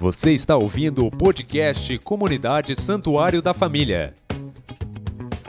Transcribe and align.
Você 0.00 0.32
está 0.32 0.56
ouvindo 0.56 1.04
o 1.04 1.10
podcast 1.10 1.98
Comunidade 1.98 2.74
Santuário 2.80 3.42
da 3.42 3.52
Família. 3.52 4.14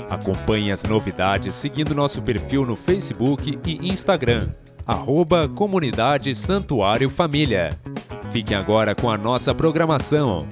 Acompanhe 0.09 0.73
as 0.73 0.83
novidades 0.83 1.55
seguindo 1.55 1.95
nosso 1.95 2.21
perfil 2.21 2.65
no 2.65 2.75
Facebook 2.75 3.57
e 3.65 3.87
Instagram, 3.89 4.51
arroba 4.85 5.47
Comunidade 5.47 6.35
Santuário 6.35 7.09
Família. 7.09 7.79
Fiquem 8.29 8.57
agora 8.57 8.93
com 8.93 9.09
a 9.09 9.17
nossa 9.17 9.55
programação. 9.55 10.45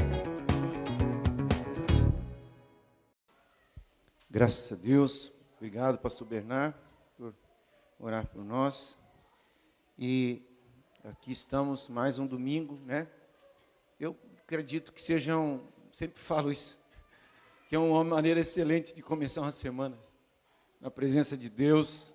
Graças 4.31 4.71
a 4.71 4.75
Deus. 4.77 5.29
Obrigado, 5.57 5.97
pastor 5.97 6.25
Bernard, 6.25 6.73
por 7.17 7.33
orar 7.99 8.25
por 8.27 8.45
nós. 8.45 8.97
E 9.97 10.41
aqui 11.03 11.33
estamos 11.33 11.89
mais 11.89 12.17
um 12.17 12.25
domingo, 12.25 12.79
né? 12.85 13.05
Eu 13.99 14.15
acredito 14.37 14.93
que 14.93 15.01
sejam, 15.01 15.61
sempre 15.91 16.21
falo 16.21 16.49
isso, 16.49 16.79
que 17.67 17.75
é 17.75 17.79
uma 17.79 18.01
maneira 18.01 18.39
excelente 18.39 18.93
de 18.93 19.01
começar 19.01 19.41
uma 19.41 19.51
semana 19.51 19.99
na 20.79 20.89
presença 20.89 21.35
de 21.35 21.49
Deus. 21.49 22.13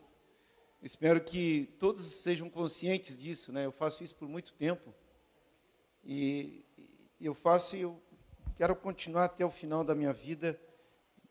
Espero 0.80 1.23
que 1.23 1.69
todos 1.79 2.02
sejam 2.02 2.48
conscientes 2.48 3.19
disso, 3.19 3.52
né? 3.52 3.66
Eu 3.66 3.70
faço 3.70 4.02
isso 4.02 4.16
por 4.16 4.27
muito 4.27 4.55
tempo 4.55 4.95
e 6.02 6.65
eu 7.20 7.34
faço 7.34 7.77
e 7.77 7.83
eu 7.83 8.02
quero 8.57 8.74
continuar 8.74 9.27
até 9.27 9.45
o 9.45 9.51
final 9.51 9.85
da 9.85 9.95
minha 9.95 10.15
vida 10.15 10.59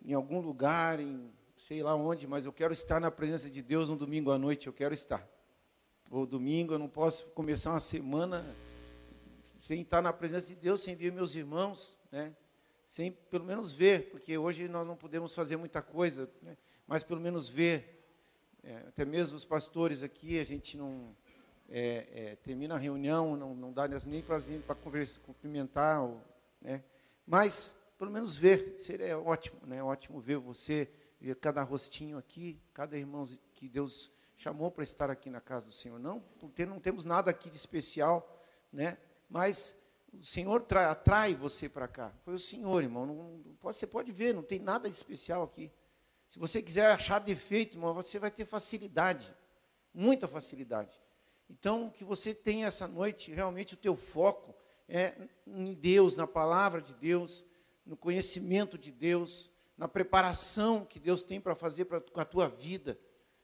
em 0.05 0.13
algum 0.13 0.39
lugar, 0.39 0.99
em 0.99 1.33
sei 1.57 1.81
lá 1.81 1.95
onde, 1.95 2.27
mas 2.27 2.45
eu 2.45 2.53
quero 2.53 2.73
estar 2.73 2.99
na 2.99 3.09
presença 3.09 3.49
de 3.49 3.63
Deus 3.63 3.89
no 3.89 3.95
domingo 3.95 4.29
à 4.29 4.37
noite, 4.37 4.67
eu 4.67 4.73
quero 4.73 4.93
estar. 4.93 5.27
Ou 6.11 6.27
domingo, 6.27 6.75
eu 6.75 6.79
não 6.79 6.89
posso 6.89 7.25
começar 7.31 7.71
uma 7.71 7.79
semana 7.79 8.45
sem 9.63 9.79
estar 9.79 10.01
na 10.01 10.11
presença 10.11 10.47
de 10.47 10.55
Deus, 10.55 10.81
sem 10.81 10.93
ver 10.93 11.09
meus 11.13 11.35
irmãos, 11.35 11.97
né? 12.11 12.35
sem 12.85 13.13
pelo 13.13 13.45
menos 13.45 13.71
ver, 13.71 14.09
porque 14.09 14.37
hoje 14.37 14.67
nós 14.67 14.85
não 14.85 14.97
podemos 14.97 15.33
fazer 15.33 15.55
muita 15.55 15.81
coisa, 15.81 16.29
né? 16.41 16.57
mas 16.85 17.01
pelo 17.01 17.21
menos 17.21 17.47
ver. 17.47 18.05
É, 18.61 18.75
até 18.89 19.05
mesmo 19.05 19.37
os 19.37 19.45
pastores 19.45 20.03
aqui, 20.03 20.37
a 20.37 20.43
gente 20.43 20.75
não 20.75 21.15
é, 21.69 22.07
é, 22.13 22.35
termina 22.43 22.75
a 22.75 22.77
reunião, 22.77 23.37
não, 23.37 23.55
não 23.55 23.71
dá 23.71 23.87
nem 24.05 24.21
para 24.21 24.75
conversar, 24.75 25.21
cumprimentar, 25.21 26.03
ou, 26.03 26.21
né? 26.61 26.83
mas 27.25 27.73
pelo 27.97 28.11
menos 28.11 28.35
ver, 28.35 28.75
seria 28.79 29.17
ótimo, 29.17 29.61
né? 29.65 29.81
ótimo 29.81 30.19
ver 30.19 30.39
você, 30.39 30.89
ver 31.21 31.37
cada 31.37 31.63
rostinho 31.63 32.17
aqui, 32.17 32.61
cada 32.73 32.97
irmão 32.97 33.29
que 33.53 33.69
Deus 33.69 34.11
chamou 34.35 34.69
para 34.69 34.83
estar 34.83 35.09
aqui 35.09 35.29
na 35.29 35.39
casa 35.39 35.67
do 35.67 35.73
Senhor. 35.73 35.99
Não, 35.99 36.19
porque 36.37 36.65
não 36.65 36.81
temos 36.81 37.05
nada 37.05 37.31
aqui 37.31 37.49
de 37.49 37.55
especial, 37.55 38.41
né? 38.71 38.97
Mas 39.33 39.75
o 40.13 40.23
Senhor 40.23 40.63
atrai 40.77 41.33
você 41.33 41.67
para 41.67 41.87
cá. 41.87 42.13
Foi 42.23 42.35
o 42.35 42.39
Senhor, 42.39 42.83
irmão. 42.83 43.03
Não, 43.07 43.55
pode, 43.55 43.77
você 43.77 43.87
pode 43.87 44.11
ver, 44.11 44.31
não 44.31 44.43
tem 44.43 44.59
nada 44.59 44.87
de 44.87 44.95
especial 44.95 45.41
aqui. 45.41 45.71
Se 46.29 46.37
você 46.37 46.61
quiser 46.61 46.91
achar 46.91 47.17
defeito, 47.17 47.75
irmão, 47.75 47.95
você 47.95 48.19
vai 48.19 48.29
ter 48.29 48.45
facilidade, 48.45 49.35
muita 49.91 50.27
facilidade. 50.27 51.01
Então, 51.49 51.89
que 51.89 52.03
você 52.03 52.31
tenha 52.31 52.67
essa 52.67 52.87
noite 52.87 53.31
realmente 53.31 53.73
o 53.73 53.77
teu 53.77 53.95
foco 53.95 54.53
é 54.87 55.15
em 55.47 55.73
Deus, 55.73 56.15
na 56.15 56.27
palavra 56.27 56.79
de 56.79 56.93
Deus, 56.93 57.43
no 57.83 57.97
conhecimento 57.97 58.77
de 58.77 58.91
Deus, 58.91 59.49
na 59.75 59.87
preparação 59.87 60.85
que 60.85 60.99
Deus 60.99 61.23
tem 61.23 61.41
para 61.41 61.55
fazer 61.55 61.85
pra, 61.85 61.99
com 61.99 62.21
a 62.21 62.25
tua 62.25 62.47
vida. 62.47 62.99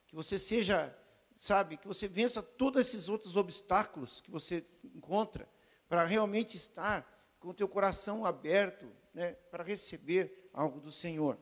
Que 0.05 0.15
você 0.15 0.37
seja, 0.37 0.95
sabe, 1.35 1.77
que 1.77 1.87
você 1.87 2.07
vença 2.07 2.43
todos 2.43 2.79
esses 2.79 3.09
outros 3.09 3.35
obstáculos 3.35 4.21
que 4.21 4.29
você 4.29 4.63
encontra 4.93 5.49
para 5.89 6.05
realmente 6.05 6.55
estar 6.55 7.05
com 7.39 7.49
o 7.49 7.53
teu 7.53 7.67
coração 7.67 8.23
aberto 8.23 8.89
né, 9.13 9.33
para 9.51 9.63
receber 9.63 10.49
algo 10.53 10.79
do 10.79 10.91
Senhor. 10.91 11.37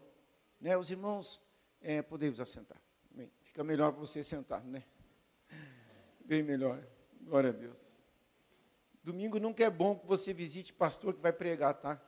Né, 0.59 0.76
os 0.78 0.89
irmãos, 0.89 1.42
é, 1.82 2.02
podemos 2.02 2.39
assentar. 2.39 2.82
Bem, 3.11 3.30
fica 3.44 3.64
melhor 3.64 3.92
para 3.92 3.99
você 3.99 4.23
sentar, 4.23 4.64
né? 4.64 4.83
Bem 6.26 6.42
melhor. 6.42 6.82
Glória 7.22 7.49
a 7.49 7.54
Deus. 7.54 7.98
Domingo 9.04 9.39
nunca 9.39 9.64
é 9.64 9.70
bom 9.70 9.98
que 9.98 10.08
você 10.08 10.33
visite 10.33 10.73
pastor 10.73 11.14
que 11.14 11.22
vai 11.22 11.33
pregar, 11.33 11.73
tá? 11.76 12.02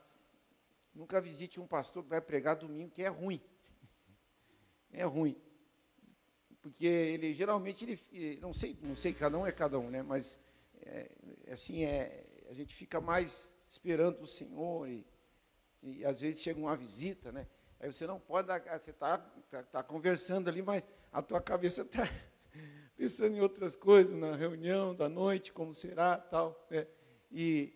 Nunca 0.94 1.20
visite 1.20 1.60
um 1.60 1.66
pastor 1.66 2.02
que 2.02 2.10
vai 2.10 2.20
pregar 2.20 2.56
domingo, 2.56 2.90
que 2.90 3.02
é 3.02 3.08
ruim. 3.08 3.40
É 4.90 5.04
ruim. 5.04 5.40
Porque 6.60 6.84
ele 6.84 7.32
geralmente 7.32 7.84
ele, 8.12 8.38
não 8.40 8.52
sei, 8.52 8.76
não 8.82 8.96
sei, 8.96 9.14
cada 9.14 9.38
um 9.38 9.46
é 9.46 9.52
cada 9.52 9.78
um, 9.78 9.88
né? 9.88 10.02
Mas 10.02 10.38
é, 10.82 11.10
assim 11.50 11.84
é, 11.84 12.26
a 12.50 12.52
gente 12.52 12.74
fica 12.74 13.00
mais 13.00 13.54
esperando 13.68 14.22
o 14.22 14.26
Senhor 14.26 14.88
e, 14.88 15.06
e 15.80 16.04
às 16.04 16.20
vezes 16.20 16.42
chega 16.42 16.58
uma 16.58 16.76
visita, 16.76 17.30
né? 17.30 17.46
Aí 17.78 17.90
você 17.90 18.08
não 18.08 18.18
pode 18.18 18.48
dar, 18.48 18.60
você 18.60 18.90
está 18.90 19.18
tá, 19.48 19.62
tá 19.62 19.82
conversando 19.84 20.48
ali, 20.48 20.60
mas 20.60 20.84
a 21.12 21.22
tua 21.22 21.40
cabeça 21.40 21.82
está 21.82 22.02
pensando 22.96 23.36
em 23.36 23.40
outras 23.40 23.76
coisas, 23.76 24.18
na 24.18 24.34
reunião 24.34 24.92
da 24.92 25.08
noite, 25.08 25.52
como 25.52 25.72
será, 25.72 26.18
tal. 26.18 26.66
Né? 26.68 26.88
E, 27.30 27.72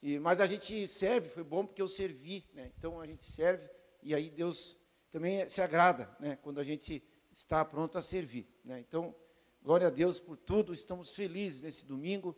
e, 0.00 0.18
mas 0.18 0.40
a 0.40 0.46
gente 0.46 0.88
serve, 0.88 1.28
foi 1.28 1.44
bom 1.44 1.66
porque 1.66 1.82
eu 1.82 1.88
servi, 1.88 2.46
né? 2.54 2.72
Então 2.78 3.02
a 3.02 3.06
gente 3.06 3.26
serve 3.26 3.68
e 4.02 4.14
aí 4.14 4.30
Deus 4.30 4.74
também 5.10 5.46
se 5.50 5.60
agrada, 5.60 6.16
né? 6.18 6.36
Quando 6.36 6.60
a 6.60 6.64
gente 6.64 7.06
está 7.30 7.62
pronto 7.62 7.98
a 7.98 8.02
servir, 8.02 8.48
né? 8.64 8.80
Então 8.80 9.14
glória 9.62 9.88
a 9.88 9.90
Deus 9.90 10.18
por 10.18 10.38
tudo, 10.38 10.72
estamos 10.72 11.14
felizes 11.14 11.60
nesse 11.60 11.84
domingo 11.84 12.34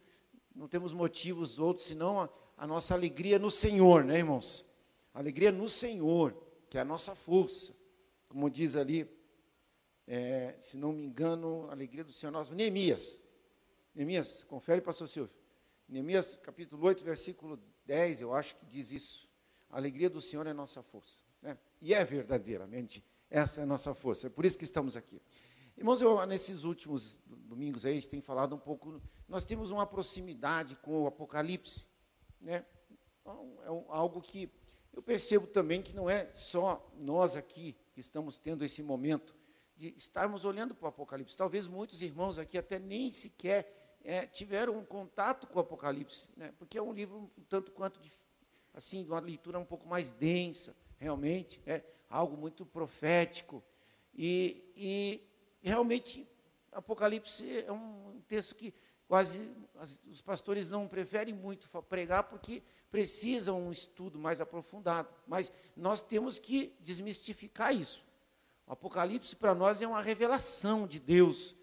não 0.56 0.66
temos 0.66 0.92
motivos 0.92 1.58
outros 1.58 1.86
senão 1.86 2.22
a, 2.22 2.28
a 2.56 2.66
nossa 2.66 2.94
alegria 2.94 3.38
no 3.38 3.50
Senhor, 3.50 4.02
né, 4.02 4.18
irmãos? 4.18 4.64
Alegria 5.12 5.52
no 5.52 5.68
Senhor, 5.68 6.36
que 6.68 6.78
é 6.78 6.80
a 6.80 6.84
nossa 6.84 7.14
força. 7.14 7.74
Como 8.28 8.50
diz 8.50 8.74
ali, 8.74 9.08
é, 10.06 10.54
se 10.58 10.76
não 10.76 10.92
me 10.92 11.04
engano, 11.04 11.66
a 11.68 11.72
alegria 11.72 12.02
do 12.02 12.12
Senhor 12.12 12.32
nosso. 12.32 12.54
Neemias. 12.54 13.20
Neemias, 13.94 14.42
confere, 14.44 14.80
pastor 14.80 15.08
Silvio. 15.08 15.34
Neemias, 15.88 16.36
capítulo 16.42 16.84
8, 16.86 17.04
versículo 17.04 17.60
10, 17.84 18.22
eu 18.22 18.34
acho 18.34 18.56
que 18.56 18.66
diz 18.66 18.90
isso. 18.92 19.28
A 19.70 19.76
alegria 19.76 20.10
do 20.10 20.20
Senhor 20.20 20.46
é 20.46 20.52
nossa 20.52 20.82
força. 20.82 21.16
Né? 21.40 21.56
E 21.80 21.94
é 21.94 22.04
verdadeiramente, 22.04 23.04
essa 23.30 23.60
é 23.60 23.62
a 23.62 23.66
nossa 23.66 23.94
força. 23.94 24.26
É 24.26 24.30
por 24.30 24.44
isso 24.44 24.58
que 24.58 24.64
estamos 24.64 24.96
aqui. 24.96 25.20
Irmãos, 25.76 26.00
eu, 26.00 26.24
nesses 26.24 26.64
últimos 26.64 27.20
domingos 27.26 27.84
aí, 27.84 27.92
a 27.92 27.94
gente 27.96 28.08
tem 28.08 28.20
falado 28.22 28.54
um 28.54 28.58
pouco, 28.58 28.98
nós 29.28 29.44
temos 29.44 29.70
uma 29.70 29.86
proximidade 29.86 30.74
com 30.76 31.02
o 31.02 31.06
Apocalipse, 31.06 31.86
né? 32.40 32.64
Então, 33.20 33.58
é 33.62 33.66
algo 33.94 34.22
que 34.22 34.50
eu 34.90 35.02
percebo 35.02 35.46
também 35.46 35.82
que 35.82 35.94
não 35.94 36.08
é 36.08 36.30
só 36.32 36.90
nós 36.96 37.36
aqui 37.36 37.76
que 37.92 38.00
estamos 38.00 38.38
tendo 38.38 38.64
esse 38.64 38.82
momento 38.82 39.34
de 39.76 39.92
estarmos 39.98 40.46
olhando 40.46 40.74
para 40.74 40.86
o 40.86 40.88
Apocalipse. 40.88 41.36
Talvez 41.36 41.66
muitos 41.66 42.00
irmãos 42.00 42.38
aqui 42.38 42.56
até 42.56 42.78
nem 42.78 43.12
sequer 43.12 43.98
é, 44.02 44.26
tiveram 44.26 44.78
um 44.78 44.84
contato 44.84 45.46
com 45.46 45.58
o 45.58 45.60
Apocalipse, 45.60 46.30
né? 46.38 46.54
porque 46.58 46.78
é 46.78 46.82
um 46.82 46.94
livro 46.94 47.30
um 47.36 47.42
tanto 47.50 47.70
quanto, 47.70 48.00
de, 48.00 48.10
assim, 48.72 49.04
uma 49.04 49.20
leitura 49.20 49.58
um 49.58 49.64
pouco 49.66 49.86
mais 49.86 50.10
densa, 50.10 50.74
realmente, 50.96 51.60
é 51.66 51.82
algo 52.08 52.34
muito 52.34 52.64
profético. 52.64 53.62
E, 54.14 54.72
e 54.74 55.25
realmente, 55.66 56.26
Apocalipse 56.72 57.64
é 57.66 57.72
um 57.72 58.20
texto 58.28 58.54
que 58.54 58.72
quase 59.08 59.52
os 60.08 60.20
pastores 60.20 60.70
não 60.70 60.86
preferem 60.86 61.34
muito 61.34 61.68
pregar 61.82 62.24
porque 62.24 62.62
precisam 62.90 63.60
um 63.60 63.72
estudo 63.72 64.18
mais 64.18 64.40
aprofundado. 64.40 65.08
Mas 65.26 65.52
nós 65.76 66.00
temos 66.00 66.38
que 66.38 66.74
desmistificar 66.80 67.74
isso. 67.74 68.04
O 68.66 68.72
Apocalipse 68.72 69.34
para 69.36 69.54
nós 69.54 69.82
é 69.82 69.86
uma 69.86 70.02
revelação 70.02 70.86
de 70.86 70.98
Deus, 70.98 71.54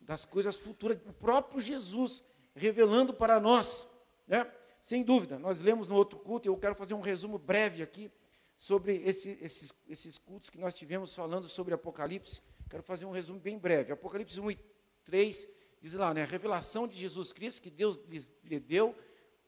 das 0.00 0.24
coisas 0.24 0.56
futuras, 0.56 0.98
o 1.06 1.12
próprio 1.12 1.60
Jesus 1.60 2.22
revelando 2.54 3.14
para 3.14 3.38
nós. 3.38 3.86
Né? 4.26 4.50
Sem 4.80 5.02
dúvida, 5.02 5.38
nós 5.38 5.60
lemos 5.60 5.86
no 5.86 5.94
outro 5.94 6.18
culto, 6.18 6.48
eu 6.48 6.56
quero 6.56 6.74
fazer 6.74 6.94
um 6.94 7.00
resumo 7.00 7.38
breve 7.38 7.82
aqui 7.82 8.10
sobre 8.56 8.96
esse, 9.04 9.38
esses, 9.40 9.72
esses 9.88 10.18
cultos 10.18 10.50
que 10.50 10.58
nós 10.58 10.74
tivemos 10.74 11.14
falando 11.14 11.48
sobre 11.48 11.72
Apocalipse. 11.74 12.42
Quero 12.70 12.84
fazer 12.84 13.04
um 13.04 13.10
resumo 13.10 13.40
bem 13.40 13.58
breve. 13.58 13.92
Apocalipse 13.92 14.40
1 14.40 14.52
e 14.52 14.58
3 15.04 15.48
diz 15.82 15.94
lá, 15.94 16.14
né, 16.14 16.22
a 16.22 16.26
revelação 16.26 16.86
de 16.86 16.96
Jesus 16.96 17.32
Cristo 17.32 17.60
que 17.60 17.70
Deus 17.70 17.98
lhe 18.44 18.60
deu 18.60 18.94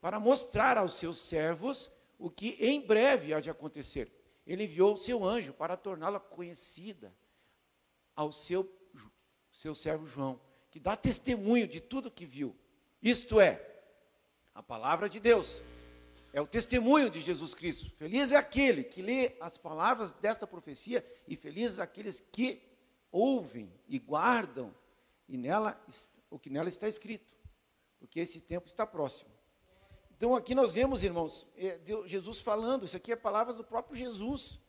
para 0.01 0.19
mostrar 0.19 0.77
aos 0.77 0.93
seus 0.95 1.17
servos 1.17 1.89
o 2.19 2.29
que 2.29 2.57
em 2.59 2.81
breve 2.81 3.33
há 3.33 3.39
de 3.39 3.49
acontecer. 3.49 4.11
Ele 4.45 4.65
enviou 4.65 4.95
o 4.95 4.97
seu 4.97 5.23
anjo 5.23 5.53
para 5.53 5.77
torná-la 5.77 6.19
conhecida 6.19 7.15
ao 8.13 8.33
seu, 8.33 8.69
seu 9.53 9.73
servo 9.73 10.05
João, 10.05 10.41
que 10.69 10.79
dá 10.79 10.97
testemunho 10.97 11.65
de 11.65 11.79
tudo 11.79 12.11
que 12.11 12.25
viu. 12.25 12.53
Isto 13.01 13.39
é, 13.39 13.65
a 14.53 14.61
palavra 14.61 15.07
de 15.07 15.21
Deus. 15.21 15.61
É 16.33 16.41
o 16.41 16.47
testemunho 16.47 17.09
de 17.09 17.21
Jesus 17.21 17.53
Cristo. 17.53 17.89
Feliz 17.91 18.33
é 18.33 18.35
aquele 18.35 18.83
que 18.83 19.01
lê 19.01 19.37
as 19.39 19.57
palavras 19.57 20.11
desta 20.13 20.45
profecia 20.45 21.05
e 21.25 21.37
felizes 21.37 21.79
aqueles 21.79 22.19
que 22.19 22.72
ouvem 23.13 23.71
e 23.87 23.99
guardam 23.99 24.75
e 25.29 25.37
nela 25.37 25.79
o 26.29 26.39
que 26.39 26.49
nela 26.49 26.67
está 26.67 26.87
escrito, 26.87 27.33
porque 27.99 28.19
esse 28.19 28.41
tempo 28.41 28.67
está 28.67 28.85
próximo. 28.87 29.29
Então 30.17 30.35
aqui 30.35 30.55
nós 30.55 30.73
vemos, 30.73 31.03
irmãos, 31.03 31.47
é, 31.55 31.77
Deus, 31.77 32.09
Jesus 32.09 32.39
falando, 32.39 32.85
isso 32.85 32.97
aqui 32.97 33.11
é 33.11 33.15
palavras 33.15 33.55
do 33.55 33.63
próprio 33.63 33.95
Jesus. 33.95 34.59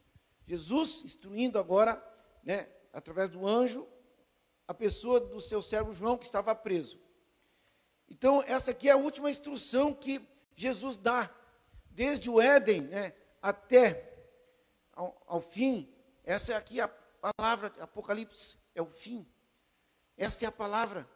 Jesus 0.46 1.02
instruindo 1.04 1.58
agora, 1.58 2.04
né, 2.42 2.68
através 2.92 3.30
do 3.30 3.46
anjo, 3.46 3.88
a 4.68 4.74
pessoa 4.74 5.18
do 5.18 5.40
seu 5.40 5.62
servo 5.62 5.92
João 5.92 6.18
que 6.18 6.26
estava 6.26 6.54
preso. 6.54 7.00
Então, 8.08 8.42
essa 8.46 8.72
aqui 8.72 8.88
é 8.88 8.92
a 8.92 8.96
última 8.96 9.30
instrução 9.30 9.94
que 9.94 10.20
Jesus 10.54 10.96
dá, 10.96 11.34
desde 11.90 12.28
o 12.28 12.40
Éden 12.40 12.82
né, 12.82 13.14
até 13.40 14.12
ao, 14.92 15.16
ao 15.26 15.40
fim. 15.40 15.88
Essa 16.22 16.52
é 16.52 16.56
aqui 16.56 16.80
a 16.80 16.88
palavra, 17.32 17.72
Apocalipse 17.80 18.56
é 18.74 18.82
o 18.82 18.86
fim. 18.86 19.26
Esta 20.16 20.44
é 20.44 20.48
a 20.48 20.52
palavra 20.52 21.08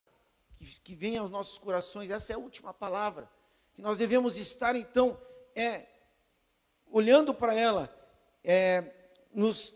que, 0.57 0.65
que 0.81 0.95
vem 0.95 1.19
aos 1.19 1.31
nossos 1.31 1.59
corações, 1.59 2.11
essa 2.11 2.33
é 2.33 2.37
a 2.37 2.39
última 2.39 2.73
palavra. 2.73 3.31
Que 3.75 3.83
nós 3.83 3.99
devemos 3.99 4.39
estar, 4.39 4.75
então, 4.75 5.21
é, 5.55 5.87
olhando 6.87 7.35
para 7.35 7.55
ela, 7.55 7.95
é, 8.43 8.93
nos 9.33 9.75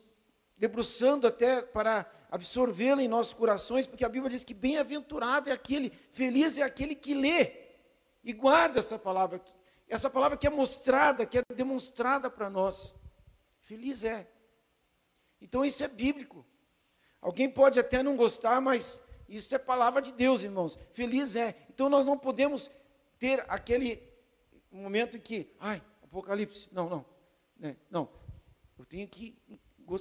debruçando 0.56 1.26
até 1.26 1.61
para 1.61 2.11
absorvê-la 2.31 3.02
em 3.02 3.08
nossos 3.08 3.34
corações, 3.34 3.87
porque 3.87 4.05
a 4.05 4.08
Bíblia 4.08 4.31
diz 4.31 4.43
que 4.43 4.55
bem-aventurado 4.55 5.50
é 5.50 5.52
aquele, 5.52 5.90
feliz 6.12 6.56
é 6.56 6.62
aquele 6.62 6.94
que 6.94 7.14
lê 7.14 7.52
e 8.25 8.32
guarda 8.32 8.79
essa 8.79 8.99
palavra, 8.99 9.43
essa 9.88 10.08
palavra 10.08 10.38
que 10.38 10.46
é 10.46 10.50
mostrada, 10.50 11.26
que 11.26 11.38
é 11.38 11.43
demonstrada 11.55 12.31
para 12.31 12.49
nós. 12.49 12.94
Feliz 13.61 14.02
é. 14.02 14.31
Então 15.43 15.65
isso 15.65 15.83
é 15.83 15.89
bíblico. 15.89 16.47
Alguém 17.21 17.50
pode 17.50 17.79
até 17.79 18.03
não 18.03 18.17
gostar, 18.17 18.61
mas 18.61 19.03
isso 19.29 19.55
é 19.55 19.59
palavra 19.59 20.00
de 20.00 20.12
Deus, 20.12 20.43
irmãos. 20.43 20.79
Feliz 20.93 21.37
é. 21.37 21.67
Então 21.69 21.89
nós 21.89 22.06
não 22.06 22.17
podemos 22.17 22.71
ter 23.19 23.44
aquele 23.49 24.03
momento 24.71 25.17
em 25.17 25.21
que, 25.21 25.53
ai, 25.59 25.83
Apocalipse, 26.03 26.69
não, 26.73 26.89
não, 26.89 27.06
né, 27.59 27.77
não. 27.91 28.09
Eu 28.79 28.85
tenho 28.85 29.06
que 29.09 29.37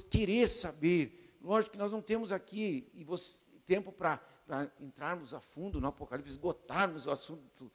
querer 0.09 0.47
saber, 0.47 1.21
Lógico 1.41 1.71
que 1.71 1.77
nós 1.77 1.91
não 1.91 2.01
temos 2.01 2.31
aqui 2.31 2.87
e 2.93 3.03
você, 3.03 3.39
tempo 3.65 3.91
para 3.91 4.21
entrarmos 4.79 5.33
a 5.33 5.39
fundo 5.39 5.81
no 5.81 5.87
Apocalipse, 5.87 6.29
esgotarmos 6.29 7.07
o 7.07 7.11
assunto 7.11 7.71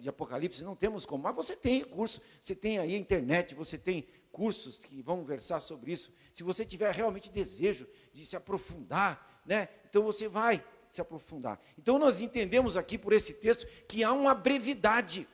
de 0.00 0.08
Apocalipse, 0.08 0.64
não 0.64 0.74
temos 0.74 1.04
como. 1.04 1.22
Mas 1.22 1.34
você 1.34 1.54
tem 1.54 1.80
recurso, 1.80 2.20
você 2.40 2.54
tem 2.54 2.78
aí 2.78 2.94
a 2.94 2.98
internet, 2.98 3.54
você 3.54 3.76
tem 3.76 4.06
cursos 4.32 4.78
que 4.78 5.02
vão 5.02 5.24
versar 5.24 5.60
sobre 5.60 5.92
isso. 5.92 6.12
Se 6.32 6.42
você 6.42 6.64
tiver 6.64 6.92
realmente 6.92 7.30
desejo 7.30 7.86
de 8.12 8.24
se 8.24 8.36
aprofundar, 8.36 9.42
né, 9.44 9.68
então 9.88 10.02
você 10.02 10.28
vai 10.28 10.64
se 10.90 11.00
aprofundar. 11.00 11.60
Então 11.76 11.98
nós 11.98 12.20
entendemos 12.20 12.76
aqui 12.76 12.96
por 12.96 13.12
esse 13.12 13.34
texto 13.34 13.66
que 13.86 14.02
há 14.02 14.12
uma 14.12 14.34
brevidade, 14.34 15.28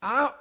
há 0.00 0.38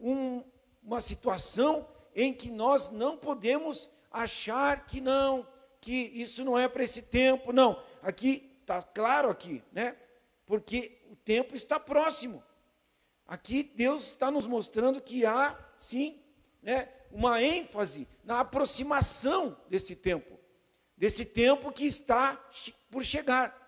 um, 0.00 0.42
uma 0.82 1.00
situação 1.00 1.86
em 2.14 2.32
que 2.32 2.50
nós 2.50 2.90
não 2.90 3.16
podemos 3.16 3.90
achar 4.10 4.86
que 4.86 5.00
não, 5.00 5.46
que 5.80 5.94
isso 6.14 6.44
não 6.44 6.56
é 6.56 6.68
para 6.68 6.82
esse 6.84 7.02
tempo, 7.02 7.52
não. 7.52 7.82
Aqui 8.02 8.56
está 8.62 8.82
claro 8.82 9.28
aqui, 9.28 9.62
né? 9.72 9.96
Porque 10.46 10.98
o 11.10 11.16
tempo 11.16 11.54
está 11.54 11.78
próximo. 11.78 12.42
Aqui 13.26 13.62
Deus 13.62 14.08
está 14.08 14.30
nos 14.30 14.46
mostrando 14.46 15.00
que 15.00 15.26
há, 15.26 15.58
sim, 15.76 16.22
né, 16.62 16.88
uma 17.10 17.42
ênfase 17.42 18.08
na 18.22 18.40
aproximação 18.40 19.58
desse 19.68 19.96
tempo, 19.96 20.38
desse 20.96 21.24
tempo 21.24 21.72
que 21.72 21.86
está 21.86 22.36
por 22.90 23.04
chegar. 23.04 23.66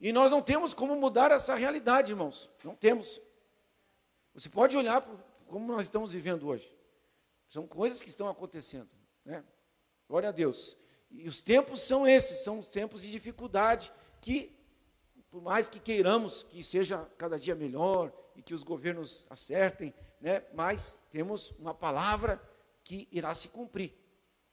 E 0.00 0.12
nós 0.12 0.30
não 0.30 0.42
temos 0.42 0.74
como 0.74 0.94
mudar 0.96 1.30
essa 1.30 1.54
realidade, 1.54 2.12
irmãos. 2.12 2.50
Não 2.62 2.74
temos. 2.74 3.20
Você 4.34 4.48
pode 4.48 4.76
olhar 4.76 5.00
como 5.46 5.66
nós 5.66 5.82
estamos 5.82 6.12
vivendo 6.12 6.46
hoje. 6.46 6.70
São 7.48 7.66
coisas 7.66 8.02
que 8.02 8.08
estão 8.08 8.28
acontecendo. 8.28 8.90
Né? 9.24 9.42
Glória 10.08 10.28
a 10.28 10.32
Deus. 10.32 10.76
E 11.10 11.28
os 11.28 11.40
tempos 11.40 11.80
são 11.80 12.06
esses, 12.06 12.38
são 12.38 12.58
os 12.58 12.68
tempos 12.68 13.00
de 13.00 13.10
dificuldade 13.10 13.92
que, 14.20 14.54
por 15.34 15.42
mais 15.42 15.68
que 15.68 15.80
queiramos 15.80 16.44
que 16.44 16.62
seja 16.62 17.10
cada 17.18 17.36
dia 17.36 17.56
melhor 17.56 18.12
e 18.36 18.40
que 18.40 18.54
os 18.54 18.62
governos 18.62 19.26
acertem, 19.28 19.92
né, 20.20 20.44
mas 20.54 20.96
temos 21.10 21.50
uma 21.58 21.74
palavra 21.74 22.40
que 22.84 23.08
irá 23.10 23.34
se 23.34 23.48
cumprir. 23.48 23.92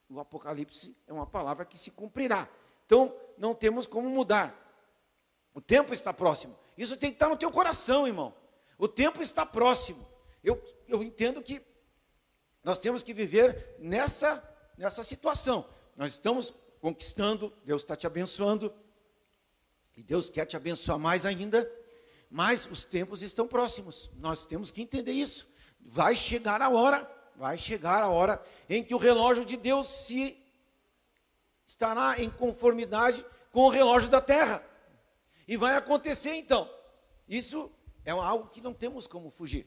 O 0.08 0.18
Apocalipse 0.18 0.96
é 1.06 1.12
uma 1.12 1.24
palavra 1.24 1.64
que 1.64 1.78
se 1.78 1.92
cumprirá. 1.92 2.48
Então, 2.84 3.14
não 3.38 3.54
temos 3.54 3.86
como 3.86 4.10
mudar. 4.10 4.52
O 5.54 5.60
tempo 5.60 5.94
está 5.94 6.12
próximo. 6.12 6.58
Isso 6.76 6.96
tem 6.96 7.10
que 7.10 7.14
estar 7.14 7.28
no 7.28 7.36
teu 7.36 7.52
coração, 7.52 8.04
irmão. 8.04 8.34
O 8.76 8.88
tempo 8.88 9.22
está 9.22 9.46
próximo. 9.46 10.04
Eu, 10.42 10.60
eu 10.88 11.00
entendo 11.00 11.40
que 11.44 11.62
nós 12.64 12.80
temos 12.80 13.04
que 13.04 13.14
viver 13.14 13.76
nessa 13.78 14.42
nessa 14.76 15.04
situação. 15.04 15.64
Nós 15.96 16.14
estamos 16.14 16.52
conquistando, 16.80 17.52
Deus 17.64 17.82
está 17.82 17.94
te 17.94 18.04
abençoando, 18.04 18.74
e 19.96 20.02
Deus 20.02 20.30
quer 20.30 20.46
te 20.46 20.56
abençoar 20.56 20.98
mais 20.98 21.26
ainda, 21.26 21.70
mas 22.30 22.66
os 22.66 22.84
tempos 22.84 23.22
estão 23.22 23.46
próximos. 23.46 24.10
Nós 24.16 24.44
temos 24.44 24.70
que 24.70 24.82
entender 24.82 25.12
isso. 25.12 25.48
Vai 25.80 26.16
chegar 26.16 26.62
a 26.62 26.70
hora, 26.70 27.10
vai 27.36 27.58
chegar 27.58 28.02
a 28.02 28.08
hora 28.08 28.40
em 28.68 28.82
que 28.82 28.94
o 28.94 28.98
relógio 28.98 29.44
de 29.44 29.56
Deus 29.56 29.86
se 29.86 30.38
estará 31.66 32.20
em 32.22 32.30
conformidade 32.30 33.24
com 33.50 33.62
o 33.62 33.68
relógio 33.68 34.08
da 34.08 34.20
terra. 34.20 34.64
E 35.46 35.56
vai 35.56 35.76
acontecer 35.76 36.34
então. 36.34 36.70
Isso 37.28 37.70
é 38.04 38.10
algo 38.10 38.48
que 38.48 38.60
não 38.60 38.72
temos 38.72 39.06
como 39.06 39.30
fugir. 39.30 39.66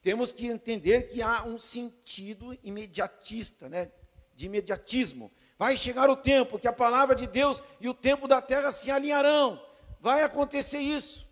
Temos 0.00 0.32
que 0.32 0.46
entender 0.46 1.08
que 1.08 1.22
há 1.22 1.44
um 1.44 1.58
sentido 1.58 2.58
imediatista, 2.62 3.68
né? 3.68 3.92
de 4.34 4.46
imediatismo. 4.46 5.30
Vai 5.62 5.76
chegar 5.76 6.10
o 6.10 6.16
tempo 6.16 6.58
que 6.58 6.66
a 6.66 6.72
palavra 6.72 7.14
de 7.14 7.24
Deus 7.24 7.62
e 7.80 7.88
o 7.88 7.94
tempo 7.94 8.26
da 8.26 8.42
terra 8.42 8.72
se 8.72 8.90
alinharão. 8.90 9.64
Vai 10.00 10.24
acontecer 10.24 10.80
isso. 10.80 11.24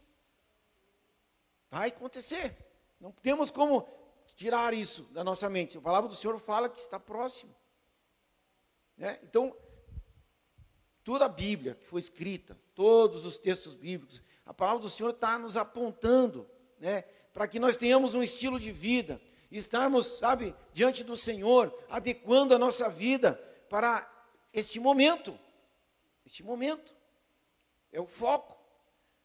Vai 1.68 1.88
acontecer. 1.88 2.56
Não 3.00 3.10
temos 3.10 3.50
como 3.50 3.88
tirar 4.36 4.72
isso 4.72 5.02
da 5.10 5.24
nossa 5.24 5.50
mente. 5.50 5.78
A 5.78 5.80
palavra 5.80 6.08
do 6.08 6.14
Senhor 6.14 6.38
fala 6.38 6.68
que 6.68 6.78
está 6.78 7.00
próximo. 7.00 7.52
Né? 8.96 9.18
Então, 9.24 9.52
toda 11.02 11.24
a 11.24 11.28
Bíblia 11.28 11.74
que 11.74 11.84
foi 11.84 11.98
escrita, 11.98 12.56
todos 12.72 13.26
os 13.26 13.36
textos 13.36 13.74
bíblicos, 13.74 14.22
a 14.46 14.54
palavra 14.54 14.80
do 14.80 14.88
Senhor 14.88 15.10
está 15.10 15.40
nos 15.40 15.56
apontando, 15.56 16.48
né, 16.78 17.02
para 17.32 17.48
que 17.48 17.58
nós 17.58 17.76
tenhamos 17.76 18.14
um 18.14 18.22
estilo 18.22 18.60
de 18.60 18.70
vida, 18.70 19.20
estarmos, 19.50 20.18
sabe, 20.18 20.54
diante 20.72 21.02
do 21.02 21.16
Senhor, 21.16 21.76
adequando 21.88 22.54
a 22.54 22.58
nossa 22.60 22.88
vida 22.88 23.34
para 23.68 24.09
este 24.52 24.80
momento. 24.80 25.38
Este 26.24 26.42
momento 26.42 26.94
é 27.92 28.00
o 28.00 28.06
foco, 28.06 28.58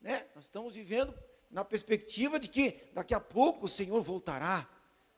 né? 0.02 0.28
Nós 0.36 0.46
estamos 0.46 0.76
vivendo 0.76 1.14
na 1.50 1.64
perspectiva 1.64 2.40
de 2.40 2.50
que 2.50 2.90
daqui 2.94 3.14
a 3.14 3.20
pouco 3.20 3.66
o 3.66 3.70
Senhor 3.70 4.02
voltará. 4.02 4.68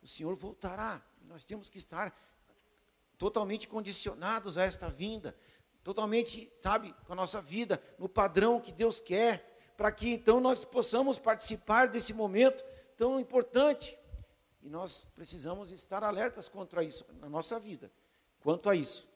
O 0.02 0.08
Senhor 0.08 0.36
voltará. 0.36 1.02
Nós 1.22 1.46
temos 1.46 1.70
que 1.70 1.78
estar 1.78 2.16
totalmente 3.18 3.68
condicionados 3.68 4.58
a 4.58 4.64
esta 4.64 4.90
vinda, 4.90 5.36
totalmente, 5.84 6.52
sabe, 6.62 6.94
com 7.06 7.14
a 7.14 7.16
nossa 7.16 7.42
vida 7.42 7.82
no 7.98 8.08
padrão 8.08 8.60
que 8.60 8.72
Deus 8.72 9.00
quer, 9.00 9.74
para 9.76 9.92
que 9.92 10.10
então 10.10 10.40
nós 10.40 10.64
possamos 10.64 11.18
participar 11.18 11.88
desse 11.88 12.14
momento 12.14 12.64
tão 12.96 13.20
importante. 13.20 13.98
E 14.62 14.70
nós 14.70 15.08
precisamos 15.16 15.72
estar 15.72 16.04
alertas 16.04 16.50
contra 16.50 16.84
isso 16.84 17.06
na 17.20 17.30
nossa 17.30 17.60
vida, 17.60 17.92
quanto 18.42 18.70
a 18.70 18.76
isso. 18.76 19.07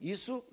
Isso, 0.00 0.44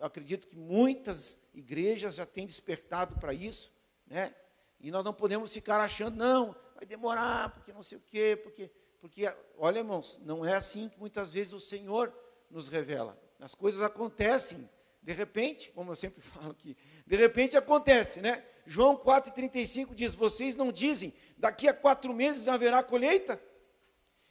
acredito 0.00 0.48
que 0.48 0.56
muitas 0.56 1.40
igrejas 1.54 2.14
já 2.14 2.26
têm 2.26 2.46
despertado 2.46 3.18
para 3.18 3.32
isso, 3.32 3.72
né? 4.06 4.34
E 4.80 4.90
nós 4.90 5.04
não 5.04 5.14
podemos 5.14 5.52
ficar 5.52 5.80
achando, 5.80 6.16
não, 6.16 6.56
vai 6.74 6.84
demorar, 6.84 7.50
porque 7.50 7.72
não 7.72 7.82
sei 7.82 7.98
o 7.98 8.00
quê, 8.00 8.36
porque, 8.42 8.70
porque, 9.00 9.32
olha, 9.56 9.78
irmãos, 9.78 10.18
não 10.22 10.44
é 10.44 10.54
assim 10.54 10.88
que 10.88 10.98
muitas 10.98 11.30
vezes 11.30 11.52
o 11.52 11.60
Senhor 11.60 12.12
nos 12.50 12.68
revela. 12.68 13.16
As 13.38 13.54
coisas 13.54 13.80
acontecem, 13.80 14.68
de 15.02 15.12
repente, 15.12 15.70
como 15.72 15.92
eu 15.92 15.96
sempre 15.96 16.20
falo 16.22 16.50
aqui, 16.50 16.76
de 17.06 17.16
repente 17.16 17.56
acontece, 17.56 18.20
né? 18.20 18.44
João 18.66 18.96
4,35 18.96 19.94
diz: 19.94 20.14
Vocês 20.14 20.56
não 20.56 20.70
dizem, 20.70 21.14
daqui 21.36 21.68
a 21.68 21.74
quatro 21.74 22.12
meses 22.12 22.48
haverá 22.48 22.82
colheita? 22.82 23.40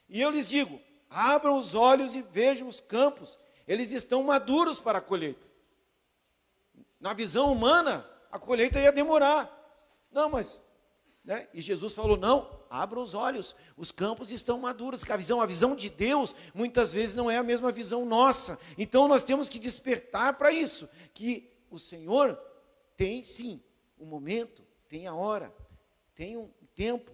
E 0.08 0.20
eu 0.20 0.30
lhes 0.30 0.48
digo: 0.48 0.80
abram 1.08 1.58
os 1.58 1.74
olhos 1.74 2.14
e 2.14 2.22
vejam 2.22 2.68
os 2.68 2.80
campos, 2.80 3.38
eles 3.66 3.92
estão 3.92 4.22
maduros 4.22 4.80
para 4.80 4.98
a 4.98 5.02
colheita. 5.02 5.46
Na 7.00 7.12
visão 7.12 7.52
humana, 7.52 8.08
a 8.30 8.38
colheita 8.38 8.78
ia 8.78 8.92
demorar. 8.92 9.50
Não, 10.10 10.30
mas. 10.30 10.62
Né? 11.24 11.48
E 11.52 11.60
Jesus 11.60 11.94
falou: 11.94 12.16
não, 12.16 12.64
abram 12.68 13.02
os 13.02 13.14
olhos, 13.14 13.54
os 13.76 13.92
campos 13.92 14.30
estão 14.30 14.58
maduros. 14.58 15.08
a 15.08 15.16
visão, 15.16 15.40
a 15.40 15.46
visão 15.46 15.76
de 15.76 15.88
Deus, 15.88 16.34
muitas 16.54 16.92
vezes 16.92 17.14
não 17.14 17.30
é 17.30 17.36
a 17.36 17.42
mesma 17.42 17.70
visão 17.70 18.04
nossa. 18.04 18.58
Então 18.78 19.06
nós 19.08 19.24
temos 19.24 19.48
que 19.48 19.58
despertar 19.58 20.38
para 20.38 20.52
isso, 20.52 20.88
que 21.12 21.50
o 21.70 21.78
Senhor 21.78 22.38
tem 22.96 23.24
sim 23.24 23.62
um 23.98 24.06
momento, 24.06 24.62
tem 24.88 25.06
a 25.06 25.14
hora, 25.14 25.54
tem 26.14 26.36
um 26.36 26.50
tempo 26.74 27.12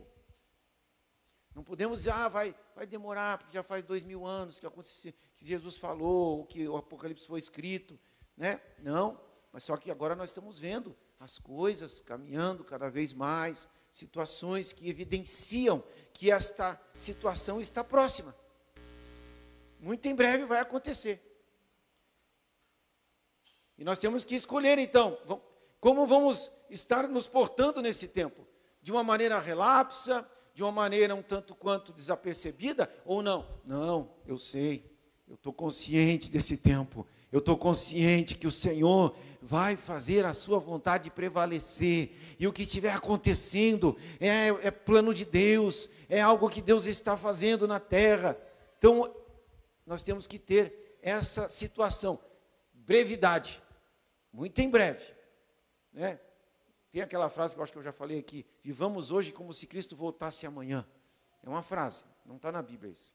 Não 1.54 1.64
podemos 1.64 1.98
dizer, 1.98 2.12
ah, 2.12 2.28
vai, 2.28 2.54
vai 2.74 2.86
demorar, 2.86 3.38
porque 3.38 3.52
já 3.52 3.62
faz 3.62 3.84
dois 3.84 4.04
mil 4.04 4.24
anos 4.24 4.60
que, 4.60 4.66
aconteceu, 4.66 5.12
que 5.38 5.46
Jesus 5.46 5.78
falou, 5.78 6.44
que 6.44 6.66
o 6.68 6.76
Apocalipse 6.76 7.26
foi 7.26 7.38
escrito. 7.38 7.98
Né? 8.36 8.60
Não, 8.80 9.18
mas 9.52 9.64
só 9.64 9.76
que 9.76 9.90
agora 9.90 10.14
nós 10.14 10.30
estamos 10.30 10.58
vendo 10.58 10.94
as 11.18 11.38
coisas 11.38 12.00
caminhando 12.00 12.64
cada 12.64 12.88
vez 12.90 13.12
mais, 13.12 13.68
situações 13.90 14.72
que 14.72 14.88
evidenciam 14.88 15.82
que 16.12 16.30
esta 16.30 16.80
situação 16.98 17.60
está 17.60 17.82
próxima. 17.82 18.34
Muito 19.80 20.06
em 20.06 20.14
breve 20.14 20.44
vai 20.44 20.60
acontecer. 20.60 21.24
E 23.76 23.84
nós 23.84 23.98
temos 23.98 24.24
que 24.24 24.34
escolher 24.34 24.76
então, 24.78 25.16
como 25.80 26.04
vamos 26.04 26.50
estar 26.68 27.08
nos 27.08 27.28
portando 27.28 27.80
nesse 27.80 28.08
tempo? 28.08 28.46
De 28.82 28.90
uma 28.90 29.04
maneira 29.04 29.38
relapsa, 29.38 30.28
de 30.52 30.62
uma 30.64 30.72
maneira 30.72 31.14
um 31.14 31.22
tanto 31.22 31.54
quanto 31.54 31.92
desapercebida 31.92 32.92
ou 33.04 33.22
não? 33.22 33.60
Não, 33.64 34.12
eu 34.26 34.36
sei, 34.36 34.97
eu 35.28 35.34
estou 35.34 35.52
consciente 35.52 36.30
desse 36.30 36.56
tempo, 36.56 37.06
eu 37.30 37.38
estou 37.40 37.56
consciente 37.56 38.34
que 38.34 38.46
o 38.46 38.52
Senhor 38.52 39.14
vai 39.42 39.76
fazer 39.76 40.24
a 40.24 40.32
sua 40.32 40.58
vontade 40.58 41.10
prevalecer, 41.10 42.16
e 42.38 42.46
o 42.46 42.52
que 42.52 42.62
estiver 42.62 42.92
acontecendo 42.92 43.96
é, 44.18 44.48
é 44.66 44.70
plano 44.70 45.12
de 45.12 45.24
Deus, 45.24 45.88
é 46.08 46.20
algo 46.20 46.48
que 46.48 46.62
Deus 46.62 46.86
está 46.86 47.16
fazendo 47.16 47.68
na 47.68 47.78
terra. 47.78 48.38
Então, 48.78 49.14
nós 49.86 50.02
temos 50.02 50.26
que 50.26 50.38
ter 50.38 50.98
essa 51.02 51.48
situação, 51.48 52.18
brevidade, 52.72 53.62
muito 54.32 54.58
em 54.60 54.70
breve, 54.70 55.04
né? 55.92 56.18
Tem 56.90 57.02
aquela 57.02 57.28
frase 57.28 57.54
que 57.54 57.60
eu 57.60 57.62
acho 57.62 57.72
que 57.72 57.78
eu 57.78 57.82
já 57.82 57.92
falei 57.92 58.18
aqui: 58.18 58.46
vivamos 58.64 59.10
hoje 59.10 59.30
como 59.30 59.52
se 59.52 59.66
Cristo 59.66 59.94
voltasse 59.94 60.46
amanhã. 60.46 60.86
É 61.42 61.48
uma 61.48 61.62
frase, 61.62 62.02
não 62.24 62.36
está 62.36 62.50
na 62.50 62.62
Bíblia 62.62 62.90
isso. 62.90 63.12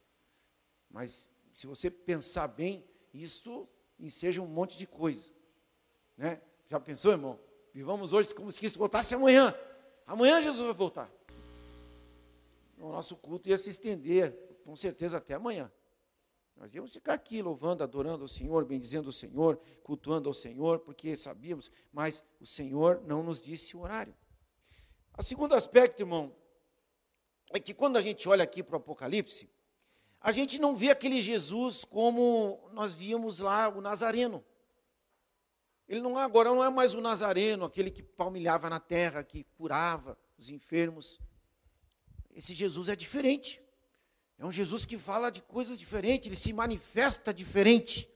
Mas 0.89 1.29
se 1.53 1.67
você 1.67 1.89
pensar 1.89 2.47
bem, 2.47 2.85
isto 3.13 3.67
enseja 3.99 4.41
um 4.41 4.47
monte 4.47 4.77
de 4.77 4.87
coisa. 4.87 5.31
Né? 6.17 6.41
Já 6.67 6.79
pensou, 6.79 7.11
irmão? 7.11 7.39
Vivamos 7.73 8.13
hoje 8.13 8.33
como 8.33 8.51
se 8.51 8.59
Cristo 8.59 8.79
voltasse 8.79 9.15
amanhã. 9.15 9.55
Amanhã 10.05 10.41
Jesus 10.41 10.65
vai 10.65 10.73
voltar. 10.73 11.11
O 12.77 12.89
nosso 12.89 13.15
culto 13.15 13.49
ia 13.49 13.57
se 13.57 13.69
estender, 13.69 14.33
com 14.65 14.75
certeza, 14.75 15.17
até 15.17 15.33
amanhã. 15.33 15.71
Nós 16.55 16.73
íamos 16.73 16.93
ficar 16.93 17.13
aqui 17.13 17.41
louvando, 17.41 17.83
adorando 17.83 18.25
o 18.25 18.27
Senhor, 18.27 18.65
bendizendo 18.65 19.09
o 19.09 19.13
Senhor, 19.13 19.59
cultuando 19.81 20.29
ao 20.29 20.33
Senhor, 20.33 20.79
porque 20.79 21.15
sabíamos, 21.17 21.71
mas 21.91 22.23
o 22.39 22.45
Senhor 22.45 23.01
não 23.05 23.23
nos 23.23 23.41
disse 23.41 23.75
o 23.75 23.81
horário. 23.81 24.13
O 25.17 25.23
segundo 25.23 25.55
aspecto, 25.55 26.01
irmão, 26.01 26.35
é 27.53 27.59
que 27.59 27.73
quando 27.73 27.97
a 27.97 28.01
gente 28.01 28.27
olha 28.27 28.43
aqui 28.43 28.63
para 28.63 28.75
o 28.75 28.77
Apocalipse, 28.77 29.49
a 30.23 30.31
gente 30.31 30.57
não 30.57 30.73
vê 30.73 30.89
aquele 30.89 31.21
Jesus 31.21 31.83
como 31.83 32.69
nós 32.71 32.93
víamos 32.93 33.39
lá 33.39 33.67
o 33.67 33.81
Nazareno. 33.81 34.43
Ele 35.85 35.99
não 35.99 36.17
agora 36.17 36.49
não 36.49 36.63
é 36.63 36.69
mais 36.69 36.93
o 36.93 37.01
Nazareno, 37.01 37.65
aquele 37.65 37.91
que 37.91 38.01
palmilhava 38.01 38.69
na 38.69 38.79
terra, 38.79 39.21
que 39.21 39.43
curava 39.43 40.17
os 40.37 40.49
enfermos. 40.49 41.19
Esse 42.33 42.53
Jesus 42.53 42.87
é 42.87 42.95
diferente. 42.95 43.61
É 44.39 44.45
um 44.45 44.51
Jesus 44.51 44.85
que 44.85 44.97
fala 44.97 45.29
de 45.29 45.41
coisas 45.41 45.77
diferentes, 45.77 46.27
ele 46.27 46.37
se 46.37 46.53
manifesta 46.53 47.33
diferente. 47.33 48.09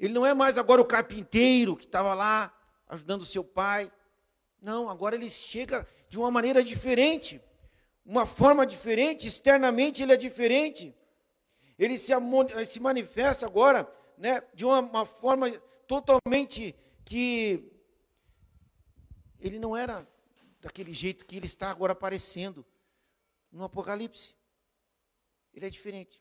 Ele 0.00 0.14
não 0.14 0.24
é 0.24 0.32
mais 0.32 0.56
agora 0.56 0.80
o 0.80 0.86
carpinteiro 0.86 1.76
que 1.76 1.84
estava 1.84 2.14
lá 2.14 2.58
ajudando 2.88 3.26
seu 3.26 3.44
pai. 3.44 3.92
Não, 4.62 4.88
agora 4.88 5.14
ele 5.14 5.28
chega 5.28 5.86
de 6.08 6.18
uma 6.18 6.30
maneira 6.30 6.64
diferente, 6.64 7.38
uma 8.08 8.24
forma 8.24 8.66
diferente, 8.66 9.26
externamente 9.26 10.02
ele 10.02 10.14
é 10.14 10.16
diferente. 10.16 10.96
Ele 11.78 11.98
se, 11.98 12.12
se 12.66 12.80
manifesta 12.80 13.44
agora 13.44 13.86
né, 14.16 14.42
de 14.54 14.64
uma, 14.64 14.80
uma 14.80 15.04
forma 15.04 15.50
totalmente 15.86 16.74
que 17.04 17.70
ele 19.38 19.58
não 19.58 19.76
era 19.76 20.08
daquele 20.58 20.94
jeito 20.94 21.26
que 21.26 21.36
ele 21.36 21.44
está 21.44 21.70
agora 21.70 21.92
aparecendo 21.92 22.64
no 23.52 23.62
Apocalipse. 23.62 24.34
Ele 25.52 25.66
é 25.66 25.70
diferente. 25.70 26.18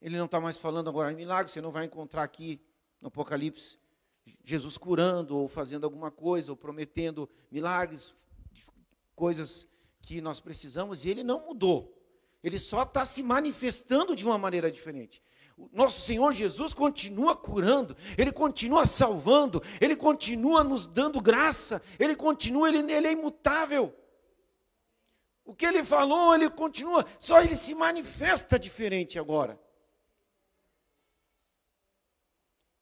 Ele 0.00 0.16
não 0.16 0.24
está 0.24 0.40
mais 0.40 0.56
falando 0.56 0.88
agora 0.88 1.12
em 1.12 1.16
milagre, 1.16 1.52
você 1.52 1.60
não 1.60 1.70
vai 1.70 1.84
encontrar 1.84 2.22
aqui 2.22 2.58
no 2.98 3.08
Apocalipse 3.08 3.78
Jesus 4.42 4.78
curando 4.78 5.36
ou 5.36 5.48
fazendo 5.48 5.84
alguma 5.84 6.10
coisa, 6.10 6.50
ou 6.50 6.56
prometendo 6.56 7.28
milagres, 7.50 8.14
coisas 9.14 9.66
que 10.00 10.20
nós 10.20 10.40
precisamos, 10.40 11.04
e 11.04 11.10
ele 11.10 11.22
não 11.22 11.46
mudou. 11.46 11.94
Ele 12.42 12.58
só 12.58 12.82
está 12.82 13.04
se 13.04 13.22
manifestando 13.22 14.14
de 14.14 14.24
uma 14.24 14.36
maneira 14.36 14.70
diferente. 14.70 15.22
O 15.56 15.70
nosso 15.72 16.00
Senhor 16.00 16.32
Jesus 16.32 16.74
continua 16.74 17.36
curando, 17.36 17.96
Ele 18.18 18.32
continua 18.32 18.84
salvando, 18.86 19.62
Ele 19.80 19.94
continua 19.94 20.64
nos 20.64 20.86
dando 20.86 21.22
graça, 21.22 21.80
Ele 21.98 22.16
continua, 22.16 22.68
Ele, 22.68 22.92
ele 22.92 23.06
é 23.06 23.12
imutável. 23.12 23.94
O 25.44 25.54
que 25.54 25.66
ele 25.66 25.84
falou, 25.84 26.34
ele 26.34 26.48
continua, 26.48 27.04
só 27.20 27.40
ele 27.42 27.54
se 27.54 27.74
manifesta 27.74 28.58
diferente 28.58 29.18
agora. 29.18 29.60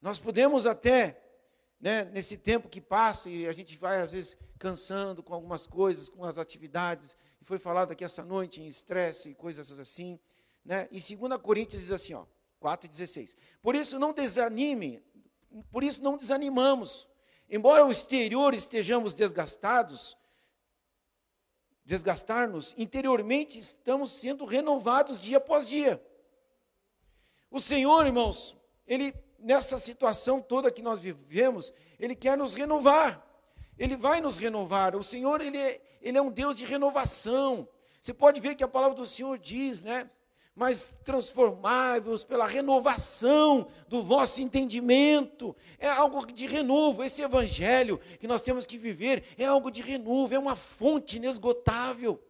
Nós 0.00 0.18
podemos 0.18 0.64
até, 0.64 1.21
né, 1.82 2.04
nesse 2.04 2.36
tempo 2.36 2.68
que 2.68 2.80
passa, 2.80 3.28
e 3.28 3.48
a 3.48 3.52
gente 3.52 3.76
vai 3.76 4.00
às 4.00 4.12
vezes 4.12 4.36
cansando 4.56 5.20
com 5.20 5.34
algumas 5.34 5.66
coisas, 5.66 6.08
com 6.08 6.24
as 6.24 6.38
atividades, 6.38 7.16
e 7.40 7.44
foi 7.44 7.58
falado 7.58 7.90
aqui 7.90 8.04
essa 8.04 8.24
noite 8.24 8.62
em 8.62 8.68
estresse 8.68 9.30
e 9.30 9.34
coisas 9.34 9.76
assim, 9.80 10.16
né? 10.64 10.88
Em 10.92 11.16
2 11.16 11.36
Coríntios 11.42 11.82
diz 11.82 11.90
assim, 11.90 12.14
ó, 12.14 12.24
4,16. 12.62 13.34
Por 13.60 13.74
isso 13.74 13.98
não 13.98 14.12
desanime, 14.12 15.02
por 15.72 15.82
isso 15.82 16.00
não 16.04 16.16
desanimamos. 16.16 17.08
Embora 17.50 17.84
o 17.84 17.90
exterior 17.90 18.54
estejamos 18.54 19.12
desgastados, 19.12 20.16
desgastar-nos, 21.84 22.76
interiormente 22.78 23.58
estamos 23.58 24.12
sendo 24.12 24.44
renovados 24.44 25.18
dia 25.18 25.38
após 25.38 25.66
dia. 25.66 26.00
O 27.50 27.60
Senhor, 27.60 28.06
irmãos, 28.06 28.56
Ele, 28.86 29.12
nessa 29.42 29.78
situação 29.78 30.40
toda 30.40 30.70
que 30.70 30.82
nós 30.82 31.00
vivemos, 31.00 31.72
Ele 31.98 32.14
quer 32.14 32.36
nos 32.36 32.54
renovar. 32.54 33.26
Ele 33.78 33.96
vai 33.96 34.20
nos 34.20 34.38
renovar. 34.38 34.94
O 34.96 35.02
Senhor, 35.02 35.40
Ele 35.40 35.58
é, 35.58 35.80
ele 36.00 36.18
é 36.18 36.22
um 36.22 36.30
Deus 36.30 36.54
de 36.54 36.64
renovação. 36.64 37.68
Você 38.00 38.14
pode 38.14 38.40
ver 38.40 38.54
que 38.54 38.64
a 38.64 38.68
palavra 38.68 38.96
do 38.96 39.06
Senhor 39.06 39.38
diz, 39.38 39.80
né? 39.80 40.10
mas 40.54 40.98
transformáveis 41.02 42.24
pela 42.24 42.46
renovação 42.46 43.68
do 43.88 44.02
vosso 44.02 44.42
entendimento. 44.42 45.56
É 45.78 45.88
algo 45.88 46.26
de 46.26 46.46
renovo. 46.46 47.02
Esse 47.02 47.22
evangelho 47.22 47.98
que 48.20 48.28
nós 48.28 48.42
temos 48.42 48.66
que 48.66 48.76
viver 48.76 49.24
é 49.38 49.46
algo 49.46 49.70
de 49.70 49.80
renovo, 49.80 50.34
é 50.34 50.38
uma 50.38 50.54
fonte 50.54 51.16
inesgotável. 51.16 52.22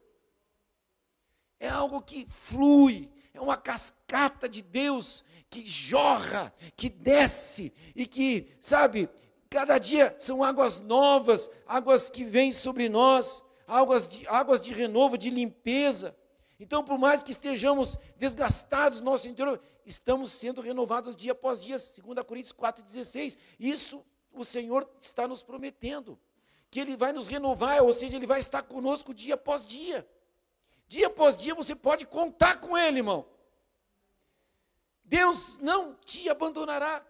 É 1.58 1.68
algo 1.68 2.00
que 2.00 2.26
flui, 2.28 3.10
é 3.34 3.40
uma 3.40 3.56
cascata 3.56 4.48
de 4.48 4.62
Deus 4.62 5.24
que 5.52 5.66
jorra, 5.66 6.50
que 6.74 6.88
desce 6.88 7.74
e 7.94 8.06
que, 8.06 8.48
sabe, 8.58 9.06
cada 9.50 9.76
dia 9.76 10.16
são 10.18 10.42
águas 10.42 10.80
novas, 10.80 11.50
águas 11.66 12.08
que 12.08 12.24
vêm 12.24 12.50
sobre 12.50 12.88
nós, 12.88 13.42
águas 13.66 14.08
de, 14.08 14.26
águas 14.26 14.58
de 14.58 14.72
renovo, 14.72 15.18
de 15.18 15.28
limpeza. 15.28 16.16
Então, 16.58 16.82
por 16.82 16.96
mais 16.96 17.22
que 17.22 17.30
estejamos 17.30 17.98
desgastados 18.16 19.00
no 19.00 19.10
nosso 19.10 19.28
interior, 19.28 19.60
estamos 19.84 20.32
sendo 20.32 20.62
renovados 20.62 21.14
dia 21.14 21.32
após 21.32 21.60
dia, 21.60 21.76
2 21.76 22.24
Coríntios 22.26 22.54
4,16. 22.54 23.36
Isso 23.60 24.02
o 24.32 24.44
Senhor 24.44 24.88
está 25.02 25.28
nos 25.28 25.42
prometendo, 25.42 26.18
que 26.70 26.80
Ele 26.80 26.96
vai 26.96 27.12
nos 27.12 27.28
renovar, 27.28 27.82
ou 27.82 27.92
seja, 27.92 28.16
Ele 28.16 28.26
vai 28.26 28.40
estar 28.40 28.62
conosco 28.62 29.12
dia 29.12 29.34
após 29.34 29.66
dia. 29.66 30.08
Dia 30.88 31.08
após 31.08 31.36
dia 31.36 31.54
você 31.54 31.74
pode 31.74 32.06
contar 32.06 32.56
com 32.58 32.78
Ele, 32.78 33.00
irmão. 33.00 33.26
Deus 35.04 35.58
não 35.58 35.94
te 36.04 36.28
abandonará, 36.28 37.04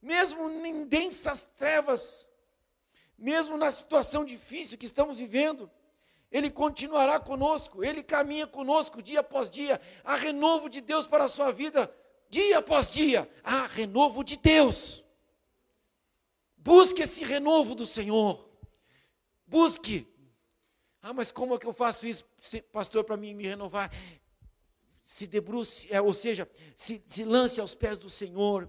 mesmo 0.00 0.48
em 0.50 0.84
densas 0.84 1.44
trevas, 1.56 2.28
mesmo 3.18 3.56
na 3.56 3.70
situação 3.70 4.24
difícil 4.24 4.78
que 4.78 4.86
estamos 4.86 5.18
vivendo. 5.18 5.70
Ele 6.30 6.50
continuará 6.50 7.20
conosco, 7.20 7.84
Ele 7.84 8.02
caminha 8.02 8.46
conosco 8.46 9.00
dia 9.00 9.20
após 9.20 9.48
dia. 9.48 9.80
Há 10.02 10.16
renovo 10.16 10.68
de 10.68 10.80
Deus 10.80 11.06
para 11.06 11.24
a 11.24 11.28
sua 11.28 11.52
vida, 11.52 11.94
dia 12.28 12.58
após 12.58 12.86
dia. 12.86 13.30
Há 13.42 13.66
renovo 13.66 14.24
de 14.24 14.36
Deus. 14.36 15.04
Busque 16.56 17.02
esse 17.02 17.22
renovo 17.22 17.74
do 17.74 17.86
Senhor. 17.86 18.48
Busque. 19.46 20.08
Ah, 21.00 21.12
mas 21.12 21.30
como 21.30 21.54
é 21.54 21.58
que 21.58 21.66
eu 21.66 21.72
faço 21.72 22.06
isso, 22.06 22.24
pastor, 22.72 23.04
para 23.04 23.16
mim 23.16 23.34
me 23.34 23.46
renovar? 23.46 23.92
Se 25.04 25.26
debruce, 25.26 25.86
é, 25.90 26.00
ou 26.00 26.14
seja, 26.14 26.48
se, 26.74 27.02
se 27.06 27.24
lance 27.24 27.60
aos 27.60 27.74
pés 27.74 27.98
do 27.98 28.08
Senhor, 28.08 28.68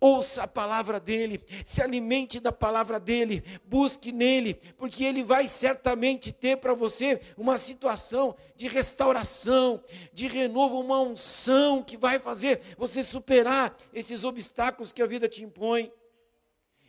ouça 0.00 0.42
a 0.42 0.48
palavra 0.48 0.98
dele, 0.98 1.40
se 1.64 1.80
alimente 1.80 2.40
da 2.40 2.50
palavra 2.50 2.98
dele, 2.98 3.44
busque 3.64 4.10
nele, 4.10 4.54
porque 4.76 5.04
ele 5.04 5.22
vai 5.22 5.46
certamente 5.46 6.32
ter 6.32 6.56
para 6.56 6.74
você 6.74 7.20
uma 7.36 7.56
situação 7.56 8.36
de 8.56 8.66
restauração, 8.66 9.82
de 10.12 10.26
renovo, 10.26 10.80
uma 10.80 11.00
unção 11.00 11.82
que 11.82 11.96
vai 11.96 12.18
fazer 12.18 12.60
você 12.76 13.04
superar 13.04 13.76
esses 13.92 14.24
obstáculos 14.24 14.92
que 14.92 15.02
a 15.02 15.06
vida 15.06 15.28
te 15.28 15.44
impõe. 15.44 15.92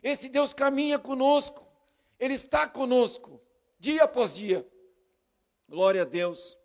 Esse 0.02 0.30
Deus 0.30 0.54
caminha 0.54 0.98
conosco, 0.98 1.64
ele 2.20 2.34
está 2.34 2.68
conosco, 2.68 3.40
dia 3.80 4.04
após 4.04 4.34
dia. 4.34 4.68
Glória 5.68 6.02
a 6.02 6.06
Deus. 6.06 6.59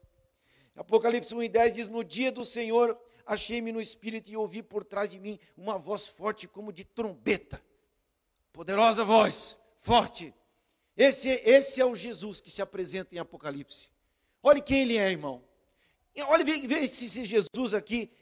Apocalipse 0.76 1.34
1 1.34 1.42
e 1.42 1.48
10 1.48 1.72
diz: 1.72 1.88
No 1.88 2.02
dia 2.02 2.32
do 2.32 2.44
Senhor 2.44 2.98
achei-me 3.24 3.72
no 3.72 3.80
espírito 3.80 4.30
e 4.30 4.36
ouvi 4.36 4.62
por 4.62 4.84
trás 4.84 5.08
de 5.08 5.18
mim 5.18 5.38
uma 5.56 5.78
voz 5.78 6.06
forte 6.08 6.48
como 6.48 6.72
de 6.72 6.84
trombeta. 6.84 7.62
Poderosa 8.52 9.04
voz, 9.04 9.56
forte. 9.78 10.34
Esse, 10.96 11.28
esse 11.44 11.80
é 11.80 11.84
o 11.84 11.94
Jesus 11.94 12.40
que 12.40 12.50
se 12.50 12.62
apresenta 12.62 13.14
em 13.14 13.18
Apocalipse. 13.18 13.88
Olhe 14.42 14.60
quem 14.60 14.82
ele 14.82 14.96
é, 14.96 15.10
irmão. 15.10 15.42
Olha, 16.28 16.44
vê 16.44 16.86
se, 16.86 17.08
se 17.08 17.24
Jesus 17.24 17.74
aqui, 17.74 18.12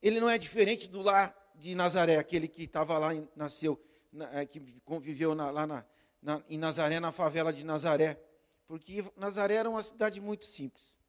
ele 0.00 0.20
não 0.20 0.30
é 0.30 0.38
diferente 0.38 0.88
do 0.88 1.02
lá 1.02 1.34
de 1.56 1.74
Nazaré, 1.74 2.16
aquele 2.16 2.46
que 2.46 2.62
estava 2.62 2.96
lá, 2.98 3.10
nasceu, 3.34 3.80
na, 4.12 4.40
é, 4.40 4.46
que 4.46 4.60
conviveu 4.84 5.34
na, 5.34 5.50
lá 5.50 5.66
na, 5.66 5.84
na, 6.22 6.42
em 6.48 6.58
Nazaré, 6.58 7.00
na 7.00 7.10
favela 7.10 7.52
de 7.52 7.64
Nazaré. 7.64 8.20
Porque 8.66 9.04
Nazaré 9.16 9.54
era 9.54 9.68
uma 9.68 9.82
cidade 9.82 10.20
muito 10.20 10.44
simples 10.44 10.99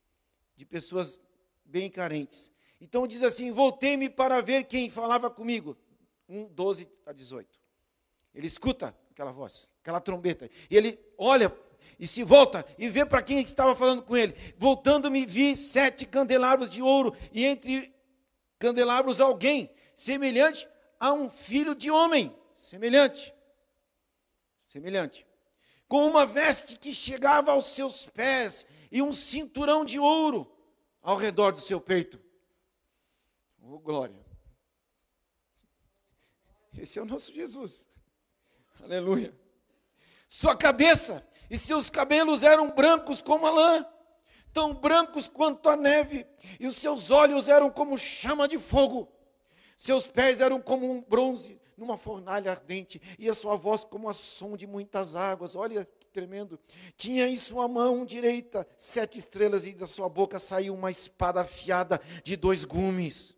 de 0.62 0.66
pessoas 0.66 1.20
bem 1.66 1.90
carentes. 1.90 2.52
Então 2.80 3.08
diz 3.08 3.24
assim: 3.24 3.52
Voltei-me 3.52 4.08
para 4.08 4.42
ver 4.42 4.66
quem 4.66 4.92
falava 4.92 5.28
comigo. 5.28 5.76
1, 6.30 6.50
12 6.50 6.88
a 7.04 7.12
18. 7.12 7.60
Ele 8.34 8.46
escuta 8.46 8.96
aquela 9.10 9.32
voz, 9.32 9.72
aquela 9.82 10.00
trombeta. 10.00 10.50
E 10.70 10.78
ele 10.78 11.00
olha 11.18 11.52
e 11.98 12.06
se 12.06 12.24
volta 12.24 12.64
e 12.78 12.90
vê 12.90 13.04
para 13.04 13.24
quem 13.24 13.40
estava 13.40 13.76
falando 13.76 14.04
com 14.04 14.16
ele. 14.16 14.36
Voltando-me, 14.56 15.26
vi 15.26 15.58
sete 15.58 16.06
candelabros 16.06 16.70
de 16.70 16.82
ouro, 16.82 17.16
e 17.34 17.44
entre 17.44 17.92
candelabros 18.60 19.20
alguém 19.20 19.72
semelhante 19.96 20.70
a 21.00 21.12
um 21.12 21.28
filho 21.28 21.74
de 21.74 21.90
homem. 21.90 22.36
Semelhante. 22.56 23.34
Semelhante. 24.62 25.26
Com 25.88 26.06
uma 26.06 26.24
veste 26.26 26.78
que 26.78 26.94
chegava 26.94 27.52
aos 27.52 27.66
seus 27.66 28.06
pés 28.06 28.66
e 28.92 29.02
um 29.02 29.12
cinturão 29.12 29.84
de 29.84 29.98
ouro 29.98 30.51
ao 31.02 31.18
redor 31.18 31.52
do 31.52 31.62
seu 31.62 31.80
peito. 31.80 32.20
Oh, 33.62 33.80
glória. 33.80 34.20
Esse 36.78 37.00
é 37.00 37.02
o 37.02 37.06
nosso 37.06 37.34
Jesus. 37.34 37.88
Aleluia. 38.82 39.38
Sua 40.28 40.56
cabeça 40.56 41.26
e 41.50 41.58
seus 41.58 41.90
cabelos 41.90 42.44
eram 42.44 42.72
brancos 42.72 43.22
como 43.22 43.46
a 43.46 43.52
lã, 43.52 43.86
tão 44.54 44.74
brancos 44.74 45.28
quanto 45.28 45.68
a 45.70 45.76
neve, 45.76 46.26
e 46.60 46.66
os 46.66 46.78
seus 46.78 47.12
olhos 47.12 47.50
eram 47.50 47.70
como 47.70 47.98
chama 47.98 48.48
de 48.48 48.58
fogo. 48.58 49.12
Seus 49.78 50.08
pés 50.08 50.40
eram 50.40 50.62
como 50.62 50.90
um 50.90 51.02
bronze 51.02 51.60
numa 51.76 51.98
fornalha 51.98 52.52
ardente, 52.52 53.02
e 53.18 53.30
a 53.30 53.34
sua 53.34 53.56
voz 53.56 53.84
como 53.84 54.08
a 54.08 54.14
som 54.14 54.56
de 54.56 54.66
muitas 54.66 55.16
águas. 55.16 55.56
Olha 55.56 55.88
tremendo. 56.12 56.60
Tinha 56.96 57.28
em 57.28 57.36
sua 57.36 57.68
mão 57.68 58.06
direita 58.06 58.68
sete 58.78 59.18
estrelas, 59.18 59.66
e 59.66 59.74
da 59.74 59.88
sua 59.88 60.10
boca 60.10 60.40
saiu 60.40 60.74
uma 60.74 60.92
espada 60.92 61.42
afiada 61.42 62.00
de 62.24 62.36
dois 62.36 62.66
gumes. 62.66 63.36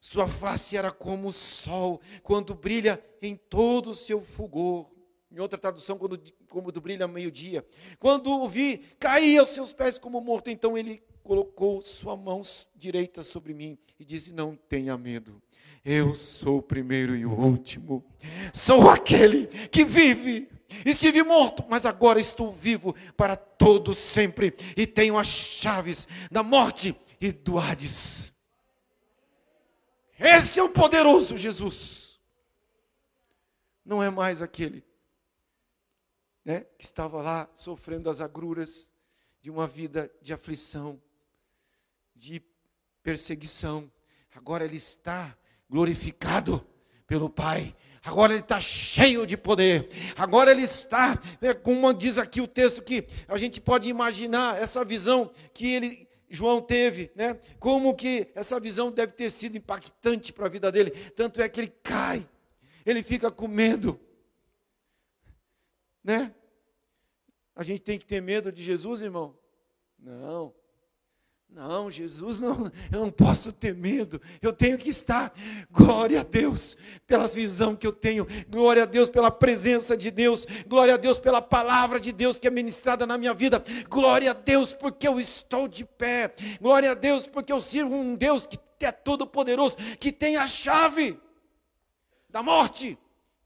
Sua 0.00 0.26
face 0.26 0.76
era 0.76 0.90
como 0.90 1.28
o 1.28 1.32
sol, 1.32 2.00
quando 2.22 2.54
brilha 2.54 3.02
em 3.20 3.36
todo 3.36 3.90
o 3.90 3.94
seu 3.94 4.22
fulgor. 4.22 4.90
Em 5.30 5.38
outra 5.38 5.58
tradução, 5.58 5.96
quando, 5.96 6.20
como 6.48 6.72
brilha 6.72 7.06
meio-dia. 7.06 7.64
Quando 8.00 8.30
o 8.30 8.48
vi, 8.48 8.78
caí 8.98 9.38
aos 9.38 9.50
seus 9.50 9.72
pés 9.72 9.98
como 9.98 10.20
morto. 10.20 10.50
Então 10.50 10.76
ele 10.76 11.00
colocou 11.22 11.82
sua 11.82 12.16
mão 12.16 12.42
direita 12.74 13.22
sobre 13.22 13.54
mim 13.54 13.78
e 13.98 14.04
disse: 14.04 14.32
Não 14.32 14.56
tenha 14.56 14.98
medo. 14.98 15.40
Eu 15.84 16.14
sou 16.14 16.58
o 16.58 16.62
primeiro 16.62 17.16
e 17.16 17.24
o 17.24 17.32
último. 17.32 18.04
Sou 18.52 18.88
aquele 18.90 19.46
que 19.68 19.84
vive. 19.84 20.48
Estive 20.84 21.22
morto, 21.22 21.64
mas 21.68 21.84
agora 21.84 22.20
estou 22.20 22.52
vivo 22.52 22.94
para 23.16 23.34
todo 23.34 23.94
sempre 23.94 24.54
e 24.76 24.86
tenho 24.86 25.18
as 25.18 25.26
chaves 25.26 26.06
da 26.30 26.42
morte 26.42 26.94
e 27.20 27.32
do 27.32 27.58
Hades. 27.58 28.32
Esse 30.18 30.60
é 30.60 30.62
o 30.62 30.68
poderoso 30.68 31.36
Jesus. 31.36 32.20
Não 33.84 34.02
é 34.02 34.10
mais 34.10 34.42
aquele 34.42 34.84
né, 36.44 36.60
que 36.78 36.84
estava 36.84 37.20
lá 37.20 37.50
sofrendo 37.54 38.08
as 38.08 38.20
agruras 38.20 38.88
de 39.40 39.50
uma 39.50 39.66
vida 39.66 40.12
de 40.22 40.32
aflição, 40.32 41.00
de 42.14 42.42
perseguição. 43.02 43.90
Agora 44.34 44.64
ele 44.64 44.76
está 44.76 45.36
glorificado 45.70 46.66
pelo 47.06 47.30
Pai. 47.30 47.74
Agora 48.02 48.32
ele 48.32 48.40
está 48.40 48.60
cheio 48.60 49.26
de 49.26 49.36
poder. 49.36 49.88
Agora 50.16 50.50
ele 50.50 50.62
está, 50.62 51.18
é, 51.40 51.54
como 51.54 51.92
diz 51.92 52.18
aqui 52.18 52.40
o 52.40 52.48
texto, 52.48 52.82
que 52.82 53.06
a 53.28 53.38
gente 53.38 53.60
pode 53.60 53.88
imaginar 53.88 54.60
essa 54.60 54.84
visão 54.84 55.30
que 55.54 55.72
ele, 55.72 56.08
João 56.28 56.60
teve, 56.60 57.12
né? 57.14 57.38
Como 57.58 57.94
que 57.94 58.30
essa 58.34 58.58
visão 58.58 58.90
deve 58.90 59.12
ter 59.12 59.30
sido 59.30 59.56
impactante 59.56 60.32
para 60.32 60.46
a 60.46 60.48
vida 60.48 60.72
dele. 60.72 60.90
Tanto 61.10 61.40
é 61.40 61.48
que 61.48 61.60
ele 61.60 61.72
cai, 61.82 62.26
ele 62.84 63.02
fica 63.02 63.30
com 63.30 63.46
medo, 63.46 64.00
né? 66.02 66.34
A 67.54 67.62
gente 67.62 67.82
tem 67.82 67.98
que 67.98 68.06
ter 68.06 68.22
medo 68.22 68.50
de 68.50 68.62
Jesus, 68.62 69.02
irmão? 69.02 69.36
Não. 69.98 70.54
Não, 71.52 71.90
Jesus, 71.90 72.38
não, 72.38 72.70
eu 72.92 73.00
não 73.00 73.10
posso 73.10 73.52
ter 73.52 73.74
medo, 73.74 74.20
eu 74.40 74.52
tenho 74.52 74.78
que 74.78 74.88
estar. 74.88 75.32
Glória 75.70 76.20
a 76.20 76.22
Deus 76.22 76.76
pela 77.08 77.26
visão 77.26 77.74
que 77.74 77.86
eu 77.86 77.92
tenho, 77.92 78.24
glória 78.48 78.84
a 78.84 78.86
Deus 78.86 79.10
pela 79.10 79.32
presença 79.32 79.96
de 79.96 80.12
Deus, 80.12 80.46
glória 80.68 80.94
a 80.94 80.96
Deus 80.96 81.18
pela 81.18 81.42
palavra 81.42 81.98
de 81.98 82.12
Deus 82.12 82.38
que 82.38 82.46
é 82.46 82.50
ministrada 82.50 83.04
na 83.04 83.18
minha 83.18 83.34
vida, 83.34 83.62
glória 83.88 84.30
a 84.30 84.34
Deus 84.34 84.72
porque 84.72 85.08
eu 85.08 85.18
estou 85.18 85.66
de 85.66 85.84
pé, 85.84 86.32
glória 86.60 86.92
a 86.92 86.94
Deus 86.94 87.26
porque 87.26 87.52
eu 87.52 87.60
sirvo 87.60 87.96
um 87.96 88.14
Deus 88.14 88.46
que 88.46 88.58
é 88.80 88.92
todo-poderoso, 88.92 89.76
que 89.98 90.12
tem 90.12 90.36
a 90.36 90.46
chave 90.46 91.20
da 92.28 92.44
morte 92.44 92.96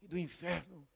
e 0.01 0.07
do 0.07 0.17
inferno. 0.17 0.87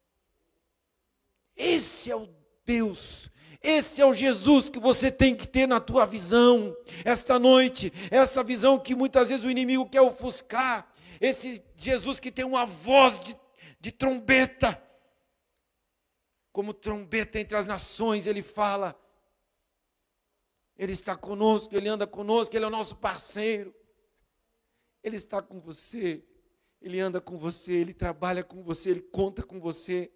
Esse 1.55 2.11
é 2.11 2.15
o 2.15 2.29
Deus 2.63 3.31
esse 3.61 4.01
é 4.01 4.05
o 4.05 4.13
Jesus 4.13 4.69
que 4.69 4.79
você 4.79 5.11
tem 5.11 5.35
que 5.35 5.47
ter 5.47 5.67
na 5.67 5.81
tua 5.81 6.05
visão, 6.05 6.75
esta 7.03 7.37
noite, 7.37 7.91
essa 8.09 8.43
visão 8.43 8.79
que 8.79 8.95
muitas 8.95 9.29
vezes 9.29 9.43
o 9.43 9.49
inimigo 9.49 9.89
quer 9.89 10.01
ofuscar, 10.01 10.89
esse 11.19 11.61
Jesus 11.75 12.19
que 12.19 12.31
tem 12.31 12.45
uma 12.45 12.65
voz 12.65 13.19
de, 13.19 13.35
de 13.79 13.91
trombeta, 13.91 14.81
como 16.53 16.73
trombeta 16.73 17.39
entre 17.39 17.57
as 17.57 17.65
nações, 17.65 18.27
ele 18.27 18.41
fala, 18.41 18.97
ele 20.77 20.93
está 20.93 21.15
conosco, 21.15 21.75
ele 21.75 21.89
anda 21.89 22.07
conosco, 22.07 22.55
ele 22.55 22.63
é 22.63 22.67
o 22.67 22.71
nosso 22.71 22.95
parceiro, 22.95 23.75
ele 25.03 25.17
está 25.17 25.41
com 25.41 25.59
você, 25.59 26.23
ele 26.81 26.99
anda 27.01 27.19
com 27.19 27.37
você, 27.37 27.73
ele 27.73 27.93
trabalha 27.93 28.41
com 28.41 28.63
você, 28.63 28.91
ele 28.91 29.01
conta 29.01 29.43
com 29.43 29.59
você, 29.59 30.09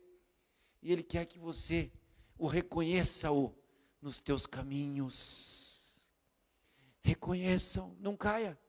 e 0.82 0.94
ele 0.94 1.04
quer 1.04 1.26
que 1.26 1.38
você 1.38 1.92
o 2.38 2.48
reconheça-o 2.48 3.56
nos 4.02 4.20
teus 4.20 4.46
caminhos. 4.46 5.96
Reconheçam, 7.02 7.96
não 8.00 8.16
caia. 8.16 8.60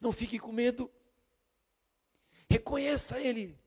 Não 0.00 0.12
fique 0.12 0.38
com 0.38 0.52
medo. 0.52 0.90
Reconheça 2.48 3.20
Ele 3.20 3.58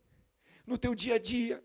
no 0.65 0.78
teu 0.78 0.96
dia 0.96 1.15
a 1.15 1.20
dia. 1.20 1.63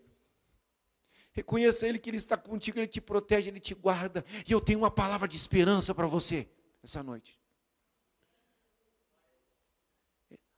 Reconheça 1.32 1.86
Ele 1.86 1.98
que 1.98 2.10
Ele 2.10 2.16
está 2.16 2.36
contigo, 2.36 2.78
Ele 2.78 2.88
te 2.88 3.00
protege, 3.00 3.50
Ele 3.50 3.60
te 3.60 3.74
guarda. 3.74 4.24
E 4.46 4.52
eu 4.52 4.60
tenho 4.60 4.80
uma 4.80 4.90
palavra 4.90 5.28
de 5.28 5.36
esperança 5.36 5.94
para 5.94 6.06
você 6.06 6.48
essa 6.82 7.02
noite. 7.02 7.40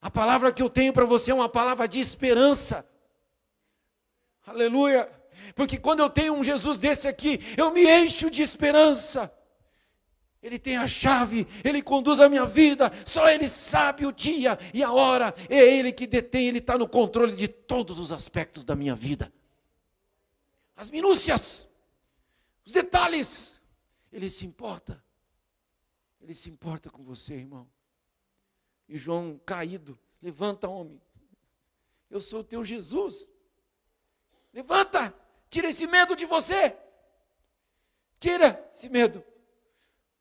A 0.01 0.11
palavra 0.11 0.53
que 0.53 0.61
eu 0.61 0.68
tenho 0.68 0.92
para 0.92 1.05
você 1.05 1.31
é 1.31 1.35
uma 1.35 1.49
palavra 1.49 1.87
de 1.87 2.01
esperança. 2.01 2.88
Aleluia. 4.45 5.21
Porque 5.55 5.78
quando 5.78 6.00
eu 6.00 6.11
tenho 6.11 6.35
um 6.35 6.44
Jesus 6.44 6.78
desse 6.78 7.09
aqui, 7.09 7.40
eu 7.57 7.70
me 7.70 7.85
encho 7.85 8.31
de 8.31 8.42
esperança. 8.42 9.33
Ele 10.42 10.59
tem 10.59 10.76
a 10.76 10.88
chave, 10.88 11.46
ele 11.62 11.81
conduz 11.81 12.18
a 12.18 12.28
minha 12.28 12.44
vida, 12.44 12.90
só 13.07 13.28
ele 13.28 13.48
sabe 13.48 14.05
o 14.05 14.11
dia 14.11 14.59
e 14.74 14.83
a 14.83 14.90
hora, 14.90 15.33
é 15.48 15.59
ele 15.59 15.92
que 15.92 16.05
detém, 16.05 16.48
ele 16.48 16.59
está 16.59 16.76
no 16.76 16.88
controle 16.88 17.37
de 17.37 17.46
todos 17.46 18.00
os 18.00 18.11
aspectos 18.11 18.64
da 18.64 18.74
minha 18.74 18.96
vida. 18.96 19.33
As 20.74 20.90
minúcias, 20.90 21.68
os 22.66 22.72
detalhes, 22.72 23.61
ele 24.12 24.28
se 24.28 24.44
importa. 24.44 25.02
Ele 26.20 26.35
se 26.35 26.50
importa 26.50 26.90
com 26.90 27.02
você, 27.02 27.35
irmão. 27.35 27.68
E 28.88 28.96
João 28.96 29.40
caído, 29.44 29.98
levanta, 30.20 30.68
homem. 30.68 31.00
Eu 32.11 32.20
sou 32.20 32.40
o 32.40 32.44
teu 32.44 32.64
Jesus. 32.64 33.28
Levanta, 34.52 35.14
tira 35.52 35.68
esse 35.68 35.86
medo 35.86 36.16
de 36.16 36.24
você. 36.24 36.74
Tira 38.18 38.70
esse 38.74 38.88
medo. 38.88 39.22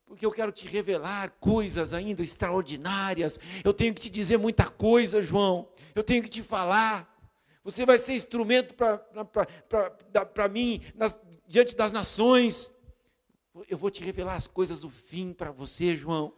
Porque 0.04 0.26
eu 0.26 0.30
quero 0.30 0.52
te 0.52 0.68
revelar 0.68 1.30
coisas 1.40 1.94
ainda 1.94 2.20
extraordinárias. 2.20 3.40
Eu 3.64 3.72
tenho 3.72 3.94
que 3.94 4.02
te 4.02 4.10
dizer 4.10 4.36
muita 4.36 4.68
coisa, 4.68 5.22
João. 5.22 5.72
Eu 5.94 6.04
tenho 6.04 6.22
que 6.22 6.28
te 6.28 6.42
falar. 6.42 7.08
Você 7.64 7.86
vai 7.86 7.96
ser 7.96 8.12
instrumento 8.12 8.74
para 8.74 10.48
mim 10.48 10.82
nas, 10.94 11.18
diante 11.48 11.74
das 11.74 11.92
nações. 11.92 12.70
Eu 13.66 13.78
vou 13.78 13.90
te 13.90 14.04
revelar 14.04 14.34
as 14.34 14.46
coisas 14.46 14.80
do 14.80 14.90
fim 14.90 15.32
para 15.32 15.50
você, 15.50 15.96
João. 15.96 16.34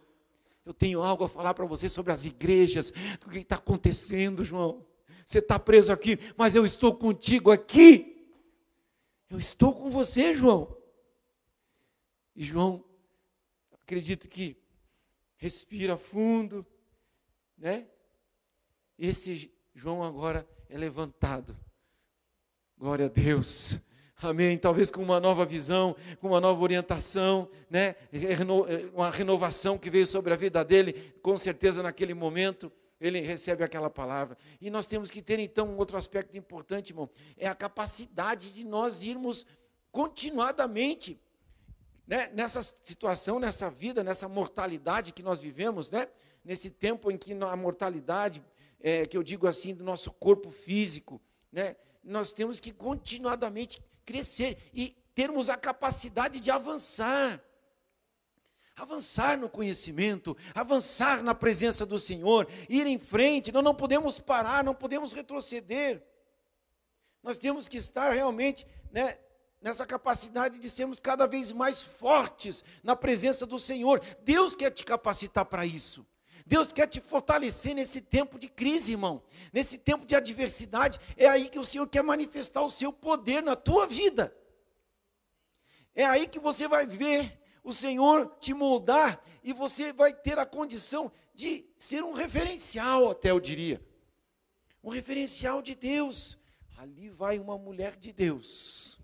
Eu 0.65 0.73
tenho 0.73 1.01
algo 1.01 1.25
a 1.25 1.29
falar 1.29 1.53
para 1.53 1.65
você 1.65 1.89
sobre 1.89 2.13
as 2.13 2.23
igrejas, 2.23 2.93
o 3.25 3.29
que 3.29 3.39
está 3.39 3.57
acontecendo, 3.57 4.41
João. 4.41 4.85
Você 5.25 5.39
está 5.39 5.59
preso 5.59 5.91
aqui, 5.91 6.17
mas 6.37 6.55
eu 6.55 6.65
estou 6.65 6.95
contigo 6.95 7.51
aqui. 7.51 8.14
Eu 9.29 9.39
estou 9.39 9.73
com 9.73 9.89
você, 9.89 10.33
João. 10.33 10.75
E 12.35 12.43
João, 12.43 12.83
acredito 13.71 14.27
que 14.27 14.57
respira 15.37 15.97
fundo, 15.97 16.65
né? 17.57 17.87
Esse 18.97 19.51
João 19.73 20.03
agora 20.03 20.47
é 20.69 20.77
levantado. 20.77 21.57
Glória 22.77 23.05
a 23.05 23.09
Deus. 23.09 23.79
Amém. 24.17 24.57
Talvez 24.57 24.89
com 24.91 25.01
uma 25.01 25.19
nova 25.19 25.45
visão, 25.45 25.95
com 26.19 26.27
uma 26.27 26.39
nova 26.39 26.61
orientação, 26.61 27.49
né? 27.69 27.95
Uma 28.93 29.09
renovação 29.09 29.77
que 29.77 29.89
veio 29.89 30.07
sobre 30.07 30.33
a 30.33 30.37
vida 30.37 30.63
dele, 30.63 31.13
com 31.21 31.37
certeza 31.37 31.83
naquele 31.83 32.13
momento 32.13 32.71
ele 32.99 33.19
recebe 33.21 33.63
aquela 33.63 33.89
palavra. 33.89 34.37
E 34.61 34.69
nós 34.69 34.87
temos 34.87 35.11
que 35.11 35.21
ter 35.21 35.39
então 35.39 35.67
um 35.67 35.77
outro 35.77 35.97
aspecto 35.97 36.37
importante, 36.37 36.91
irmão, 36.91 37.09
é 37.37 37.47
a 37.47 37.55
capacidade 37.55 38.51
de 38.51 38.63
nós 38.63 39.03
irmos 39.03 39.45
continuadamente 39.91 41.19
né, 42.07 42.29
nessa 42.33 42.61
situação, 42.61 43.39
nessa 43.39 43.69
vida, 43.69 44.03
nessa 44.03 44.27
mortalidade 44.27 45.11
que 45.11 45.23
nós 45.23 45.39
vivemos, 45.39 45.89
né? 45.89 46.07
Nesse 46.43 46.69
tempo 46.69 47.09
em 47.09 47.17
que 47.17 47.33
a 47.33 47.55
mortalidade, 47.55 48.43
é, 48.79 49.05
que 49.05 49.17
eu 49.17 49.23
digo 49.23 49.47
assim, 49.47 49.73
do 49.73 49.83
nosso 49.83 50.11
corpo 50.11 50.51
físico, 50.51 51.19
né? 51.51 51.75
Nós 52.03 52.31
temos 52.31 52.59
que 52.59 52.71
continuadamente 52.71 53.81
crescer 54.05 54.57
e 54.71 54.95
termos 55.15 55.49
a 55.49 55.57
capacidade 55.57 56.39
de 56.39 56.51
avançar. 56.51 57.41
Avançar 58.75 59.37
no 59.37 59.49
conhecimento, 59.49 60.35
avançar 60.53 61.23
na 61.23 61.33
presença 61.33 61.85
do 61.85 61.97
Senhor, 61.97 62.47
ir 62.67 62.85
em 62.85 62.99
frente, 62.99 63.51
nós 63.51 63.63
não 63.63 63.73
podemos 63.73 64.19
parar, 64.19 64.63
não 64.63 64.75
podemos 64.75 65.13
retroceder. 65.13 66.03
Nós 67.23 67.37
temos 67.37 67.69
que 67.69 67.77
estar 67.77 68.11
realmente 68.11 68.67
né, 68.91 69.17
nessa 69.61 69.85
capacidade 69.85 70.59
de 70.59 70.69
sermos 70.69 70.99
cada 70.99 71.25
vez 71.25 71.51
mais 71.51 71.81
fortes 71.81 72.63
na 72.83 72.95
presença 72.95 73.45
do 73.45 73.57
Senhor. 73.57 74.01
Deus 74.21 74.55
quer 74.55 74.71
te 74.71 74.83
capacitar 74.83 75.45
para 75.45 75.65
isso. 75.65 76.05
Deus 76.45 76.71
quer 76.71 76.85
te 76.87 77.01
fortalecer 77.01 77.73
nesse 77.73 77.99
tempo 77.99 78.37
de 78.37 78.47
crise, 78.47 78.91
irmão. 78.91 79.23
Nesse 79.51 79.77
tempo 79.77 80.05
de 80.05 80.15
adversidade, 80.15 80.99
é 81.17 81.27
aí 81.27 81.49
que 81.49 81.57
o 81.57 81.63
Senhor 81.63 81.87
quer 81.87 82.03
manifestar 82.03 82.61
o 82.61 82.69
seu 82.69 82.93
poder 82.93 83.41
na 83.41 83.55
tua 83.55 83.87
vida. 83.87 84.35
É 85.95 86.05
aí 86.05 86.27
que 86.27 86.39
você 86.39 86.67
vai 86.67 86.85
ver 86.85 87.39
o 87.65 87.73
Senhor 87.73 88.33
te 88.39 88.53
moldar 88.53 89.21
e 89.43 89.51
você 89.51 89.91
vai 89.91 90.13
ter 90.13 90.39
a 90.39 90.45
condição 90.45 91.11
de 91.33 91.65
ser 91.77 92.01
um 92.01 92.13
referencial, 92.13 93.11
até 93.11 93.31
eu 93.31 93.39
diria. 93.41 93.85
Um 94.81 94.89
referencial 94.89 95.61
de 95.61 95.75
Deus. 95.75 96.37
Ali 96.77 97.09
vai 97.09 97.39
uma 97.39 97.57
mulher 97.57 97.97
de 97.97 98.13
Deus. 98.13 98.97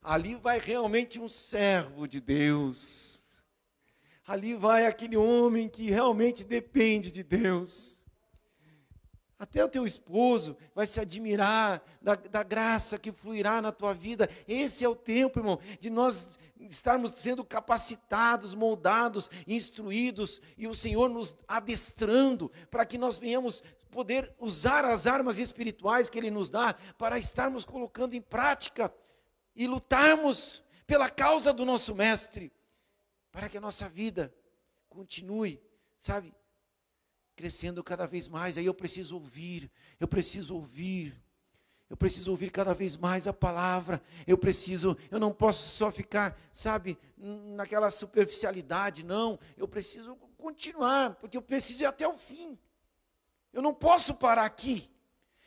Ali 0.00 0.36
vai 0.36 0.60
realmente 0.60 1.18
um 1.18 1.28
servo 1.28 2.06
de 2.06 2.20
Deus 2.20 3.14
ali 4.26 4.54
vai 4.54 4.86
aquele 4.86 5.16
homem 5.16 5.68
que 5.68 5.90
realmente 5.90 6.42
depende 6.42 7.10
de 7.10 7.22
Deus. 7.22 7.93
Até 9.38 9.64
o 9.64 9.68
teu 9.68 9.84
esposo 9.84 10.56
vai 10.74 10.86
se 10.86 11.00
admirar 11.00 11.82
da, 12.00 12.14
da, 12.14 12.42
graça 12.42 12.98
que 12.98 13.10
fluirá 13.10 13.60
na 13.60 13.72
tua 13.72 13.92
vida. 13.92 14.28
Esse 14.46 14.84
é 14.84 14.88
o 14.88 14.94
tempo, 14.94 15.40
irmão, 15.40 15.58
de 15.80 15.90
nós 15.90 16.38
estarmos 16.56 17.12
sendo 17.12 17.44
capacitados, 17.44 18.54
moldados, 18.54 19.28
instruídos 19.46 20.40
e 20.56 20.68
o 20.68 20.74
Senhor 20.74 21.08
nos 21.10 21.34
adestrando 21.48 22.50
para 22.70 22.86
que 22.86 22.96
nós 22.96 23.16
venhamos 23.16 23.62
poder 23.90 24.32
usar 24.38 24.84
as 24.84 25.06
armas 25.06 25.38
espirituais 25.38 26.08
que 26.08 26.18
Ele 26.18 26.30
nos 26.30 26.48
dá 26.48 26.74
para 26.96 27.18
estarmos 27.18 27.64
colocando 27.64 28.14
em 28.14 28.22
prática 28.22 28.92
e 29.54 29.66
lutarmos 29.66 30.62
pela 30.86 31.10
causa 31.10 31.52
do 31.52 31.64
nosso 31.64 31.94
Mestre 31.94 32.52
para 33.30 33.48
que 33.48 33.58
a 33.58 33.60
nossa 33.60 33.88
vida 33.88 34.32
continue, 34.88 35.60
sabe, 35.98 36.32
crescendo 37.34 37.82
cada 37.82 38.06
vez 38.06 38.28
mais. 38.28 38.56
Aí 38.56 38.66
eu 38.66 38.74
preciso 38.74 39.16
ouvir, 39.16 39.70
eu 39.98 40.08
preciso 40.08 40.54
ouvir. 40.54 41.14
Eu 41.90 41.96
preciso 41.96 42.30
ouvir 42.30 42.50
cada 42.50 42.72
vez 42.72 42.96
mais 42.96 43.26
a 43.26 43.32
palavra. 43.32 44.02
Eu 44.26 44.38
preciso, 44.38 44.96
eu 45.10 45.20
não 45.20 45.32
posso 45.32 45.68
só 45.68 45.92
ficar, 45.92 46.36
sabe, 46.52 46.98
naquela 47.16 47.90
superficialidade, 47.90 49.04
não. 49.04 49.38
Eu 49.56 49.68
preciso 49.68 50.16
continuar, 50.38 51.14
porque 51.16 51.36
eu 51.36 51.42
preciso 51.42 51.82
ir 51.82 51.86
até 51.86 52.08
o 52.08 52.16
fim. 52.16 52.58
Eu 53.52 53.62
não 53.62 53.72
posso 53.72 54.14
parar 54.14 54.44
aqui. 54.44 54.90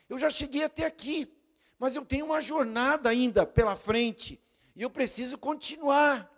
Eu 0.08 0.18
já 0.18 0.30
cheguei 0.30 0.64
até 0.64 0.86
aqui, 0.86 1.30
mas 1.78 1.96
eu 1.96 2.06
tenho 2.06 2.28
uma 2.28 2.40
jornada 2.40 3.10
ainda 3.10 3.46
pela 3.46 3.76
frente 3.76 4.42
e 4.76 4.82
eu 4.82 4.90
preciso 4.90 5.38
continuar. 5.38 6.32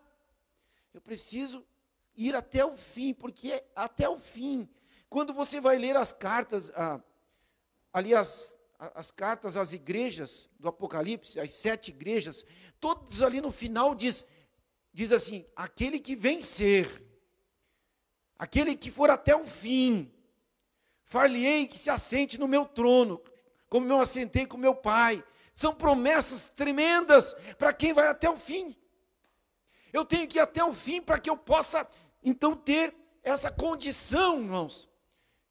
Eu 0.94 1.02
preciso 1.02 1.64
ir 2.16 2.36
até 2.36 2.66
o 2.66 2.76
fim, 2.76 3.14
porque 3.14 3.52
é 3.52 3.66
até 3.76 4.10
o 4.10 4.18
fim. 4.18 4.68
Quando 5.10 5.34
você 5.34 5.60
vai 5.60 5.78
ler 5.78 5.96
as 5.98 6.12
cartas, 6.12 6.72
ah, 6.76 7.02
ali 7.92 8.14
as, 8.14 8.56
as 8.78 9.10
cartas 9.12 9.58
às 9.58 9.74
igrejas 9.74 10.48
do 10.60 10.68
Apocalipse, 10.68 11.40
as 11.40 11.52
sete 11.54 11.90
igrejas, 11.90 12.46
todos 12.80 13.22
ali 13.22 13.42
no 13.42 13.52
final 13.52 13.96
diz, 13.96 14.24
diz 14.94 15.12
assim: 15.12 15.46
aquele 15.56 16.00
que 16.00 16.16
vencer, 16.16 17.04
aquele 18.38 18.76
que 18.76 18.92
for 18.92 19.10
até 19.10 19.36
o 19.36 19.48
fim, 19.48 20.12
far-lhe-ei 21.06 21.68
que 21.68 21.78
se 21.78 21.90
assente 21.90 22.38
no 22.38 22.48
meu 22.48 22.66
trono, 22.66 23.22
como 23.68 23.92
eu 23.92 24.00
assentei 24.00 24.46
com 24.46 24.58
meu 24.58 24.76
pai. 24.76 25.24
São 25.56 25.76
promessas 25.76 26.50
tremendas 26.50 27.36
para 27.58 27.74
quem 27.74 27.92
vai 27.92 28.08
até 28.08 28.30
o 28.30 28.38
fim. 28.38 28.78
Eu 29.92 30.06
tenho 30.06 30.26
que 30.26 30.38
ir 30.38 30.42
até 30.42 30.64
o 30.64 30.74
fim 30.74 31.02
para 31.02 31.20
que 31.20 31.30
eu 31.30 31.36
possa, 31.36 31.86
então, 32.24 32.56
ter 32.56 32.96
essa 33.22 33.52
condição, 33.52 34.40
irmãos, 34.40 34.89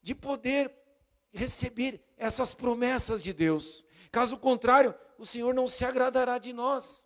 de 0.01 0.15
poder 0.15 0.73
receber 1.31 2.03
essas 2.17 2.53
promessas 2.53 3.21
de 3.21 3.33
Deus. 3.33 3.83
Caso 4.11 4.37
contrário, 4.37 4.95
o 5.17 5.25
Senhor 5.25 5.53
não 5.53 5.67
se 5.67 5.85
agradará 5.85 6.37
de 6.37 6.53
nós. 6.53 7.01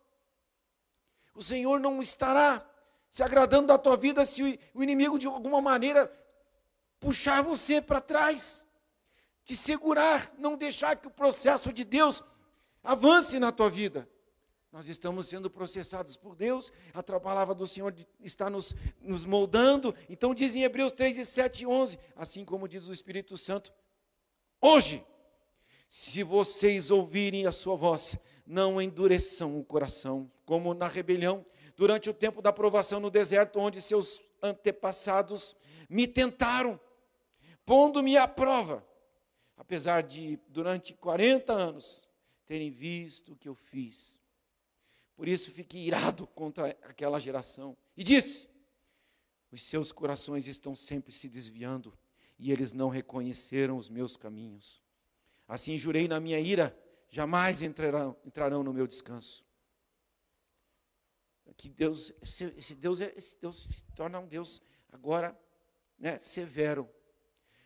O 1.35 1.41
Senhor 1.41 1.79
não 1.79 2.01
estará 2.01 2.65
se 3.09 3.23
agradando 3.23 3.67
da 3.67 3.77
tua 3.77 3.97
vida 3.97 4.25
se 4.25 4.59
o 4.73 4.83
inimigo, 4.83 5.19
de 5.19 5.27
alguma 5.27 5.61
maneira, 5.61 6.11
puxar 6.99 7.43
você 7.43 7.81
para 7.81 7.99
trás, 7.99 8.65
te 9.43 9.55
segurar, 9.55 10.31
não 10.37 10.55
deixar 10.55 10.95
que 10.95 11.07
o 11.07 11.11
processo 11.11 11.73
de 11.73 11.83
Deus 11.83 12.23
avance 12.83 13.39
na 13.39 13.51
tua 13.51 13.69
vida. 13.69 14.09
Nós 14.73 14.87
estamos 14.87 15.27
sendo 15.27 15.51
processados 15.51 16.15
por 16.15 16.35
Deus, 16.35 16.73
a 16.95 17.03
palavra 17.19 17.53
do 17.53 17.67
Senhor 17.67 17.93
está 18.19 18.49
nos, 18.49 18.75
nos 18.99 19.23
moldando. 19.23 19.93
Então 20.09 20.33
diz 20.33 20.55
em 20.55 20.63
Hebreus 20.63 20.91
3, 20.91 21.19
e 21.19 21.25
7 21.25 21.61
e 21.61 21.67
11, 21.67 21.99
assim 22.15 22.43
como 22.43 22.67
diz 22.67 22.87
o 22.87 22.91
Espírito 22.91 23.37
Santo, 23.37 23.71
hoje, 24.59 25.05
se 25.87 26.23
vocês 26.23 26.89
ouvirem 26.89 27.45
a 27.45 27.51
sua 27.51 27.75
voz, 27.75 28.17
não 28.47 28.81
endureçam 28.81 29.59
o 29.59 29.63
coração, 29.63 30.27
como 30.43 30.73
na 30.73 30.87
rebelião, 30.87 31.45
durante 31.77 32.09
o 32.09 32.13
tempo 32.13 32.41
da 32.41 32.51
provação 32.51 32.99
no 32.99 33.11
deserto, 33.11 33.59
onde 33.59 33.79
seus 33.79 34.23
antepassados 34.41 35.55
me 35.87 36.07
tentaram, 36.07 36.79
pondo-me 37.63 38.17
à 38.17 38.27
prova, 38.27 38.83
apesar 39.55 40.01
de, 40.01 40.39
durante 40.47 40.95
40 40.95 41.53
anos, 41.53 42.01
terem 42.47 42.71
visto 42.71 43.33
o 43.33 43.35
que 43.35 43.47
eu 43.47 43.53
fiz. 43.53 44.22
Por 45.15 45.27
isso 45.27 45.51
fiquei 45.51 45.81
irado 45.81 46.25
contra 46.27 46.69
aquela 46.83 47.19
geração. 47.19 47.77
E 47.95 48.03
disse: 48.03 48.49
Os 49.51 49.61
seus 49.61 49.91
corações 49.91 50.47
estão 50.47 50.75
sempre 50.75 51.13
se 51.13 51.29
desviando, 51.29 51.97
e 52.39 52.51
eles 52.51 52.73
não 52.73 52.89
reconheceram 52.89 53.77
os 53.77 53.89
meus 53.89 54.17
caminhos. 54.17 54.81
Assim 55.47 55.77
jurei 55.77 56.07
na 56.07 56.19
minha 56.19 56.39
ira, 56.39 56.77
jamais 57.09 57.61
entrarão, 57.61 58.17
entrarão 58.25 58.63
no 58.63 58.73
meu 58.73 58.87
descanso. 58.87 59.45
Que 61.55 61.69
Deus, 61.69 62.11
esse, 62.21 62.45
esse 62.57 62.73
Deus, 62.73 62.99
esse 62.99 63.39
Deus 63.39 63.67
se 63.69 63.83
torna 63.93 64.19
um 64.19 64.27
Deus 64.27 64.61
agora 64.91 65.37
né, 65.99 66.17
severo. 66.17 66.89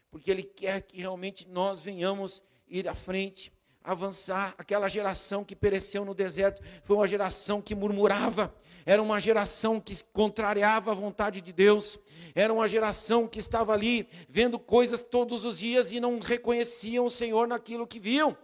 porque 0.10 0.30
Ele 0.30 0.44
quer 0.44 0.82
que 0.82 0.98
realmente 0.98 1.48
nós 1.48 1.82
venhamos 1.82 2.42
ir 2.68 2.88
à 2.88 2.96
frente, 2.96 3.52
avançar. 3.88 4.54
Aquela 4.58 4.90
geração 4.90 5.46
que 5.46 5.56
pereceu 5.56 6.04
no 6.04 6.14
deserto 6.14 6.62
foi 6.84 6.98
uma 6.98 7.08
geração 7.08 7.62
que 7.62 7.74
murmurava, 7.74 8.54
era 8.86 9.02
uma 9.02 9.20
geração 9.20 9.80
que 9.80 10.04
contrariava 10.12 10.92
a 10.92 10.94
vontade 10.94 11.40
de 11.42 11.54
Deus, 11.54 11.98
era 12.36 12.54
uma 12.54 12.68
geração 12.68 13.28
que 13.28 13.40
estava 13.40 13.74
ali 13.74 14.08
vendo 14.30 14.60
coisas 14.60 15.04
todos 15.04 15.46
os 15.46 15.58
dias 15.58 15.92
e 15.92 16.00
não 16.00 16.20
reconheciam 16.20 17.06
o 17.06 17.10
Senhor 17.10 17.48
naquilo 17.48 17.88
que 17.88 18.00
viam. 18.00 18.38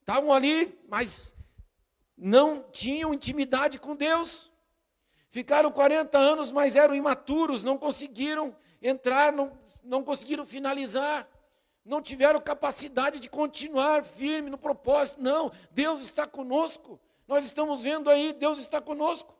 Estavam 0.00 0.32
ali, 0.32 0.78
mas 0.88 1.34
não 2.16 2.64
tinham 2.72 3.12
intimidade 3.12 3.78
com 3.78 3.94
Deus. 3.94 4.50
Ficaram 5.30 5.70
40 5.70 6.16
anos, 6.16 6.50
mas 6.50 6.76
eram 6.76 6.94
imaturos, 6.94 7.62
não 7.62 7.76
conseguiram 7.76 8.56
entrar, 8.80 9.32
não, 9.32 9.52
não 9.82 10.02
conseguiram 10.02 10.46
finalizar, 10.46 11.28
não 11.86 12.02
tiveram 12.02 12.40
capacidade 12.40 13.20
de 13.20 13.30
continuar 13.30 14.04
firme 14.04 14.50
no 14.50 14.58
propósito. 14.58 15.22
Não, 15.22 15.52
Deus 15.70 16.02
está 16.02 16.26
conosco. 16.26 17.00
Nós 17.26 17.44
estamos 17.44 17.82
vendo 17.82 18.10
aí, 18.10 18.32
Deus 18.32 18.58
está 18.58 18.80
conosco. 18.80 19.34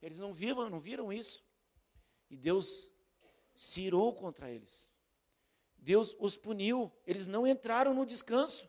Eles 0.00 0.18
não 0.18 0.32
viram, 0.32 0.70
não 0.70 0.80
viram 0.80 1.12
isso. 1.12 1.44
E 2.30 2.36
Deus 2.36 2.90
se 3.54 3.82
irou 3.82 4.14
contra 4.14 4.50
eles. 4.50 4.88
Deus 5.76 6.16
os 6.18 6.36
puniu, 6.36 6.90
eles 7.06 7.26
não 7.26 7.46
entraram 7.46 7.92
no 7.92 8.06
descanso. 8.06 8.68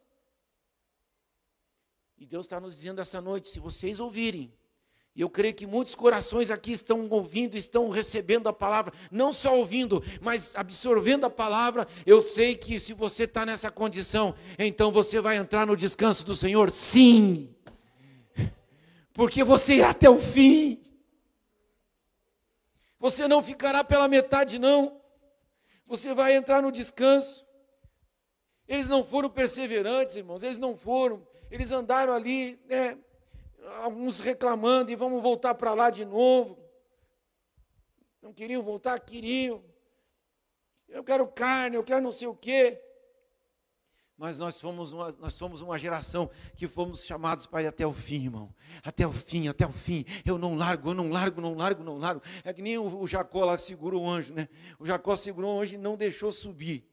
E 2.17 2.25
Deus 2.25 2.45
está 2.45 2.59
nos 2.59 2.75
dizendo 2.75 2.99
essa 2.99 3.21
noite: 3.21 3.49
se 3.49 3.59
vocês 3.59 3.99
ouvirem, 3.99 4.53
e 5.15 5.21
eu 5.21 5.29
creio 5.29 5.53
que 5.53 5.67
muitos 5.67 5.93
corações 5.93 6.49
aqui 6.49 6.71
estão 6.71 7.07
ouvindo, 7.09 7.57
estão 7.57 7.89
recebendo 7.89 8.47
a 8.47 8.53
palavra, 8.53 8.93
não 9.11 9.33
só 9.33 9.57
ouvindo, 9.57 10.01
mas 10.21 10.55
absorvendo 10.55 11.25
a 11.25 11.29
palavra. 11.29 11.87
Eu 12.05 12.21
sei 12.21 12.55
que 12.55 12.79
se 12.79 12.93
você 12.93 13.23
está 13.23 13.45
nessa 13.45 13.69
condição, 13.69 14.33
então 14.57 14.91
você 14.91 15.19
vai 15.19 15.35
entrar 15.35 15.67
no 15.67 15.75
descanso 15.75 16.25
do 16.25 16.33
Senhor, 16.33 16.71
sim 16.71 17.53
porque 19.13 19.43
você 19.43 19.75
irá 19.75 19.89
até 19.89 20.09
o 20.09 20.17
fim. 20.19 20.81
Você 22.99 23.27
não 23.27 23.43
ficará 23.43 23.83
pela 23.83 24.07
metade, 24.07 24.57
não. 24.57 25.01
Você 25.85 26.13
vai 26.13 26.35
entrar 26.35 26.61
no 26.61 26.71
descanso. 26.71 27.45
Eles 28.67 28.87
não 28.87 29.03
foram 29.03 29.29
perseverantes, 29.29 30.15
irmãos, 30.15 30.43
eles 30.43 30.57
não 30.57 30.77
foram. 30.77 31.27
Eles 31.49 31.71
andaram 31.71 32.13
ali, 32.13 32.59
né, 32.67 32.97
alguns 33.81 34.19
reclamando 34.19 34.91
e 34.91 34.95
vamos 34.95 35.21
voltar 35.21 35.55
para 35.55 35.73
lá 35.73 35.89
de 35.89 36.05
novo. 36.05 36.57
Não 38.21 38.33
queriam 38.33 38.61
voltar, 38.61 38.99
queriam. 38.99 39.63
Eu 40.87 41.03
quero 41.03 41.27
carne, 41.27 41.75
eu 41.75 41.83
quero 41.83 42.01
não 42.01 42.11
sei 42.11 42.27
o 42.27 42.35
quê 42.35 42.81
mas 44.21 44.37
nós 44.37 44.61
fomos, 44.61 44.91
uma, 44.91 45.11
nós 45.13 45.35
fomos 45.35 45.61
uma 45.61 45.79
geração 45.79 46.29
que 46.55 46.67
fomos 46.67 47.03
chamados 47.03 47.47
para 47.47 47.63
ir 47.63 47.65
até 47.65 47.87
o 47.87 47.91
fim, 47.91 48.25
irmão. 48.25 48.53
Até 48.83 49.07
o 49.07 49.11
fim, 49.11 49.47
até 49.47 49.65
o 49.65 49.73
fim. 49.73 50.05
Eu 50.23 50.37
não 50.37 50.53
largo, 50.53 50.91
eu 50.91 50.93
não 50.93 51.09
largo, 51.09 51.41
não 51.41 51.55
largo, 51.55 51.83
não 51.83 51.97
largo. 51.97 52.21
É 52.43 52.53
que 52.53 52.61
nem 52.61 52.77
o, 52.77 52.99
o 52.99 53.07
Jacó 53.07 53.43
lá 53.43 53.57
segurou 53.57 54.03
o 54.03 54.07
anjo, 54.07 54.31
né? 54.31 54.47
O 54.77 54.85
Jacó 54.85 55.15
segurou 55.15 55.57
o 55.57 55.61
anjo 55.61 55.73
e 55.73 55.77
não 55.79 55.97
deixou 55.97 56.31
subir. 56.31 56.87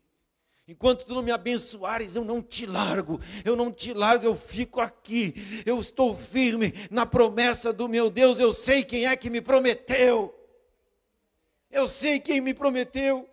Enquanto 0.68 1.06
tu 1.06 1.14
não 1.14 1.22
me 1.22 1.30
abençoares, 1.30 2.14
eu 2.14 2.22
não 2.22 2.42
te 2.42 2.66
largo, 2.66 3.18
eu 3.42 3.56
não 3.56 3.72
te 3.72 3.94
largo, 3.94 4.26
eu 4.26 4.36
fico 4.36 4.82
aqui. 4.82 5.62
Eu 5.64 5.80
estou 5.80 6.14
firme 6.14 6.74
na 6.90 7.06
promessa 7.06 7.72
do 7.72 7.88
meu 7.88 8.10
Deus, 8.10 8.38
eu 8.38 8.52
sei 8.52 8.84
quem 8.84 9.06
é 9.06 9.16
que 9.16 9.30
me 9.30 9.40
prometeu. 9.40 10.34
Eu 11.70 11.88
sei 11.88 12.20
quem 12.20 12.42
me 12.42 12.52
prometeu. 12.52 13.26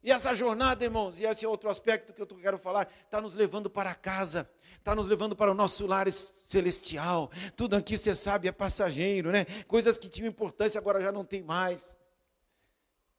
E 0.00 0.12
essa 0.12 0.32
jornada, 0.32 0.84
irmãos, 0.84 1.18
e 1.18 1.24
esse 1.24 1.44
é 1.44 1.48
outro 1.48 1.68
aspecto 1.68 2.12
que 2.12 2.22
eu 2.22 2.26
quero 2.26 2.58
falar, 2.58 2.88
está 3.04 3.20
nos 3.20 3.34
levando 3.34 3.68
para 3.68 3.92
casa, 3.92 4.48
está 4.78 4.94
nos 4.94 5.08
levando 5.08 5.34
para 5.34 5.50
o 5.50 5.54
nosso 5.54 5.88
lar 5.88 6.10
celestial. 6.12 7.32
Tudo 7.56 7.74
aqui, 7.74 7.98
você 7.98 8.14
sabe, 8.14 8.46
é 8.46 8.52
passageiro, 8.52 9.32
né? 9.32 9.44
Coisas 9.66 9.98
que 9.98 10.08
tinham 10.08 10.28
importância 10.28 10.78
agora 10.78 11.02
já 11.02 11.10
não 11.10 11.24
tem 11.24 11.42
mais. 11.42 11.96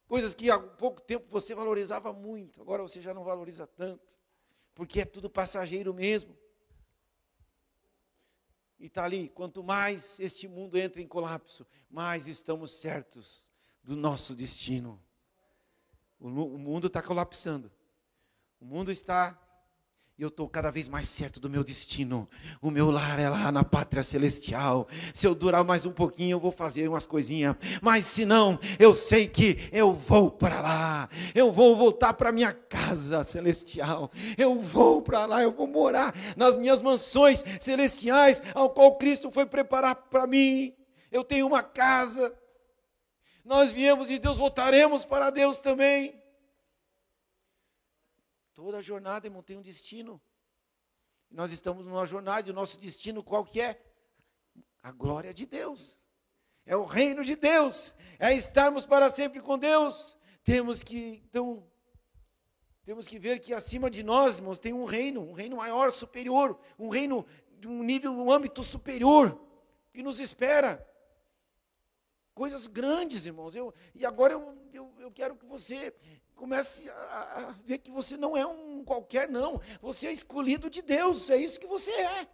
Coisas 0.06 0.34
que 0.34 0.50
há 0.50 0.58
pouco 0.58 1.00
tempo 1.00 1.26
você 1.30 1.54
valorizava 1.54 2.12
muito, 2.12 2.60
agora 2.60 2.82
você 2.82 3.00
já 3.00 3.14
não 3.14 3.24
valoriza 3.24 3.66
tanto, 3.66 4.18
porque 4.74 5.00
é 5.00 5.04
tudo 5.04 5.30
passageiro 5.30 5.94
mesmo. 5.94 6.36
E 8.78 8.86
está 8.86 9.04
ali, 9.04 9.28
quanto 9.30 9.62
mais 9.62 10.20
este 10.20 10.46
mundo 10.46 10.76
entra 10.76 11.00
em 11.00 11.06
colapso, 11.06 11.66
mais 11.88 12.28
estamos 12.28 12.70
certos 12.72 13.48
do 13.82 13.96
nosso 13.96 14.34
destino. 14.34 15.02
O, 16.18 16.28
o 16.28 16.58
mundo 16.58 16.88
está 16.88 17.02
colapsando. 17.02 17.70
O 18.60 18.64
mundo 18.64 18.90
está. 18.90 19.40
E 20.16 20.22
eu 20.22 20.28
estou 20.28 20.48
cada 20.48 20.70
vez 20.70 20.88
mais 20.88 21.08
certo 21.08 21.40
do 21.40 21.50
meu 21.50 21.64
destino. 21.64 22.28
O 22.62 22.70
meu 22.70 22.90
lar 22.90 23.18
é 23.18 23.28
lá 23.28 23.50
na 23.50 23.64
pátria 23.64 24.02
celestial. 24.04 24.86
Se 25.12 25.26
eu 25.26 25.34
durar 25.34 25.64
mais 25.64 25.84
um 25.84 25.90
pouquinho, 25.90 26.36
eu 26.36 26.40
vou 26.40 26.52
fazer 26.52 26.88
umas 26.88 27.04
coisinhas. 27.04 27.56
Mas 27.82 28.04
se 28.04 28.24
não, 28.24 28.58
eu 28.78 28.94
sei 28.94 29.26
que 29.26 29.68
eu 29.72 29.92
vou 29.92 30.30
para 30.30 30.60
lá. 30.60 31.08
Eu 31.34 31.50
vou 31.50 31.74
voltar 31.74 32.14
para 32.14 32.30
minha 32.30 32.52
casa 32.52 33.24
celestial. 33.24 34.08
Eu 34.38 34.56
vou 34.58 35.02
para 35.02 35.26
lá, 35.26 35.42
eu 35.42 35.50
vou 35.50 35.66
morar 35.66 36.14
nas 36.36 36.56
minhas 36.56 36.80
mansões 36.80 37.44
celestiais, 37.58 38.40
ao 38.54 38.70
qual 38.70 38.96
Cristo 38.96 39.32
foi 39.32 39.46
preparar 39.46 39.96
para 39.96 40.28
mim. 40.28 40.72
Eu 41.10 41.24
tenho 41.24 41.46
uma 41.46 41.62
casa 41.62 42.32
nós 43.44 43.70
viemos 43.70 44.08
de 44.08 44.18
Deus, 44.18 44.38
voltaremos 44.38 45.04
para 45.04 45.28
Deus 45.28 45.58
também. 45.58 46.18
Toda 48.54 48.80
jornada, 48.80 49.26
irmão, 49.26 49.42
tem 49.42 49.56
um 49.56 49.62
destino. 49.62 50.22
Nós 51.28 51.50
estamos 51.50 51.84
numa 51.84 52.06
jornada 52.06 52.48
e 52.48 52.52
o 52.52 52.54
nosso 52.54 52.78
destino 52.78 53.22
qual 53.22 53.44
que 53.44 53.60
é? 53.60 53.82
A 54.80 54.92
glória 54.92 55.34
de 55.34 55.44
Deus. 55.44 55.98
É 56.64 56.76
o 56.76 56.84
reino 56.84 57.24
de 57.24 57.34
Deus. 57.34 57.92
É 58.16 58.32
estarmos 58.32 58.86
para 58.86 59.10
sempre 59.10 59.40
com 59.40 59.58
Deus. 59.58 60.16
Temos 60.44 60.84
que, 60.84 61.24
então, 61.28 61.68
temos 62.84 63.08
que 63.08 63.18
ver 63.18 63.40
que 63.40 63.52
acima 63.52 63.90
de 63.90 64.04
nós, 64.04 64.38
irmãos, 64.38 64.60
tem 64.60 64.72
um 64.72 64.84
reino, 64.84 65.20
um 65.20 65.32
reino 65.32 65.56
maior, 65.56 65.90
superior, 65.90 66.56
um 66.78 66.90
reino 66.90 67.26
de 67.58 67.66
um 67.66 67.82
nível, 67.82 68.12
um 68.12 68.30
âmbito 68.30 68.62
superior 68.62 69.36
que 69.92 70.00
nos 70.00 70.20
espera. 70.20 70.86
Coisas 72.32 72.68
grandes, 72.68 73.26
irmãos. 73.26 73.56
Eu, 73.56 73.74
e 73.96 74.06
agora 74.06 74.34
eu, 74.34 74.56
eu, 74.72 74.94
eu 75.00 75.10
quero 75.10 75.34
que 75.34 75.44
você 75.44 75.92
comece 76.34 76.88
a, 76.90 77.54
ver 77.64 77.78
que 77.78 77.90
você 77.90 78.16
não 78.16 78.36
é 78.36 78.46
um 78.46 78.84
qualquer, 78.84 79.28
não. 79.28 79.60
Você 79.80 80.08
é 80.08 80.12
escolhido 80.12 80.68
de 80.68 80.82
Deus, 80.82 81.30
é 81.30 81.36
isso 81.36 81.60
que 81.60 81.66
você 81.66 81.90
é. 81.90 82.28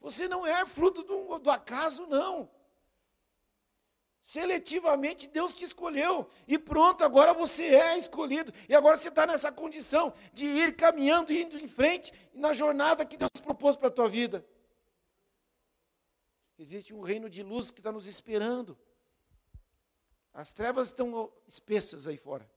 Você 0.00 0.28
não 0.28 0.46
é 0.46 0.64
fruto 0.64 1.02
do, 1.02 1.38
do 1.38 1.50
acaso, 1.50 2.06
não. 2.06 2.50
Seletivamente 4.24 5.26
Deus 5.26 5.54
te 5.54 5.64
escolheu. 5.64 6.28
E 6.46 6.58
pronto, 6.58 7.02
agora 7.02 7.32
você 7.32 7.64
é 7.64 7.96
escolhido. 7.96 8.52
E 8.68 8.74
agora 8.74 8.96
você 8.96 9.08
está 9.08 9.26
nessa 9.26 9.50
condição 9.50 10.12
de 10.32 10.44
ir 10.44 10.76
caminhando, 10.76 11.32
indo 11.32 11.58
em 11.58 11.66
frente 11.66 12.12
na 12.34 12.52
jornada 12.52 13.06
que 13.06 13.16
Deus 13.16 13.30
propôs 13.42 13.74
para 13.74 13.88
a 13.88 13.90
tua 13.90 14.08
vida. 14.08 14.46
Existe 16.58 16.92
um 16.92 17.00
reino 17.00 17.30
de 17.30 17.42
luz 17.42 17.70
que 17.70 17.80
está 17.80 17.90
nos 17.90 18.06
esperando. 18.06 18.76
As 20.38 20.52
trevas 20.52 20.86
estão 20.86 21.28
espessas 21.48 22.06
aí 22.06 22.16
fora. 22.16 22.48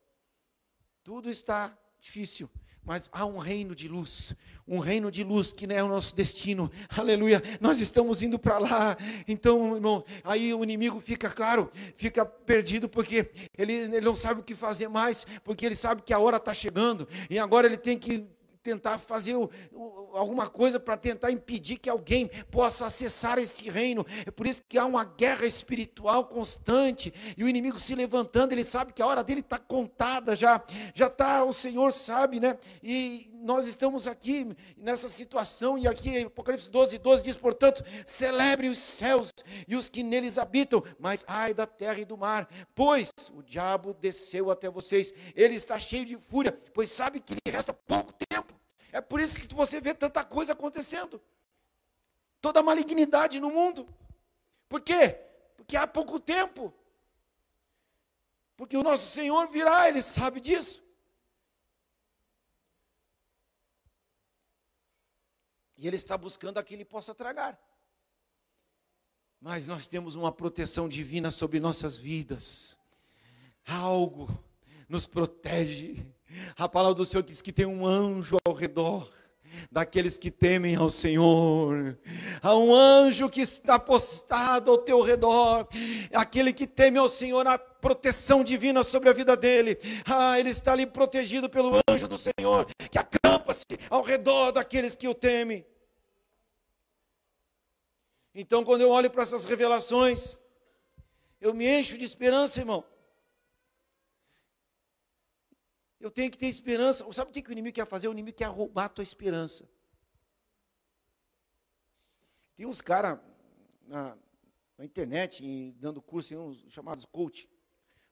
Tudo 1.04 1.32
está 1.32 1.76
difícil. 2.00 2.48
Mas 2.84 3.10
há 3.12 3.26
um 3.26 3.40
reino 3.40 3.74
de 3.74 3.88
luz, 3.88 4.36
um 4.68 4.78
reino 4.78 5.10
de 5.10 5.24
luz 5.24 5.52
que 5.52 5.66
não 5.66 5.76
é 5.76 5.84
o 5.84 5.88
nosso 5.88 6.16
destino, 6.16 6.72
aleluia. 6.96 7.42
Nós 7.60 7.80
estamos 7.80 8.22
indo 8.22 8.38
para 8.38 8.60
lá, 8.60 8.98
então, 9.28 9.76
irmão, 9.76 10.04
aí 10.24 10.54
o 10.54 10.64
inimigo 10.64 11.00
fica, 11.00 11.30
claro, 11.32 11.72
fica 11.98 12.24
perdido, 12.24 12.88
porque 12.88 13.32
ele, 13.58 13.74
ele 13.74 14.02
não 14.02 14.16
sabe 14.16 14.42
o 14.42 14.44
que 14.44 14.56
fazer 14.56 14.88
mais, 14.88 15.26
porque 15.44 15.66
ele 15.66 15.76
sabe 15.76 16.04
que 16.04 16.14
a 16.14 16.20
hora 16.20 16.38
está 16.38 16.54
chegando, 16.54 17.08
e 17.32 17.40
agora 17.40 17.66
ele 17.66 17.78
tem 17.78 17.98
que 17.98 18.28
tentar 18.64 19.00
fazer 19.00 19.36
o, 19.36 19.50
o, 19.72 20.18
alguma 20.18 20.48
coisa 20.48 20.80
para 20.80 20.98
tentar 20.98 21.32
impedir 21.32 21.78
que 21.78 21.90
alguém 21.90 22.30
possa 22.50 22.86
acessar 22.86 23.40
este 23.40 23.70
reino. 23.70 24.06
É 24.26 24.32
por 24.32 24.46
isso 24.46 24.62
que 24.68 24.78
há 24.78 24.86
uma 24.86 25.04
guerra 25.04 25.46
espiritual 25.46 26.26
constante 26.26 27.14
e 27.38 27.44
o 27.44 27.50
inimigo 27.50 27.80
se 27.80 27.96
levantando. 27.96 28.52
Ele 28.52 28.64
sabe 28.64 28.94
que 28.94 29.02
a 29.02 29.08
hora 29.08 29.24
dele 29.24 29.42
está 29.42 29.58
contada 29.58 30.36
já, 30.36 30.62
já 30.94 31.08
está. 31.08 31.44
O 31.44 31.54
Senhor 31.54 31.92
sabe, 31.94 32.40
né? 32.40 32.58
E 32.84 33.31
nós 33.42 33.68
estamos 33.68 34.08
aqui 34.08 34.56
nessa 34.78 35.10
situação 35.10 35.78
e 35.78 35.88
aqui 35.88 36.24
Apocalipse 36.24 36.70
12, 36.70 36.98
12 36.98 37.24
diz, 37.24 37.36
portanto, 37.36 37.84
celebre 38.06 38.70
os 38.70 38.78
céus 38.78 39.32
e 39.68 39.76
os 39.76 39.90
que 39.90 40.04
neles 40.04 40.38
habitam, 40.38 40.84
mas 41.00 41.26
ai 41.28 41.54
da 41.54 41.66
terra 41.66 42.00
e 42.00 42.06
do 42.06 42.18
mar, 42.18 42.48
pois 42.74 43.12
o 43.34 43.42
diabo 43.42 43.94
desceu 43.94 44.50
até 44.52 44.70
vocês. 44.70 45.14
Ele 45.36 45.56
está 45.56 45.78
cheio 45.78 46.06
de 46.06 46.18
fúria, 46.18 46.52
pois 46.74 46.92
sabe 46.92 47.20
que 47.20 47.34
lhe 47.34 47.52
resta 47.52 47.74
pouco 47.74 48.14
tempo 48.14 48.32
é 48.92 49.00
por 49.00 49.22
isso 49.22 49.40
que 49.40 49.54
você 49.56 49.80
vê 49.80 49.94
tanta 49.94 50.24
coisa 50.24 50.54
acontecendo. 50.54 51.22
Toda 52.42 52.62
malignidade 52.62 53.40
no 53.40 53.50
mundo. 53.50 53.88
Por 54.68 54.82
quê? 54.82 55.18
Porque 55.56 55.78
há 55.78 55.88
pouco 55.88 56.20
tempo. 56.20 56.74
Porque 58.58 58.76
o 58.76 58.84
nosso 58.84 59.08
Senhor 59.08 59.48
virá, 59.48 59.88
Ele 59.88 60.02
sabe 60.02 60.40
disso. 60.40 60.84
E 65.82 65.88
Ele 65.88 65.96
está 65.96 66.16
buscando 66.16 66.60
a 66.60 66.64
que 66.64 66.76
Ele 66.76 66.86
possa 66.86 67.16
tragar. 67.16 67.60
Mas 69.40 69.66
nós 69.66 69.88
temos 69.88 70.14
uma 70.14 70.32
proteção 70.32 70.88
divina 70.88 71.32
sobre 71.32 71.60
nossas 71.60 71.98
vidas. 71.98 72.78
Algo 73.66 74.30
nos 74.88 75.08
protege. 75.08 76.06
A 76.56 76.70
palavra 76.70 76.94
do 76.94 77.04
Senhor 77.04 77.24
diz 77.24 77.42
que 77.42 77.52
tem 77.52 77.66
um 77.66 77.84
anjo 77.84 78.38
ao 78.46 78.54
redor 78.54 79.12
daqueles 79.72 80.18
que 80.18 80.32
temem 80.32 80.76
ao 80.76 80.90
Senhor. 80.90 81.98
Há 82.42 82.56
um 82.56 82.74
anjo 82.74 83.30
que 83.30 83.42
está 83.42 83.80
postado 83.80 84.72
ao 84.72 84.78
teu 84.78 85.02
redor, 85.02 85.68
aquele 86.14 86.54
que 86.54 86.68
teme 86.68 86.98
ao 86.98 87.10
Senhor, 87.10 87.46
a 87.48 87.58
proteção 87.58 88.44
divina 88.44 88.84
sobre 88.84 89.10
a 89.10 89.14
vida 89.14 89.36
dele. 89.36 89.78
Ah, 90.06 90.40
ele 90.40 90.50
está 90.50 90.74
ali 90.74 90.86
protegido 90.86 91.50
pelo 91.50 91.80
anjo 91.90 92.08
do 92.08 92.18
Senhor, 92.18 92.68
que 92.90 92.98
acampa-se 92.98 93.66
ao 93.90 94.02
redor 94.02 94.52
daqueles 94.52 94.96
que 94.96 95.08
o 95.08 95.14
temem. 95.14 95.66
Então, 98.34 98.64
quando 98.64 98.82
eu 98.82 98.92
olho 98.92 99.10
para 99.10 99.24
essas 99.24 99.44
revelações, 99.44 100.38
eu 101.42 101.54
me 101.54 101.68
encho 101.68 101.98
de 101.98 102.06
esperança, 102.06 102.60
irmão. 102.60 102.86
Eu 106.02 106.10
tenho 106.10 106.32
que 106.32 106.38
ter 106.38 106.48
esperança. 106.48 107.06
Sabe 107.14 107.30
o 107.30 107.34
que, 107.34 107.48
o 107.48 107.52
inimigo 107.52 107.76
quer 107.76 107.86
fazer? 107.86 108.08
O 108.08 108.12
inimigo 108.12 108.36
quer 108.36 108.48
roubar 108.48 108.86
a 108.86 108.90
tua 108.90 109.04
esperança. 109.04 109.70
Tem 112.56 112.66
uns 112.66 112.82
caras 112.82 113.20
na, 113.84 114.18
na, 114.78 114.84
internet, 114.84 115.72
dando 115.78 116.02
curso, 116.02 116.36
uns 116.36 116.66
chamados 116.74 117.06
coach. 117.06 117.48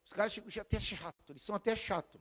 Os 0.05 0.13
caras 0.13 0.31
chegam 0.31 0.49
até 0.61 0.79
chato, 0.79 1.31
eles 1.31 1.41
são 1.41 1.55
até 1.55 1.75
chato. 1.75 2.19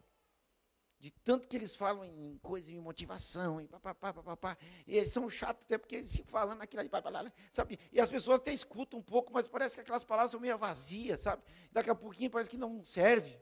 De 0.98 1.10
tanto 1.10 1.46
que 1.46 1.56
eles 1.56 1.76
falam 1.76 2.04
em 2.04 2.38
coisa 2.38 2.66
de 2.66 2.78
motivação, 2.80 3.60
em 3.60 3.66
papapá, 3.66 4.12
papapá. 4.12 4.58
E 4.86 4.96
eles 4.96 5.12
são 5.12 5.30
chatos 5.30 5.64
até 5.64 5.78
porque 5.78 5.96
eles 5.96 6.10
ficam 6.10 6.26
falando 6.26 6.60
aquilo 6.60 6.80
ali, 6.80 6.88
papapá, 6.88 7.32
sabe? 7.52 7.78
E 7.92 8.00
as 8.00 8.10
pessoas 8.10 8.38
até 8.38 8.52
escutam 8.52 8.98
um 8.98 9.02
pouco, 9.02 9.32
mas 9.32 9.46
parece 9.46 9.76
que 9.76 9.80
aquelas 9.82 10.02
palavras 10.02 10.32
são 10.32 10.40
meio 10.40 10.58
vazias, 10.58 11.20
sabe? 11.20 11.42
Daqui 11.70 11.88
a 11.88 11.94
pouquinho 11.94 12.30
parece 12.30 12.50
que 12.50 12.56
não 12.56 12.84
serve. 12.84 13.38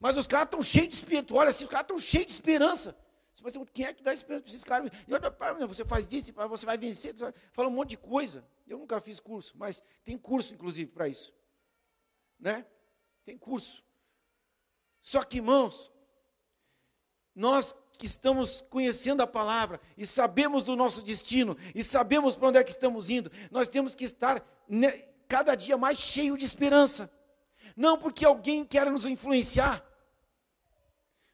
Mas 0.00 0.16
os 0.16 0.26
caras 0.26 0.46
estão 0.46 0.62
cheios 0.62 0.88
de 0.88 0.94
esperança. 0.94 1.34
Olha 1.34 1.50
assim, 1.50 1.64
os 1.64 1.70
caras 1.70 1.84
estão 1.84 1.98
cheios 1.98 2.26
de 2.26 2.32
esperança. 2.32 2.96
Você 3.40 3.58
quem 3.72 3.84
é 3.84 3.94
que 3.94 4.02
dá 4.02 4.12
esperança 4.12 4.42
para 4.42 4.50
esses 4.50 4.64
caras? 4.64 4.90
Você 5.68 5.84
faz 5.84 6.12
isso, 6.12 6.32
você 6.32 6.66
vai 6.66 6.76
vencer. 6.76 7.14
Fala 7.52 7.68
um 7.68 7.72
monte 7.72 7.90
de 7.90 7.96
coisa. 7.96 8.44
Eu 8.66 8.78
nunca 8.78 9.00
fiz 9.00 9.20
curso, 9.20 9.54
mas 9.56 9.82
tem 10.04 10.18
curso, 10.18 10.54
inclusive, 10.54 10.90
para 10.90 11.08
isso. 11.08 11.32
Né? 12.38 12.66
Tem 13.24 13.38
curso. 13.38 13.84
Só 15.00 15.22
que, 15.22 15.38
irmãos, 15.38 15.90
nós 17.34 17.74
que 17.96 18.06
estamos 18.06 18.60
conhecendo 18.62 19.22
a 19.22 19.26
palavra 19.26 19.80
e 19.96 20.04
sabemos 20.04 20.62
do 20.62 20.76
nosso 20.76 21.02
destino 21.02 21.56
e 21.74 21.82
sabemos 21.82 22.36
para 22.36 22.48
onde 22.48 22.58
é 22.58 22.64
que 22.64 22.70
estamos 22.70 23.08
indo, 23.10 23.30
nós 23.50 23.68
temos 23.68 23.94
que 23.94 24.04
estar 24.04 24.44
cada 25.26 25.54
dia 25.54 25.76
mais 25.76 25.98
cheio 25.98 26.36
de 26.36 26.44
esperança. 26.44 27.10
Não 27.76 27.98
porque 27.98 28.24
alguém 28.24 28.64
quer 28.64 28.90
nos 28.90 29.06
influenciar, 29.06 29.84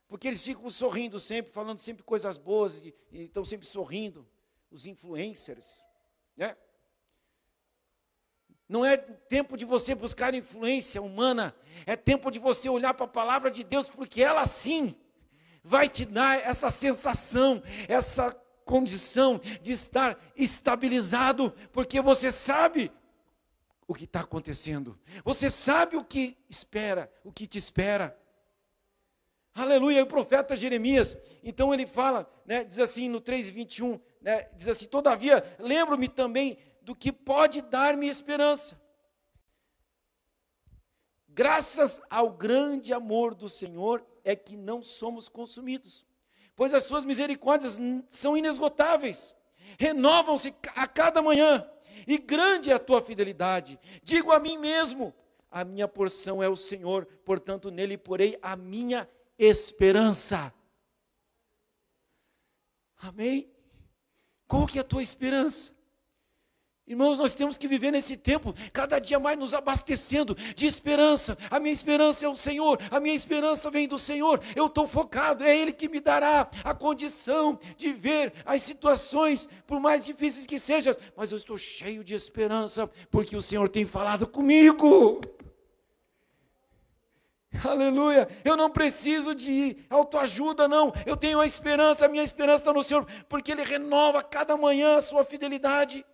porque 0.08 0.28
eles 0.28 0.42
ficam 0.42 0.70
sorrindo 0.70 1.18
sempre, 1.18 1.52
falando 1.52 1.78
sempre 1.78 2.02
coisas 2.02 2.36
boas, 2.36 2.76
e, 2.76 2.94
estão 3.12 3.44
sempre 3.44 3.66
sorrindo, 3.66 4.26
os 4.70 4.86
influencers, 4.86 5.84
né? 6.36 6.56
Não 8.68 8.84
é 8.84 8.96
tempo 8.96 9.56
de 9.56 9.64
você 9.64 9.94
buscar 9.94 10.34
influência 10.34 11.00
humana, 11.02 11.54
é 11.84 11.94
tempo 11.96 12.30
de 12.30 12.38
você 12.38 12.68
olhar 12.68 12.94
para 12.94 13.04
a 13.04 13.08
palavra 13.08 13.50
de 13.50 13.62
Deus, 13.62 13.90
porque 13.90 14.22
ela 14.22 14.46
sim 14.46 14.96
vai 15.62 15.88
te 15.88 16.04
dar 16.04 16.38
essa 16.40 16.70
sensação, 16.70 17.62
essa 17.88 18.32
condição 18.64 19.38
de 19.62 19.72
estar 19.72 20.18
estabilizado, 20.34 21.52
porque 21.72 22.00
você 22.00 22.32
sabe 22.32 22.90
o 23.86 23.94
que 23.94 24.04
está 24.04 24.20
acontecendo, 24.20 24.98
você 25.22 25.50
sabe 25.50 25.96
o 25.96 26.04
que 26.04 26.36
espera, 26.48 27.12
o 27.22 27.30
que 27.30 27.46
te 27.46 27.58
espera. 27.58 28.18
Aleluia, 29.54 30.02
o 30.02 30.06
profeta 30.06 30.56
Jeremias, 30.56 31.16
então 31.42 31.72
ele 31.72 31.86
fala, 31.86 32.28
né, 32.44 32.64
diz 32.64 32.80
assim 32.80 33.08
no 33.08 33.20
3,21, 33.20 34.00
né, 34.20 34.48
diz 34.56 34.66
assim: 34.66 34.86
Todavia, 34.86 35.44
lembro-me 35.60 36.08
também 36.08 36.58
do 36.82 36.94
que 36.94 37.12
pode 37.12 37.62
dar-me 37.62 38.08
esperança. 38.08 38.80
Graças 41.28 42.00
ao 42.10 42.30
grande 42.30 42.92
amor 42.92 43.32
do 43.32 43.48
Senhor 43.48 44.04
é 44.24 44.34
que 44.34 44.56
não 44.56 44.82
somos 44.82 45.28
consumidos, 45.28 46.04
pois 46.56 46.74
as 46.74 46.82
suas 46.82 47.04
misericórdias 47.04 47.78
são 48.10 48.36
inesgotáveis, 48.36 49.36
renovam-se 49.78 50.52
a 50.74 50.86
cada 50.88 51.22
manhã 51.22 51.68
e 52.08 52.18
grande 52.18 52.72
é 52.72 52.74
a 52.74 52.78
tua 52.80 53.00
fidelidade. 53.00 53.78
Digo 54.02 54.32
a 54.32 54.40
mim 54.40 54.58
mesmo: 54.58 55.14
a 55.48 55.64
minha 55.64 55.86
porção 55.86 56.42
é 56.42 56.48
o 56.48 56.56
Senhor, 56.56 57.06
portanto 57.24 57.70
nele 57.70 57.96
porei 57.96 58.36
a 58.42 58.56
minha 58.56 59.08
esperança. 59.38 60.52
Amém? 62.96 63.50
Qual 64.46 64.66
que 64.66 64.78
é 64.78 64.80
a 64.80 64.84
tua 64.84 65.02
esperança? 65.02 65.74
Irmãos, 66.86 67.18
nós 67.18 67.34
temos 67.34 67.56
que 67.56 67.66
viver 67.66 67.90
nesse 67.90 68.14
tempo, 68.14 68.54
cada 68.70 68.98
dia 68.98 69.18
mais 69.18 69.38
nos 69.38 69.54
abastecendo 69.54 70.34
de 70.54 70.66
esperança. 70.66 71.36
A 71.50 71.58
minha 71.58 71.72
esperança 71.72 72.26
é 72.26 72.28
o 72.28 72.36
Senhor, 72.36 72.78
a 72.90 73.00
minha 73.00 73.14
esperança 73.14 73.70
vem 73.70 73.88
do 73.88 73.98
Senhor. 73.98 74.38
Eu 74.54 74.66
estou 74.66 74.86
focado, 74.86 75.42
é 75.42 75.56
Ele 75.56 75.72
que 75.72 75.88
me 75.88 75.98
dará 75.98 76.46
a 76.62 76.74
condição 76.74 77.58
de 77.78 77.90
ver 77.90 78.34
as 78.44 78.60
situações, 78.60 79.48
por 79.66 79.80
mais 79.80 80.04
difíceis 80.04 80.46
que 80.46 80.58
sejam, 80.58 80.94
mas 81.16 81.30
eu 81.30 81.38
estou 81.38 81.56
cheio 81.56 82.04
de 82.04 82.14
esperança, 82.14 82.86
porque 83.10 83.34
o 83.34 83.40
Senhor 83.40 83.66
tem 83.70 83.86
falado 83.86 84.26
comigo. 84.26 85.22
Aleluia, 87.62 88.28
eu 88.44 88.56
não 88.56 88.70
preciso 88.70 89.34
de 89.34 89.76
autoajuda, 89.88 90.66
não. 90.66 90.92
Eu 91.06 91.16
tenho 91.16 91.40
a 91.40 91.46
esperança, 91.46 92.04
a 92.04 92.08
minha 92.08 92.24
esperança 92.24 92.62
está 92.62 92.72
no 92.72 92.82
Senhor, 92.82 93.06
porque 93.28 93.52
Ele 93.52 93.62
renova 93.62 94.22
cada 94.22 94.56
manhã 94.56 94.96
a 94.96 95.02
sua 95.02 95.24
fidelidade. 95.24 96.04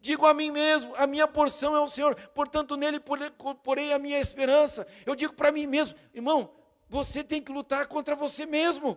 Digo 0.00 0.26
a 0.26 0.34
mim 0.34 0.50
mesmo, 0.50 0.94
a 0.96 1.06
minha 1.06 1.26
porção 1.26 1.74
é 1.74 1.80
o 1.80 1.88
Senhor, 1.88 2.14
portanto 2.30 2.76
nele 2.76 3.00
porei 3.00 3.92
a 3.92 3.98
minha 3.98 4.20
esperança. 4.20 4.86
Eu 5.04 5.14
digo 5.16 5.32
para 5.32 5.50
mim 5.50 5.66
mesmo, 5.66 5.98
irmão, 6.14 6.54
você 6.88 7.24
tem 7.24 7.42
que 7.42 7.50
lutar 7.50 7.86
contra 7.88 8.14
você 8.14 8.46
mesmo. 8.46 8.96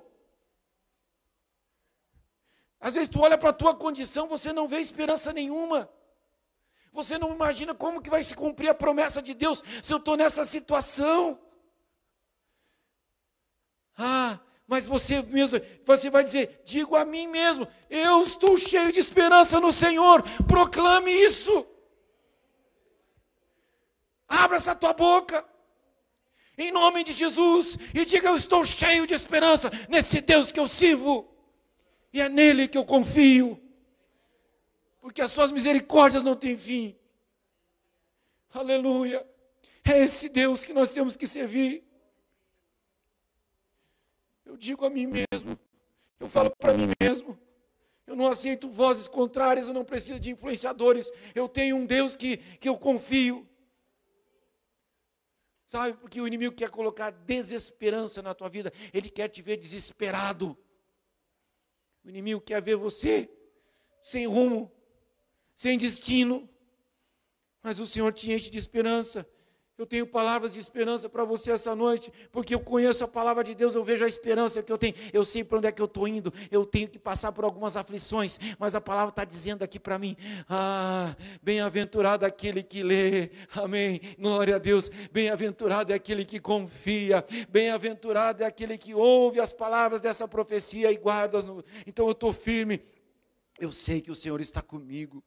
Às 2.80 2.94
vezes 2.94 3.10
tu 3.10 3.20
olha 3.22 3.38
para 3.38 3.50
a 3.50 3.54
tua 3.54 3.76
condição, 3.76 4.28
você 4.28 4.54
não 4.54 4.68
vê 4.68 4.80
esperança 4.80 5.34
nenhuma. 5.34 5.90
Você 6.92 7.18
não 7.18 7.34
imagina 7.34 7.74
como 7.74 8.02
que 8.02 8.10
vai 8.10 8.24
se 8.24 8.36
cumprir 8.36 8.70
a 8.70 8.74
promessa 8.74 9.22
de 9.22 9.34
Deus 9.34 9.64
se 9.82 9.94
eu 9.94 9.98
estou 9.98 10.18
nessa 10.18 10.44
situação. 10.44 11.40
Ah, 13.98 14.40
mas 14.68 14.88
você 14.88 15.22
mesmo, 15.22 15.60
você 15.86 16.10
vai 16.10 16.24
dizer: 16.24 16.62
digo 16.66 16.96
a 16.96 17.06
mim 17.06 17.28
mesmo, 17.28 17.68
eu 17.90 18.22
estou 18.22 18.58
cheio 18.58 18.92
de 18.92 19.00
esperança 19.00 19.60
no 19.60 19.72
Senhor, 19.72 20.24
proclame 20.48 21.12
isso. 21.12 21.66
Abra 24.28 24.58
essa 24.58 24.74
tua 24.74 24.94
boca, 24.94 25.46
em 26.58 26.72
nome 26.72 27.04
de 27.04 27.14
Jesus, 27.14 27.78
e 27.94 28.06
diga: 28.06 28.30
Eu 28.30 28.36
estou 28.36 28.64
cheio 28.64 29.08
de 29.08 29.14
esperança 29.14 29.72
nesse 29.90 30.22
Deus 30.22 30.52
que 30.52 30.60
eu 30.60 30.68
sirvo, 30.68 31.34
e 32.12 32.22
é 32.22 32.28
nele 32.28 32.68
que 32.68 32.78
eu 32.78 32.86
confio, 32.86 33.62
porque 35.02 35.22
as 35.22 35.32
suas 35.32 35.52
misericórdias 35.52 36.24
não 36.24 36.36
têm 36.36 36.56
fim. 36.56 36.96
Aleluia, 38.54 39.28
é 39.84 40.04
esse 40.04 40.30
Deus 40.30 40.64
que 40.64 40.74
nós 40.74 40.92
temos 40.92 41.16
que 41.16 41.26
servir. 41.26 41.84
Eu 44.46 44.56
digo 44.56 44.86
a 44.86 44.90
mim 44.90 45.08
mesmo, 45.08 45.60
eu 46.20 46.30
falo 46.30 46.56
para 46.56 46.74
mim 46.74 46.88
mesmo. 47.02 47.38
Eu 48.06 48.16
não 48.16 48.28
aceito 48.28 48.70
vozes 48.70 49.08
contrárias, 49.08 49.68
eu 49.68 49.74
não 49.74 49.86
preciso 49.86 50.20
de 50.20 50.32
influenciadores. 50.32 51.10
Eu 51.34 51.48
tenho 51.48 51.78
um 51.78 51.86
Deus 51.86 52.16
que, 52.16 52.38
que 52.38 52.68
eu 52.68 52.78
confio. 52.78 53.48
Sabe, 55.66 55.98
porque 55.98 56.20
o 56.20 56.28
inimigo 56.28 56.54
quer 56.54 56.70
colocar 56.70 57.12
desesperança 57.12 58.22
na 58.22 58.34
tua 58.34 58.50
vida, 58.50 58.74
ele 58.94 59.10
quer 59.10 59.30
te 59.30 59.42
ver 59.42 59.56
desesperado. 59.56 60.58
O 62.04 62.10
inimigo 62.10 62.42
quer 62.42 62.62
ver 62.62 62.76
você 62.76 63.30
sem 64.04 64.28
rumo, 64.28 64.70
sem 65.62 65.78
destino. 65.78 66.50
Mas 67.62 67.80
o 67.80 67.86
Senhor 67.86 68.12
te 68.12 68.32
enche 68.32 68.50
de 68.50 68.58
esperança. 68.58 69.28
Eu 69.78 69.86
tenho 69.86 70.08
palavras 70.08 70.52
de 70.52 70.60
esperança 70.60 71.08
para 71.08 71.24
você 71.24 71.52
essa 71.52 71.76
noite, 71.76 72.12
porque 72.32 72.54
eu 72.54 72.60
conheço 72.60 73.04
a 73.04 73.08
palavra 73.08 73.44
de 73.44 73.56
Deus, 73.56 73.74
eu 73.74 73.84
vejo 73.84 74.04
a 74.04 74.08
esperança 74.08 74.62
que 74.62 74.72
eu 74.72 74.78
tenho, 74.78 74.94
eu 75.12 75.26
sei 75.26 75.44
para 75.44 75.58
onde 75.58 75.68
é 75.68 75.72
que 75.72 75.82
eu 75.82 75.86
estou 75.86 76.08
indo, 76.08 76.32
eu 76.52 76.66
tenho 76.66 76.88
que 76.88 77.00
passar 77.00 77.32
por 77.32 77.44
algumas 77.44 77.76
aflições, 77.76 78.40
mas 78.60 78.76
a 78.76 78.82
palavra 78.82 79.10
está 79.10 79.26
dizendo 79.26 79.64
aqui 79.64 79.80
para 79.80 79.98
mim: 79.98 80.16
ah, 80.48 81.16
bem-aventurado 81.42 82.26
aquele 82.26 82.62
que 82.62 82.84
lê, 82.84 83.32
amém, 83.56 84.02
glória 84.20 84.58
a 84.58 84.60
Deus, 84.60 84.90
bem-aventurado 85.12 85.94
é 85.94 85.96
aquele 85.96 86.26
que 86.26 86.40
confia, 86.40 87.26
bem-aventurado 87.50 88.44
é 88.44 88.46
aquele 88.46 88.78
que 88.78 88.94
ouve 88.94 89.40
as 89.40 89.54
palavras 89.54 90.00
dessa 90.00 90.28
profecia 90.28 90.92
e 90.92 90.98
guarda, 90.98 91.42
no... 91.42 91.64
então 91.88 92.06
eu 92.06 92.12
estou 92.12 92.32
firme, 92.32 92.84
eu 93.60 93.72
sei 93.72 94.00
que 94.00 94.12
o 94.12 94.16
Senhor 94.16 94.40
está 94.42 94.62
comigo. 94.62 95.24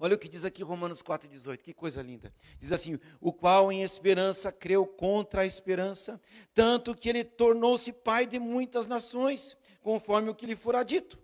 Olha 0.00 0.14
o 0.14 0.18
que 0.18 0.28
diz 0.28 0.44
aqui 0.44 0.62
Romanos 0.62 1.02
4,18, 1.02 1.58
que 1.58 1.74
coisa 1.74 2.00
linda. 2.00 2.32
Diz 2.60 2.70
assim: 2.70 2.98
O 3.20 3.32
qual 3.32 3.72
em 3.72 3.82
esperança 3.82 4.52
creu 4.52 4.86
contra 4.86 5.40
a 5.40 5.46
esperança, 5.46 6.20
tanto 6.54 6.94
que 6.94 7.08
ele 7.08 7.24
tornou-se 7.24 7.92
pai 7.92 8.24
de 8.24 8.38
muitas 8.38 8.86
nações, 8.86 9.56
conforme 9.80 10.30
o 10.30 10.34
que 10.34 10.46
lhe 10.46 10.54
fora 10.54 10.84
dito. 10.84 11.18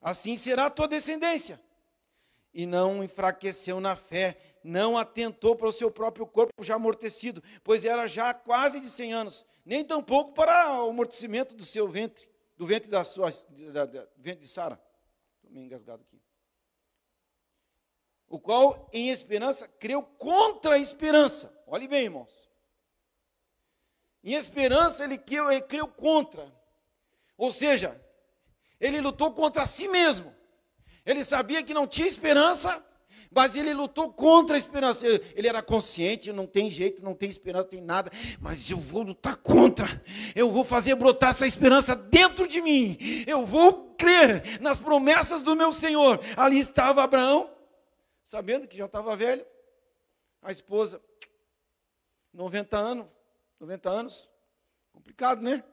Assim 0.00 0.36
será 0.36 0.66
a 0.66 0.70
tua 0.70 0.86
descendência. 0.86 1.60
E 2.52 2.66
não 2.66 3.02
enfraqueceu 3.02 3.80
na 3.80 3.96
fé, 3.96 4.38
não 4.62 4.96
atentou 4.96 5.56
para 5.56 5.66
o 5.68 5.72
seu 5.72 5.90
próprio 5.90 6.24
corpo 6.24 6.52
já 6.62 6.76
amortecido, 6.76 7.42
pois 7.64 7.84
era 7.84 8.06
já 8.06 8.32
quase 8.32 8.78
de 8.78 8.88
100 8.88 9.12
anos, 9.12 9.46
nem 9.64 9.84
tampouco 9.84 10.32
para 10.32 10.84
o 10.84 10.90
amortecimento 10.90 11.52
do 11.52 11.64
seu 11.64 11.88
ventre, 11.88 12.28
do 12.56 12.64
ventre 12.64 12.88
da 12.88 13.02
sua, 13.02 13.32
da, 13.72 13.86
da, 13.86 14.06
ventre 14.16 14.42
de 14.42 14.48
Sara. 14.48 14.80
Estou 15.38 15.50
meio 15.50 15.66
engasgado 15.66 16.00
aqui 16.02 16.22
o 18.34 18.40
qual 18.40 18.88
em 18.92 19.10
esperança 19.10 19.68
creu 19.78 20.02
contra 20.02 20.74
a 20.74 20.78
esperança. 20.78 21.52
Olhe 21.66 21.86
bem, 21.86 22.04
irmãos. 22.04 22.50
Em 24.22 24.34
esperança 24.34 25.04
ele 25.04 25.18
creu, 25.18 25.50
ele 25.50 25.60
creu 25.60 25.86
contra. 25.86 26.52
Ou 27.36 27.50
seja, 27.50 28.00
ele 28.80 29.00
lutou 29.00 29.32
contra 29.32 29.66
si 29.66 29.86
mesmo. 29.86 30.34
Ele 31.04 31.24
sabia 31.24 31.62
que 31.62 31.74
não 31.74 31.86
tinha 31.86 32.08
esperança, 32.08 32.82
mas 33.30 33.54
ele 33.54 33.74
lutou 33.74 34.12
contra 34.12 34.56
a 34.56 34.58
esperança. 34.58 35.06
Ele 35.06 35.46
era 35.46 35.62
consciente, 35.62 36.32
não 36.32 36.46
tem 36.46 36.70
jeito, 36.70 37.04
não 37.04 37.14
tem 37.14 37.28
esperança, 37.28 37.64
não 37.64 37.70
tem 37.70 37.80
nada, 37.82 38.10
mas 38.40 38.70
eu 38.70 38.78
vou 38.78 39.02
lutar 39.02 39.36
contra. 39.36 40.02
Eu 40.34 40.50
vou 40.50 40.64
fazer 40.64 40.94
brotar 40.94 41.30
essa 41.30 41.46
esperança 41.46 41.94
dentro 41.94 42.48
de 42.48 42.62
mim. 42.62 42.96
Eu 43.26 43.44
vou 43.44 43.94
crer 43.98 44.60
nas 44.60 44.80
promessas 44.80 45.42
do 45.42 45.54
meu 45.54 45.70
Senhor. 45.70 46.18
Ali 46.36 46.58
estava 46.58 47.02
Abraão, 47.02 47.53
sabendo 48.24 48.66
que 48.66 48.76
já 48.76 48.86
estava 48.86 49.16
velho. 49.16 49.46
A 50.42 50.52
esposa, 50.52 51.02
90 52.32 52.76
anos, 52.76 53.06
90 53.58 53.90
anos, 53.90 54.28
complicado, 54.92 55.42
né? 55.42 55.64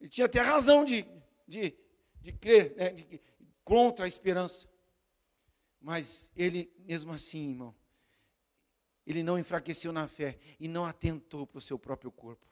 Ele 0.00 0.10
tinha 0.10 0.26
até 0.26 0.40
razão 0.40 0.84
de, 0.84 1.06
de, 1.46 1.74
de 2.20 2.32
crer, 2.32 2.74
né? 2.76 2.90
de, 2.90 3.20
contra 3.64 4.04
a 4.04 4.08
esperança. 4.08 4.68
Mas 5.80 6.30
ele, 6.36 6.70
mesmo 6.78 7.12
assim, 7.12 7.50
irmão, 7.50 7.74
ele 9.06 9.22
não 9.22 9.38
enfraqueceu 9.38 9.92
na 9.92 10.06
fé 10.06 10.38
e 10.58 10.68
não 10.68 10.84
atentou 10.84 11.46
para 11.46 11.58
o 11.58 11.62
seu 11.62 11.78
próprio 11.78 12.10
corpo. 12.10 12.46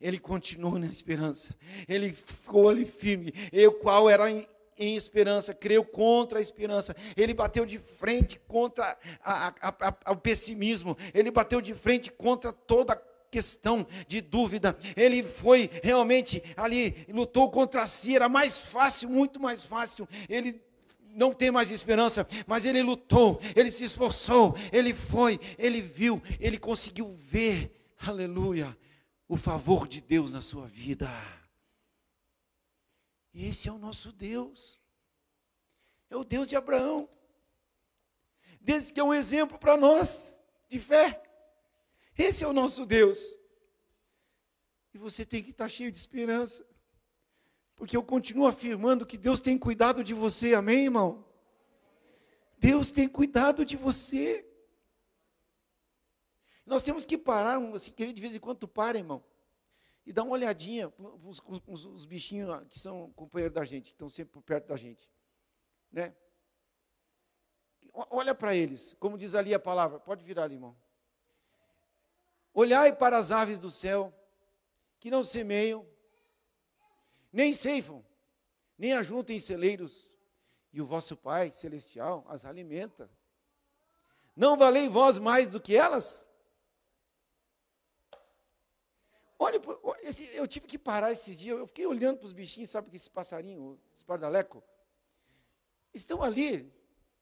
Ele 0.00 0.18
continuou 0.18 0.78
na 0.78 0.86
esperança. 0.86 1.54
Ele 1.86 2.12
ficou 2.12 2.68
ali 2.68 2.86
firme. 2.86 3.32
E 3.52 3.70
qual 3.70 4.08
era 4.08 4.24
em 4.80 4.96
esperança, 4.96 5.52
creu 5.52 5.84
contra 5.84 6.38
a 6.38 6.42
esperança, 6.42 6.96
ele 7.14 7.34
bateu 7.34 7.66
de 7.66 7.78
frente 7.78 8.40
contra 8.48 8.98
a, 9.22 9.48
a, 9.60 9.94
a, 10.06 10.12
o 10.12 10.16
pessimismo, 10.16 10.96
ele 11.12 11.30
bateu 11.30 11.60
de 11.60 11.74
frente 11.74 12.10
contra 12.10 12.50
toda 12.50 13.00
questão 13.30 13.86
de 14.08 14.20
dúvida, 14.20 14.76
ele 14.96 15.22
foi 15.22 15.70
realmente 15.84 16.42
ali, 16.56 17.06
lutou 17.10 17.50
contra 17.50 17.86
si, 17.86 18.16
era 18.16 18.28
mais 18.28 18.58
fácil, 18.58 19.08
muito 19.10 19.38
mais 19.38 19.62
fácil, 19.62 20.08
ele 20.28 20.60
não 21.14 21.32
tem 21.32 21.50
mais 21.50 21.70
esperança, 21.70 22.26
mas 22.46 22.64
ele 22.64 22.82
lutou, 22.82 23.40
ele 23.54 23.70
se 23.70 23.84
esforçou, 23.84 24.56
ele 24.72 24.94
foi, 24.94 25.38
ele 25.58 25.80
viu, 25.80 26.22
ele 26.40 26.58
conseguiu 26.58 27.14
ver, 27.18 27.70
aleluia, 28.00 28.76
o 29.28 29.36
favor 29.36 29.86
de 29.86 30.00
Deus 30.00 30.30
na 30.30 30.40
sua 30.40 30.66
vida. 30.66 31.08
Esse 33.34 33.68
é 33.68 33.72
o 33.72 33.78
nosso 33.78 34.12
Deus. 34.12 34.78
É 36.08 36.16
o 36.16 36.24
Deus 36.24 36.48
de 36.48 36.56
Abraão. 36.56 37.08
Desse 38.60 38.92
que 38.92 39.00
é 39.00 39.04
um 39.04 39.14
exemplo 39.14 39.58
para 39.58 39.76
nós 39.76 40.42
de 40.68 40.78
fé. 40.78 41.22
Esse 42.16 42.44
é 42.44 42.48
o 42.48 42.52
nosso 42.52 42.84
Deus. 42.84 43.36
E 44.92 44.98
você 44.98 45.24
tem 45.24 45.42
que 45.42 45.50
estar 45.50 45.68
cheio 45.68 45.92
de 45.92 45.98
esperança. 45.98 46.66
Porque 47.76 47.96
eu 47.96 48.02
continuo 48.02 48.46
afirmando 48.46 49.06
que 49.06 49.16
Deus 49.16 49.40
tem 49.40 49.56
cuidado 49.56 50.04
de 50.04 50.12
você, 50.12 50.52
amém, 50.54 50.84
irmão? 50.84 51.24
Deus 52.58 52.90
tem 52.90 53.08
cuidado 53.08 53.64
de 53.64 53.76
você. 53.76 54.46
Nós 56.66 56.82
temos 56.82 57.06
que 57.06 57.16
parar, 57.16 57.58
assim, 57.74 57.92
de 57.92 58.20
vez 58.20 58.34
em 58.34 58.38
quando 58.38 58.58
tu 58.58 58.68
para, 58.68 58.98
irmão, 58.98 59.24
e 60.10 60.12
dá 60.12 60.24
uma 60.24 60.32
olhadinha 60.32 60.92
os, 60.98 61.40
os, 61.68 61.84
os 61.84 62.04
bichinhos 62.04 62.50
que 62.68 62.80
são 62.80 63.12
companheiros 63.12 63.54
da 63.54 63.64
gente, 63.64 63.84
que 63.84 63.92
estão 63.92 64.08
sempre 64.08 64.32
por 64.32 64.42
perto 64.42 64.66
da 64.66 64.76
gente. 64.76 65.08
Né? 65.88 66.12
Olha 67.92 68.34
para 68.34 68.52
eles, 68.52 68.92
como 68.98 69.16
diz 69.16 69.36
ali 69.36 69.54
a 69.54 69.60
palavra, 69.60 70.00
pode 70.00 70.24
virar 70.24 70.42
ali, 70.42 70.56
irmão. 70.56 70.76
Olhai 72.52 72.92
para 72.92 73.18
as 73.18 73.30
aves 73.30 73.60
do 73.60 73.70
céu, 73.70 74.12
que 74.98 75.12
não 75.12 75.22
semeiam, 75.22 75.88
nem 77.32 77.52
ceifam, 77.52 78.04
nem 78.76 78.94
ajuntem 78.94 79.36
em 79.36 79.40
celeiros, 79.40 80.12
e 80.72 80.82
o 80.82 80.86
vosso 80.86 81.16
Pai 81.16 81.52
celestial 81.52 82.24
as 82.26 82.44
alimenta. 82.44 83.08
Não 84.34 84.56
valei 84.56 84.88
vós 84.88 85.18
mais 85.18 85.46
do 85.46 85.60
que 85.60 85.76
elas? 85.76 86.26
Olha, 89.42 89.58
eu 90.34 90.46
tive 90.46 90.66
que 90.66 90.76
parar 90.76 91.10
esses 91.12 91.34
dias, 91.34 91.58
eu 91.58 91.66
fiquei 91.66 91.86
olhando 91.86 92.18
para 92.18 92.26
os 92.26 92.32
bichinhos, 92.32 92.68
sabe 92.68 92.90
que 92.90 92.96
esse 92.96 93.08
passarinho, 93.08 93.80
esse 93.94 94.04
pardaleco, 94.04 94.62
estão 95.94 96.22
ali, 96.22 96.70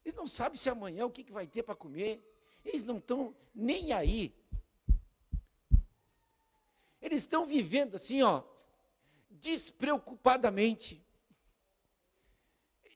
eles 0.04 0.16
não 0.16 0.26
sabem 0.26 0.58
se 0.58 0.68
amanhã 0.68 1.06
o 1.06 1.12
que, 1.12 1.22
que 1.22 1.30
vai 1.30 1.46
ter 1.46 1.62
para 1.62 1.76
comer, 1.76 2.20
eles 2.64 2.82
não 2.82 2.98
estão 2.98 3.36
nem 3.54 3.92
aí. 3.92 4.34
Eles 7.00 7.22
estão 7.22 7.46
vivendo 7.46 7.94
assim, 7.94 8.20
ó, 8.22 8.42
despreocupadamente. 9.30 11.00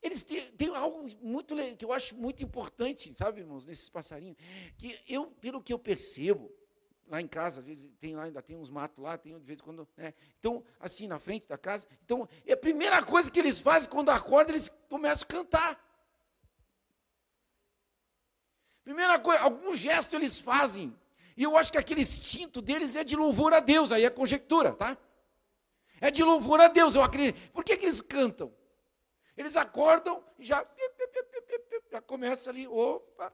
Eles 0.03 0.25
têm, 0.25 0.51
têm, 0.51 0.75
algo 0.75 1.09
muito 1.21 1.55
que 1.77 1.85
eu 1.85 1.93
acho 1.93 2.17
muito 2.17 2.43
importante, 2.43 3.15
sabe, 3.17 3.39
irmãos, 3.39 3.67
nesses 3.67 3.89
passarinhos, 3.89 4.37
que 4.77 5.01
eu, 5.07 5.31
pelo 5.31 5.63
que 5.63 5.73
eu 5.73 5.79
percebo, 5.79 6.53
lá 7.07 7.21
em 7.21 7.27
casa, 7.27 7.61
às 7.61 7.67
vezes 7.67 7.91
tem 8.01 8.17
lá, 8.17 8.25
ainda 8.25 8.41
tem 8.41 8.57
uns 8.57 8.71
matos 8.71 9.03
lá, 9.03 9.19
tem 9.19 9.39
de 9.39 9.45
vez 9.45 9.59
em 9.59 9.63
quando, 9.63 9.87
né? 9.97 10.15
Então, 10.39 10.65
assim, 10.81 11.07
na 11.07 11.19
frente 11.19 11.47
da 11.47 11.59
casa. 11.59 11.87
Então, 12.05 12.29
a 12.51 12.57
primeira 12.57 13.03
coisa 13.03 13.31
que 13.31 13.39
eles 13.39 13.59
fazem 13.59 13.89
quando 13.89 14.11
acordam, 14.11 14.55
eles 14.55 14.71
começam 14.89 15.27
a 15.29 15.33
cantar. 15.33 15.93
Primeira 18.83 19.19
coisa, 19.19 19.43
algum 19.43 19.75
gesto 19.75 20.17
eles 20.17 20.39
fazem. 20.39 20.97
E 21.37 21.43
eu 21.43 21.57
acho 21.57 21.73
que 21.73 21.79
aquele 21.79 22.03
instinto 22.03 22.61
deles 22.61 22.97
é 22.97 23.05
de 23.05 23.17
louvor 23.17 23.55
a 23.55 23.61
Deus, 23.61 23.93
aí 23.93 24.05
é 24.05 24.11
conjectura, 24.11 24.73
tá? 24.73 24.97
É 26.01 26.11
de 26.11 26.23
louvor 26.23 26.61
a 26.61 26.69
Deus, 26.69 26.95
eu 26.95 27.03
acredito. 27.03 27.51
Por 27.53 27.65
que, 27.65 27.77
que 27.77 27.85
eles 27.85 28.01
cantam? 28.01 28.53
Eles 29.37 29.57
acordam 29.57 30.23
e 30.39 30.45
já, 30.45 30.67
já 31.91 32.03
começa 32.03 32.51
ali, 32.51 32.67
opa. 32.67 33.33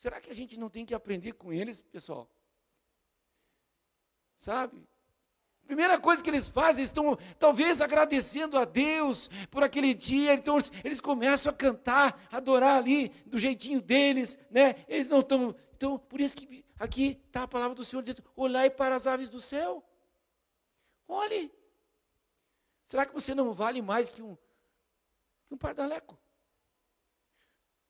Será 0.00 0.18
que 0.18 0.30
a 0.30 0.34
gente 0.34 0.58
não 0.58 0.70
tem 0.70 0.86
que 0.86 0.94
aprender 0.94 1.34
com 1.34 1.52
eles, 1.52 1.82
pessoal? 1.82 2.26
Sabe? 4.34 4.88
Primeira 5.66 6.00
coisa 6.00 6.22
que 6.22 6.30
eles 6.30 6.48
fazem, 6.48 6.82
estão 6.82 7.18
talvez 7.38 7.82
agradecendo 7.82 8.58
a 8.58 8.64
Deus 8.64 9.28
por 9.50 9.62
aquele 9.62 9.92
dia, 9.92 10.32
então 10.32 10.56
eles, 10.56 10.72
eles 10.82 11.00
começam 11.02 11.52
a 11.52 11.54
cantar, 11.54 12.18
a 12.32 12.38
adorar 12.38 12.78
ali 12.78 13.10
do 13.26 13.38
jeitinho 13.38 13.78
deles, 13.82 14.38
né? 14.50 14.86
Eles 14.88 15.06
não 15.06 15.20
estão. 15.20 15.54
Então, 15.74 15.98
por 15.98 16.18
isso 16.18 16.34
que 16.34 16.64
aqui 16.78 17.20
está 17.26 17.42
a 17.42 17.48
palavra 17.48 17.74
do 17.74 17.84
Senhor 17.84 18.00
dizendo: 18.00 18.24
olhai 18.34 18.70
para 18.70 18.96
as 18.96 19.06
aves 19.06 19.28
do 19.28 19.38
céu. 19.38 19.84
Olhe. 21.06 21.52
Será 22.86 23.04
que 23.04 23.12
você 23.12 23.34
não 23.34 23.52
vale 23.52 23.82
mais 23.82 24.08
que 24.08 24.22
um, 24.22 24.34
que 25.46 25.52
um 25.52 25.58
pardaleco? 25.58 26.18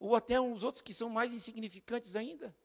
Ou 0.01 0.17
até 0.17 0.41
uns 0.41 0.65
outros 0.65 0.81
que 0.81 0.95
são 0.95 1.11
mais 1.11 1.33
insignificantes 1.33 2.17
ainda? 2.17 2.57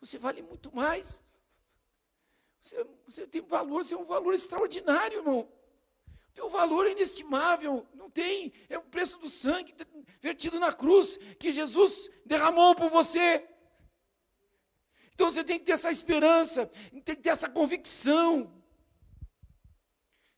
Você 0.00 0.16
vale 0.16 0.40
muito 0.40 0.74
mais. 0.74 1.22
Você, 2.62 2.86
você 3.04 3.26
tem 3.26 3.42
valor, 3.42 3.84
você 3.84 3.94
é 3.94 3.98
um 3.98 4.04
valor 4.04 4.32
extraordinário, 4.32 5.18
irmão. 5.18 5.48
Teu 6.32 6.48
valor 6.48 6.86
é 6.86 6.92
inestimável, 6.92 7.86
não 7.92 8.08
tem, 8.08 8.52
é 8.68 8.78
o 8.78 8.82
preço 8.82 9.18
do 9.18 9.28
sangue 9.28 9.74
vertido 10.20 10.58
na 10.58 10.72
cruz 10.72 11.16
que 11.38 11.52
Jesus 11.52 12.10
derramou 12.24 12.74
por 12.74 12.88
você. 12.88 13.46
Então 15.12 15.30
você 15.30 15.44
tem 15.44 15.58
que 15.58 15.64
ter 15.64 15.72
essa 15.72 15.90
esperança, 15.90 16.66
tem 17.04 17.14
que 17.16 17.22
ter 17.22 17.30
essa 17.30 17.48
convicção. 17.48 18.52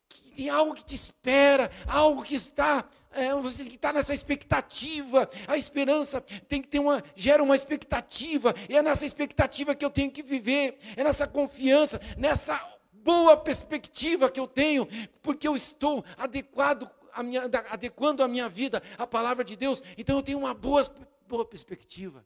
Que 0.09 0.31
tem 0.31 0.49
algo 0.49 0.73
que 0.73 0.85
te 0.85 0.95
espera, 0.95 1.71
algo 1.87 2.23
que 2.23 2.35
está 2.35 2.87
é, 3.11 3.33
você 3.33 3.63
tem 3.63 3.67
que 3.67 3.75
estar 3.75 3.91
nessa 3.91 4.13
expectativa. 4.13 5.27
A 5.47 5.57
esperança 5.57 6.21
tem 6.21 6.61
que 6.61 6.67
ter 6.67 6.79
uma, 6.79 7.03
gera 7.15 7.41
uma 7.41 7.55
expectativa. 7.55 8.53
E 8.69 8.77
é 8.77 8.83
nessa 8.83 9.07
expectativa 9.07 9.73
que 9.73 9.83
eu 9.83 9.89
tenho 9.89 10.11
que 10.11 10.21
viver. 10.21 10.77
É 10.95 11.03
nessa 11.03 11.27
confiança, 11.27 11.99
nessa 12.15 12.55
boa 12.91 13.35
perspectiva 13.35 14.29
que 14.29 14.39
eu 14.39 14.47
tenho, 14.47 14.87
porque 15.21 15.47
eu 15.47 15.55
estou 15.55 16.05
adequado 16.15 16.89
a 17.13 17.23
minha, 17.23 17.43
adequando 17.69 18.21
a 18.21 18.27
minha 18.27 18.47
vida 18.47 18.83
à 18.97 19.07
palavra 19.07 19.43
de 19.43 19.55
Deus. 19.55 19.81
Então 19.97 20.17
eu 20.17 20.23
tenho 20.23 20.37
uma 20.37 20.53
boa, 20.53 20.83
boa 21.27 21.45
perspectiva. 21.45 22.23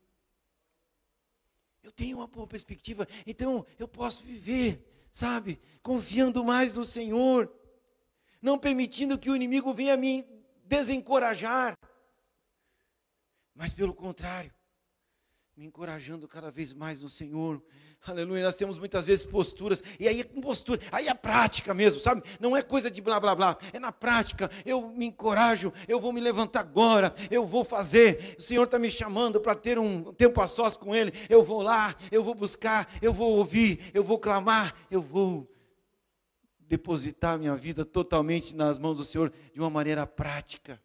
Eu 1.82 1.90
tenho 1.90 2.18
uma 2.18 2.26
boa 2.26 2.46
perspectiva, 2.46 3.08
então 3.26 3.66
eu 3.76 3.88
posso 3.88 4.22
viver, 4.22 4.80
sabe, 5.12 5.60
confiando 5.82 6.44
mais 6.44 6.74
no 6.74 6.84
Senhor, 6.84 7.52
não 8.42 8.58
permitindo 8.58 9.18
que 9.18 9.30
o 9.30 9.36
inimigo 9.36 9.72
venha 9.72 9.96
me 9.96 10.26
desencorajar, 10.64 11.78
mas 13.54 13.72
pelo 13.72 13.94
contrário, 13.94 14.52
me 15.56 15.66
encorajando 15.66 16.26
cada 16.26 16.50
vez 16.50 16.72
mais 16.72 17.00
no 17.00 17.08
Senhor. 17.08 17.62
Aleluia. 18.04 18.42
Nós 18.42 18.56
temos 18.56 18.78
muitas 18.78 19.06
vezes 19.06 19.24
posturas, 19.24 19.82
e 20.00 20.08
aí 20.08 20.20
é 20.20 20.24
com 20.24 20.40
postura, 20.40 20.80
aí 20.90 21.08
é 21.08 21.14
prática 21.14 21.74
mesmo, 21.74 22.00
sabe? 22.00 22.22
Não 22.40 22.56
é 22.56 22.62
coisa 22.62 22.90
de 22.90 23.02
blá 23.02 23.20
blá 23.20 23.34
blá, 23.36 23.56
é 23.72 23.78
na 23.78 23.92
prática. 23.92 24.50
Eu 24.64 24.88
me 24.88 25.06
encorajo, 25.06 25.72
eu 25.86 26.00
vou 26.00 26.12
me 26.12 26.20
levantar 26.20 26.60
agora, 26.60 27.14
eu 27.30 27.46
vou 27.46 27.64
fazer. 27.64 28.34
O 28.38 28.42
Senhor 28.42 28.64
está 28.64 28.78
me 28.78 28.90
chamando 28.90 29.40
para 29.40 29.54
ter 29.54 29.78
um 29.78 30.12
tempo 30.14 30.40
a 30.40 30.48
sós 30.48 30.74
com 30.76 30.94
Ele. 30.94 31.12
Eu 31.28 31.44
vou 31.44 31.62
lá, 31.62 31.94
eu 32.10 32.24
vou 32.24 32.34
buscar, 32.34 32.90
eu 33.02 33.12
vou 33.12 33.36
ouvir, 33.36 33.90
eu 33.92 34.02
vou 34.02 34.18
clamar, 34.18 34.74
eu 34.90 35.02
vou 35.02 35.51
depositar 36.72 37.38
minha 37.38 37.54
vida 37.54 37.84
totalmente 37.84 38.54
nas 38.54 38.78
mãos 38.78 38.96
do 38.96 39.04
Senhor 39.04 39.30
de 39.52 39.60
uma 39.60 39.68
maneira 39.68 40.06
prática. 40.06 40.82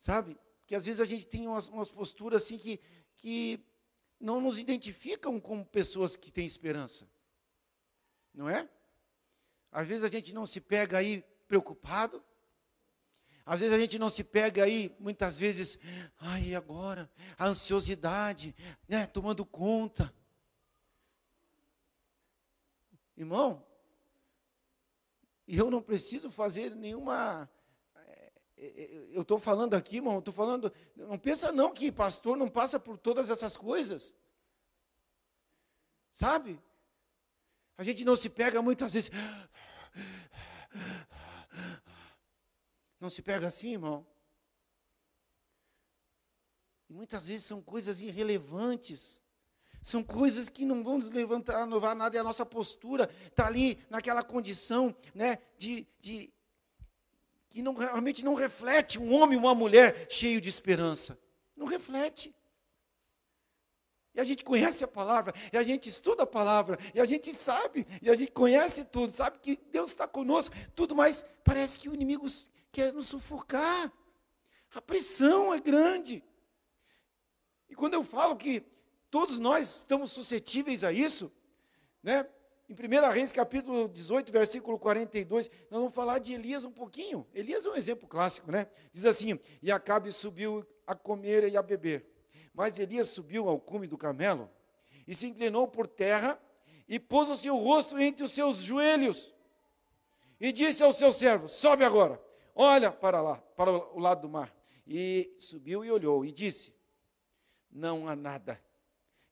Sabe? 0.00 0.36
Que 0.66 0.74
às 0.74 0.84
vezes 0.84 1.00
a 1.00 1.04
gente 1.04 1.28
tem 1.28 1.46
umas, 1.46 1.68
umas 1.68 1.88
posturas 1.88 2.42
assim 2.42 2.58
que, 2.58 2.80
que 3.14 3.64
não 4.18 4.40
nos 4.40 4.58
identificam 4.58 5.38
como 5.38 5.64
pessoas 5.64 6.16
que 6.16 6.32
têm 6.32 6.44
esperança. 6.44 7.08
Não 8.34 8.50
é? 8.50 8.68
Às 9.70 9.86
vezes 9.86 10.02
a 10.02 10.08
gente 10.08 10.34
não 10.34 10.44
se 10.44 10.60
pega 10.60 10.98
aí 10.98 11.24
preocupado. 11.46 12.20
Às 13.44 13.60
vezes 13.60 13.72
a 13.72 13.78
gente 13.78 13.96
não 13.96 14.10
se 14.10 14.24
pega 14.24 14.64
aí, 14.64 14.92
muitas 14.98 15.38
vezes, 15.38 15.78
ai, 16.18 16.52
agora? 16.56 17.08
A 17.38 17.46
ansiosidade, 17.46 18.56
né, 18.88 19.06
tomando 19.06 19.46
conta. 19.46 20.12
Irmão, 23.16 23.64
e 25.46 25.56
eu 25.56 25.70
não 25.70 25.80
preciso 25.80 26.30
fazer 26.30 26.74
nenhuma. 26.74 27.48
É, 27.94 28.32
é, 28.56 28.66
é, 28.66 29.08
eu 29.12 29.22
estou 29.22 29.38
falando 29.38 29.74
aqui, 29.74 29.96
irmão, 29.96 30.18
estou 30.18 30.34
falando. 30.34 30.72
Não 30.94 31.18
pensa 31.18 31.52
não 31.52 31.72
que 31.72 31.92
pastor 31.92 32.36
não 32.36 32.48
passa 32.48 32.80
por 32.80 32.98
todas 32.98 33.30
essas 33.30 33.56
coisas. 33.56 34.12
Sabe? 36.14 36.60
A 37.78 37.84
gente 37.84 38.04
não 38.04 38.16
se 38.16 38.28
pega 38.28 38.60
muitas 38.60 38.92
vezes. 38.92 39.10
Não 42.98 43.10
se 43.10 43.22
pega 43.22 43.46
assim, 43.46 43.72
irmão. 43.72 44.06
E 46.88 46.92
muitas 46.92 47.26
vezes 47.26 47.46
são 47.46 47.60
coisas 47.62 48.00
irrelevantes. 48.00 49.20
São 49.86 50.02
coisas 50.02 50.48
que 50.48 50.64
não 50.64 50.82
vão 50.82 50.98
nos 50.98 51.10
levantar, 51.10 51.64
inovar 51.64 51.94
nada, 51.94 52.16
e 52.16 52.18
a 52.18 52.24
nossa 52.24 52.44
postura 52.44 53.08
está 53.24 53.46
ali 53.46 53.78
naquela 53.88 54.20
condição 54.20 54.92
né, 55.14 55.38
de, 55.56 55.86
de 56.00 56.28
que 57.48 57.62
não, 57.62 57.72
realmente 57.72 58.24
não 58.24 58.34
reflete 58.34 58.98
um 58.98 59.14
homem 59.14 59.38
e 59.38 59.40
uma 59.40 59.54
mulher 59.54 60.08
cheio 60.10 60.40
de 60.40 60.48
esperança. 60.48 61.16
Não 61.54 61.68
reflete. 61.68 62.34
E 64.12 64.20
a 64.20 64.24
gente 64.24 64.44
conhece 64.44 64.82
a 64.82 64.88
palavra, 64.88 65.32
e 65.52 65.56
a 65.56 65.62
gente 65.62 65.88
estuda 65.88 66.24
a 66.24 66.26
palavra, 66.26 66.76
e 66.92 67.00
a 67.00 67.04
gente 67.04 67.32
sabe, 67.32 67.86
e 68.02 68.10
a 68.10 68.16
gente 68.16 68.32
conhece 68.32 68.84
tudo, 68.86 69.12
sabe 69.12 69.38
que 69.38 69.56
Deus 69.70 69.92
está 69.92 70.08
conosco, 70.08 70.52
tudo, 70.74 70.96
mas 70.96 71.24
parece 71.44 71.78
que 71.78 71.88
o 71.88 71.94
inimigo 71.94 72.26
quer 72.72 72.92
nos 72.92 73.06
sufocar. 73.06 73.92
A 74.74 74.82
pressão 74.82 75.54
é 75.54 75.60
grande. 75.60 76.24
E 77.68 77.76
quando 77.76 77.94
eu 77.94 78.02
falo 78.02 78.34
que 78.34 78.64
Todos 79.10 79.38
nós 79.38 79.78
estamos 79.78 80.10
suscetíveis 80.12 80.84
a 80.84 80.92
isso, 80.92 81.32
né? 82.02 82.26
Em 82.68 82.74
1 82.74 83.12
Reis, 83.12 83.30
capítulo 83.30 83.88
18, 83.88 84.32
versículo 84.32 84.76
42, 84.76 85.48
nós 85.70 85.80
vamos 85.80 85.94
falar 85.94 86.18
de 86.18 86.34
Elias 86.34 86.64
um 86.64 86.72
pouquinho. 86.72 87.24
Elias 87.32 87.64
é 87.64 87.70
um 87.70 87.76
exemplo 87.76 88.08
clássico, 88.08 88.50
né? 88.50 88.66
Diz 88.92 89.04
assim: 89.04 89.38
E 89.62 89.70
Acabe 89.70 90.10
subiu 90.10 90.66
a 90.84 90.94
comer 90.94 91.48
e 91.48 91.56
a 91.56 91.62
beber. 91.62 92.04
Mas 92.52 92.78
Elias 92.78 93.08
subiu 93.08 93.48
ao 93.48 93.60
cume 93.60 93.86
do 93.86 93.96
camelo 93.96 94.50
e 95.06 95.14
se 95.14 95.28
inclinou 95.28 95.68
por 95.68 95.86
terra 95.86 96.40
e 96.88 96.98
pôs 96.98 97.30
o 97.30 97.36
seu 97.36 97.56
rosto 97.56 97.98
entre 97.98 98.24
os 98.24 98.32
seus 98.32 98.56
joelhos 98.56 99.32
e 100.40 100.52
disse 100.52 100.82
ao 100.82 100.92
seu 100.92 101.12
servo: 101.12 101.48
Sobe 101.48 101.84
agora, 101.84 102.20
olha 102.54 102.90
para 102.90 103.20
lá, 103.20 103.36
para 103.56 103.70
o 103.70 103.98
lado 103.98 104.22
do 104.22 104.28
mar. 104.28 104.54
E 104.86 105.34
subiu 105.38 105.84
e 105.84 105.90
olhou 105.90 106.24
e 106.24 106.32
disse: 106.32 106.74
Não 107.70 108.08
há 108.08 108.16
nada. 108.16 108.60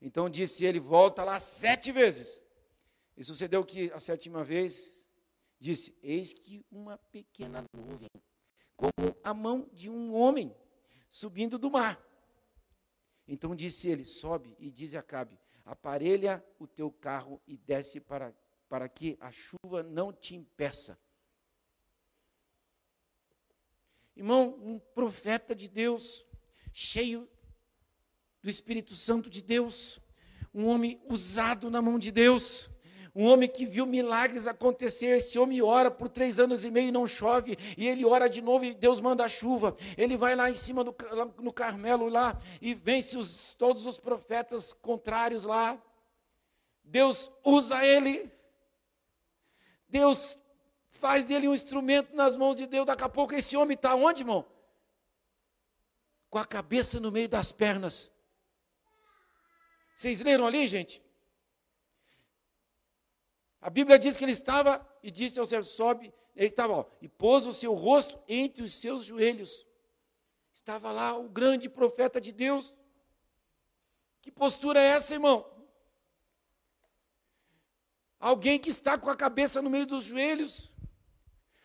Então 0.05 0.29
disse 0.29 0.67
ele: 0.67 0.79
Volta 0.79 1.25
lá 1.25 1.41
sete 1.41 1.91
vezes. 1.91 2.43
E 3.17 3.25
sucedeu 3.25 3.65
que 3.65 3.91
a 3.91 3.99
sétima 3.99 4.45
vez 4.45 5.03
disse: 5.59 5.97
Eis 6.03 6.35
que 6.35 6.63
uma 6.71 6.99
pequena 6.99 7.65
nuvem, 7.75 8.11
como 8.77 9.17
a 9.25 9.33
mão 9.33 9.67
de 9.73 9.89
um 9.89 10.15
homem, 10.15 10.55
subindo 11.09 11.59
do 11.59 11.71
mar. 11.71 11.99
Então 13.27 13.57
disse 13.57 13.89
ele: 13.89 14.05
Sobe 14.05 14.55
e 14.59 14.71
diz 14.71 14.95
a 14.95 15.01
Acabe: 15.01 15.41
Aparelha 15.65 16.45
o 16.59 16.67
teu 16.67 16.93
carro 16.93 17.41
e 17.47 17.57
desce 17.57 17.99
para, 17.99 18.37
para 18.69 18.87
que 18.91 19.17
a 19.19 19.33
chuva 19.33 19.83
não 19.83 20.13
te 20.13 20.37
impeça. 20.37 21.01
Irmão, 24.15 24.55
um 24.63 24.79
profeta 24.79 25.55
de 25.55 25.67
Deus, 25.67 26.27
cheio 26.75 27.27
do 28.45 28.51
Espírito 28.51 28.95
Santo 28.95 29.31
de 29.31 29.41
Deus, 29.41 29.99
um 30.53 30.67
homem 30.67 31.01
usado 31.09 31.71
na 31.71 31.81
mão 31.81 31.99
de 31.99 32.13
Deus, 32.13 32.69
um 33.15 33.25
homem 33.25 33.49
que 33.49 33.65
viu 33.65 33.87
milagres 33.87 34.47
acontecer. 34.47 35.17
Esse 35.17 35.39
homem 35.39 35.63
ora 35.63 35.91
por 35.91 36.11
três 36.11 36.39
anos 36.39 36.63
e 36.63 36.71
meio 36.71 36.89
e 36.89 36.93
não 36.93 37.07
chove, 37.07 37.57
e 37.75 37.89
ele 37.89 38.05
ora 38.05 38.29
de 38.29 38.43
novo 38.43 38.67
e 38.67 38.75
Deus 38.75 39.01
manda 39.01 39.25
a 39.25 39.29
chuva. 39.31 39.75
Ele 39.97 40.15
vai 40.15 40.37
lá 40.37 40.51
em 40.51 40.55
cima 40.55 40.85
do, 40.85 40.95
no 41.39 41.51
Carmelo 41.55 42.07
lá 42.07 42.39
e 42.61 42.75
vence 42.75 43.17
os, 43.17 43.55
todos 43.55 43.87
os 43.87 43.99
profetas 43.99 44.75
contrários 44.75 45.45
lá. 45.45 45.83
Deus 46.85 47.33
usa 47.43 47.83
ele. 47.83 48.31
Deus 49.89 50.37
faz 50.91 51.25
dele 51.25 51.49
um 51.49 51.55
instrumento 51.55 52.15
nas 52.15 52.37
mãos 52.37 52.57
de 52.57 52.67
Deus. 52.67 52.85
Daqui 52.85 53.05
a 53.05 53.09
pouco 53.09 53.35
esse 53.35 53.57
homem 53.57 53.75
está 53.75 53.95
onde, 53.95 54.21
irmão? 54.21 54.45
Com 56.29 56.37
a 56.37 56.45
cabeça 56.45 57.01
no 57.01 57.11
meio 57.11 57.29
das 57.29 57.51
pernas. 57.51 58.13
Vocês 59.95 60.21
leram 60.21 60.47
ali, 60.47 60.67
gente? 60.67 61.03
A 63.61 63.71
Bíblia 63.71 63.99
diz 63.99 64.17
que 64.17 64.25
ele 64.25 64.33
estava 64.33 64.87
e 65.03 65.11
disse 65.11 65.39
ao 65.39 65.47
servo: 65.47 65.65
sobe. 65.65 66.13
Ele 66.37 66.49
estava, 66.49 66.73
ó, 66.73 66.87
e 67.01 67.09
pôs 67.09 67.47
o 67.47 67.53
seu 67.53 67.73
rosto 67.73 68.21
entre 68.29 68.65
os 68.65 68.75
seus 68.75 69.05
joelhos. 69.05 69.65
Estava 70.53 70.91
lá 70.91 71.17
o 71.17 71.29
grande 71.29 71.69
profeta 71.69 72.21
de 72.21 72.33
Deus. 72.33 72.75
Que 74.21 74.33
postura 74.33 74.81
é 74.81 74.87
essa, 74.87 75.15
irmão? 75.15 75.49
Alguém 78.19 78.59
que 78.59 78.71
está 78.71 78.99
com 78.99 79.11
a 79.11 79.17
cabeça 79.17 79.63
no 79.63 79.71
meio 79.71 79.87
dos 79.87 80.05
joelhos. 80.05 80.73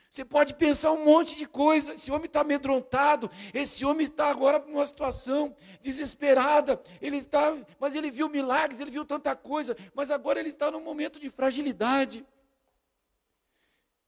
Você 0.09 0.25
pode 0.25 0.55
pensar 0.55 0.91
um 0.91 1.05
monte 1.05 1.35
de 1.35 1.45
coisa. 1.45 1.93
Esse 1.93 2.11
homem 2.11 2.25
está 2.25 2.41
amedrontado. 2.41 3.29
Esse 3.53 3.85
homem 3.85 4.07
está 4.07 4.27
agora 4.27 4.57
numa 4.59 4.85
situação 4.85 5.55
desesperada. 5.81 6.81
Ele 6.99 7.17
está, 7.17 7.55
mas 7.79 7.93
ele 7.93 8.09
viu 8.09 8.27
milagres, 8.27 8.79
ele 8.79 8.89
viu 8.89 9.05
tanta 9.05 9.35
coisa. 9.35 9.77
Mas 9.93 10.09
agora 10.09 10.39
ele 10.39 10.49
está 10.49 10.71
num 10.71 10.83
momento 10.83 11.19
de 11.19 11.29
fragilidade. 11.29 12.25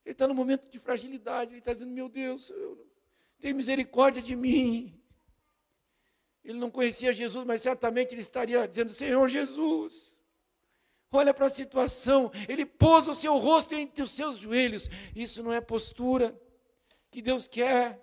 Ele 0.03 0.13
está 0.13 0.27
num 0.27 0.33
momento 0.33 0.67
de 0.67 0.79
fragilidade. 0.79 1.51
Ele 1.51 1.59
está 1.59 1.71
dizendo: 1.71 1.91
Meu 1.91 2.09
Deus, 2.09 2.51
tem 3.39 3.53
misericórdia 3.53 4.23
de 4.23 4.35
mim. 4.35 4.99
Ele 6.43 6.57
não 6.57 6.71
conhecia 6.71 7.13
Jesus, 7.13 7.45
mas 7.45 7.61
certamente 7.61 8.15
ele 8.15 8.21
estaria 8.21 8.67
dizendo: 8.67 8.91
Senhor 8.91 9.27
Jesus, 9.27 10.10
Olha 11.11 11.33
para 11.33 11.47
a 11.47 11.49
situação, 11.49 12.31
ele 12.47 12.65
pôs 12.65 13.07
o 13.07 13.13
seu 13.13 13.37
rosto 13.37 13.75
entre 13.75 14.01
os 14.01 14.11
seus 14.11 14.37
joelhos. 14.37 14.89
Isso 15.13 15.43
não 15.43 15.51
é 15.51 15.59
postura 15.59 16.39
que 17.09 17.21
Deus 17.21 17.47
quer. 17.47 18.01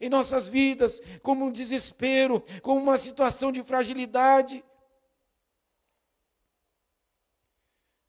em 0.00 0.08
nossas 0.08 0.46
vidas, 0.46 1.00
como 1.22 1.46
um 1.46 1.52
desespero, 1.52 2.42
como 2.62 2.80
uma 2.80 2.98
situação 2.98 3.50
de 3.50 3.62
fragilidade. 3.62 4.64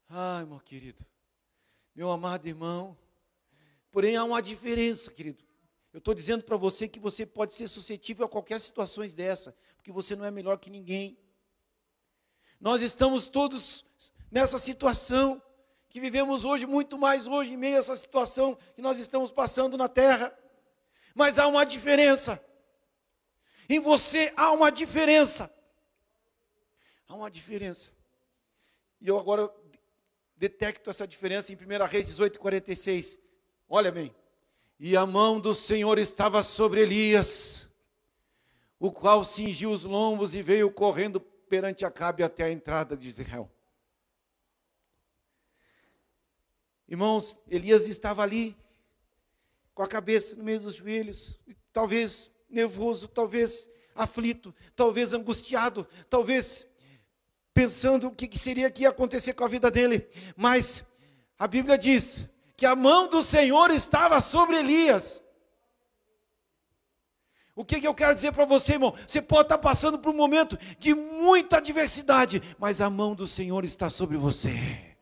Ai, 0.10 0.46
meu 0.46 0.60
querido, 0.60 1.06
meu 1.94 2.12
amado 2.12 2.48
irmão, 2.48 2.98
porém 3.92 4.16
há 4.16 4.24
uma 4.24 4.42
diferença, 4.42 5.12
querido. 5.12 5.44
Eu 5.94 6.00
estou 6.00 6.14
dizendo 6.14 6.44
para 6.44 6.58
você 6.58 6.88
que 6.88 7.00
você 7.00 7.26
pode 7.26 7.54
ser 7.54 7.68
suscetível 7.68 8.26
a 8.26 8.30
qualquer 8.30 8.60
situação 8.60 9.06
dessa, 9.08 9.56
porque 9.78 9.92
você 9.92 10.16
não 10.16 10.26
é 10.26 10.32
melhor 10.32 10.58
que 10.58 10.70
ninguém. 10.70 11.18
Nós 12.60 12.82
estamos 12.82 13.28
todos 13.28 13.86
nessa 14.36 14.58
situação 14.58 15.42
que 15.88 15.98
vivemos 15.98 16.44
hoje, 16.44 16.66
muito 16.66 16.98
mais 16.98 17.26
hoje, 17.26 17.54
em 17.54 17.58
meio 17.58 17.78
a 17.78 17.80
essa 17.80 17.96
situação 17.96 18.58
que 18.76 18.82
nós 18.82 19.00
estamos 19.00 19.32
passando 19.32 19.78
na 19.78 19.88
terra. 19.88 20.38
Mas 21.16 21.40
há 21.40 21.48
uma 21.48 21.66
diferença. 21.66 22.44
Em 23.70 23.80
você 23.80 24.34
há 24.36 24.52
uma 24.52 24.70
diferença. 24.70 25.50
Há 27.08 27.16
uma 27.16 27.32
diferença. 27.32 27.92
E 29.00 29.08
eu 29.08 29.18
agora 29.18 29.50
detecto 30.36 30.90
essa 30.90 31.08
diferença 31.08 31.54
em 31.54 31.56
1 31.56 31.86
Reis 31.86 32.06
18, 32.06 32.38
46. 32.38 33.18
Olha 33.70 33.90
bem. 33.90 34.14
E 34.78 34.98
a 34.98 35.06
mão 35.06 35.40
do 35.40 35.54
Senhor 35.54 35.98
estava 35.98 36.44
sobre 36.44 36.82
Elias, 36.82 37.70
o 38.78 38.92
qual 38.92 39.24
cingiu 39.24 39.72
os 39.72 39.86
lombos 39.86 40.36
e 40.36 40.42
veio 40.42 40.70
correndo 40.70 41.22
perante 41.22 41.86
Acabe 41.86 42.22
até 42.22 42.44
a 42.44 42.52
entrada 42.52 42.98
de 42.98 43.08
Israel. 43.08 43.50
Irmãos, 46.88 47.38
Elias 47.50 47.88
estava 47.88 48.22
ali, 48.22 48.56
com 49.74 49.84
a 49.84 49.88
cabeça 49.88 50.36
no 50.36 50.44
meio 50.44 50.62
dos 50.62 50.76
joelhos, 50.76 51.38
talvez 51.74 52.32
nervoso, 52.50 53.08
talvez 53.08 53.70
aflito, 53.96 54.54
talvez 54.76 55.14
angustiado, 55.14 55.88
talvez 56.10 56.68
pensando 57.54 58.08
o 58.08 58.12
que 58.12 58.38
seria 58.38 58.70
que 58.70 58.84
ia 58.84 58.90
acontecer 58.90 59.34
com 59.34 59.44
a 59.44 59.48
vida 59.48 59.72
dele. 59.72 60.08
Mas 60.36 60.84
a 61.38 61.48
Bíblia 61.48 61.78
diz 61.78 62.28
que 62.56 62.66
a 62.66 62.76
mão 62.76 63.08
do 63.08 63.22
Senhor 63.22 63.72
estava 63.72 64.22
sobre 64.22 64.58
Elias. 64.58 65.24
O 67.56 67.64
que, 67.64 67.80
que 67.80 67.88
eu 67.88 67.94
quero 67.94 68.14
dizer 68.14 68.34
para 68.34 68.46
você, 68.46 68.74
irmão? 68.74 68.94
Você 69.08 69.22
pode 69.22 69.44
estar 69.44 69.58
passando 69.58 69.98
por 69.98 70.14
um 70.14 70.18
momento 70.18 70.58
de 70.78 70.94
muita 70.94 71.58
adversidade, 71.58 72.42
mas 72.60 72.82
a 72.82 72.90
mão 72.90 73.16
do 73.16 73.26
Senhor 73.26 73.64
está 73.64 73.90
sobre 73.90 74.18
você. 74.18 74.95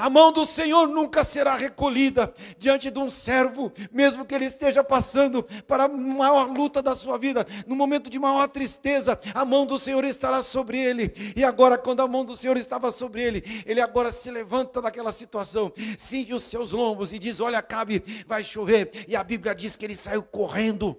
A 0.00 0.08
mão 0.08 0.32
do 0.32 0.46
Senhor 0.46 0.88
nunca 0.88 1.22
será 1.22 1.56
recolhida 1.56 2.32
diante 2.56 2.90
de 2.90 2.98
um 2.98 3.10
servo, 3.10 3.70
mesmo 3.92 4.24
que 4.24 4.34
ele 4.34 4.46
esteja 4.46 4.82
passando 4.82 5.42
para 5.68 5.84
a 5.84 5.88
maior 5.88 6.48
luta 6.48 6.80
da 6.80 6.96
sua 6.96 7.18
vida, 7.18 7.46
no 7.66 7.76
momento 7.76 8.08
de 8.08 8.18
maior 8.18 8.48
tristeza, 8.48 9.20
a 9.34 9.44
mão 9.44 9.66
do 9.66 9.78
Senhor 9.78 10.02
estará 10.04 10.42
sobre 10.42 10.78
ele. 10.78 11.12
E 11.36 11.44
agora, 11.44 11.76
quando 11.76 12.00
a 12.00 12.08
mão 12.08 12.24
do 12.24 12.34
Senhor 12.34 12.56
estava 12.56 12.90
sobre 12.90 13.20
ele, 13.20 13.44
ele 13.66 13.78
agora 13.78 14.10
se 14.10 14.30
levanta 14.30 14.80
daquela 14.80 15.12
situação, 15.12 15.70
cinge 15.98 16.32
os 16.32 16.44
seus 16.44 16.72
lombos 16.72 17.12
e 17.12 17.18
diz: 17.18 17.38
Olha, 17.38 17.58
Acabe, 17.58 18.02
vai 18.26 18.42
chover. 18.42 19.04
E 19.06 19.14
a 19.14 19.22
Bíblia 19.22 19.54
diz 19.54 19.76
que 19.76 19.84
ele 19.84 19.96
saiu 19.96 20.22
correndo. 20.22 20.98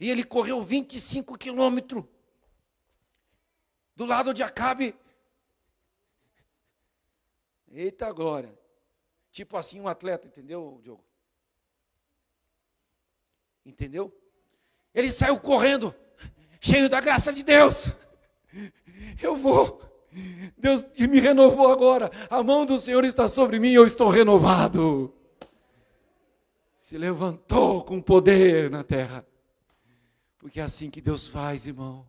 E 0.00 0.08
ele 0.08 0.22
correu 0.22 0.62
25 0.62 1.36
quilômetros 1.36 2.04
do 3.96 4.06
lado 4.06 4.32
de 4.32 4.44
Acabe 4.44 4.94
Eita 7.76 8.10
glória. 8.10 8.58
Tipo 9.30 9.58
assim, 9.58 9.78
um 9.78 9.86
atleta, 9.86 10.26
entendeu, 10.26 10.80
Diogo? 10.82 11.04
Entendeu? 13.66 14.18
Ele 14.94 15.12
saiu 15.12 15.38
correndo, 15.38 15.94
cheio 16.58 16.88
da 16.88 17.02
graça 17.02 17.34
de 17.34 17.42
Deus. 17.42 17.92
Eu 19.20 19.36
vou. 19.36 19.82
Deus 20.56 20.86
me 20.98 21.20
renovou 21.20 21.70
agora. 21.70 22.10
A 22.30 22.42
mão 22.42 22.64
do 22.64 22.78
Senhor 22.78 23.04
está 23.04 23.28
sobre 23.28 23.60
mim, 23.60 23.72
eu 23.72 23.84
estou 23.84 24.08
renovado. 24.08 25.14
Se 26.78 26.96
levantou 26.96 27.84
com 27.84 28.00
poder 28.00 28.70
na 28.70 28.82
terra. 28.82 29.26
Porque 30.38 30.60
é 30.60 30.62
assim 30.62 30.88
que 30.88 31.02
Deus 31.02 31.28
faz, 31.28 31.66
irmão. 31.66 32.06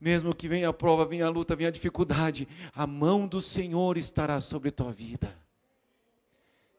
Mesmo 0.00 0.34
que 0.34 0.48
venha 0.48 0.68
a 0.68 0.72
prova, 0.72 1.04
venha 1.04 1.26
a 1.26 1.30
luta, 1.30 1.56
venha 1.56 1.68
a 1.68 1.72
dificuldade, 1.72 2.46
a 2.74 2.86
mão 2.86 3.26
do 3.26 3.40
Senhor 3.40 3.98
estará 3.98 4.40
sobre 4.40 4.68
a 4.68 4.72
tua 4.72 4.92
vida. 4.92 5.36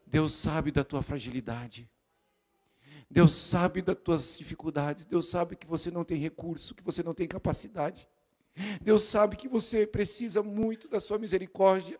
Deus 0.05 0.33
sabe 0.33 0.71
da 0.71 0.83
tua 0.83 1.03
fragilidade. 1.03 1.89
Deus 3.09 3.31
sabe 3.31 3.81
das 3.81 3.97
tuas 3.97 4.37
dificuldades. 4.37 5.05
Deus 5.05 5.29
sabe 5.29 5.55
que 5.55 5.67
você 5.67 5.91
não 5.91 6.03
tem 6.03 6.17
recurso, 6.17 6.73
que 6.73 6.83
você 6.83 7.03
não 7.03 7.13
tem 7.13 7.27
capacidade. 7.27 8.07
Deus 8.81 9.03
sabe 9.03 9.35
que 9.35 9.47
você 9.47 9.85
precisa 9.85 10.43
muito 10.43 10.87
da 10.87 10.99
sua 10.99 11.17
misericórdia. 11.17 11.99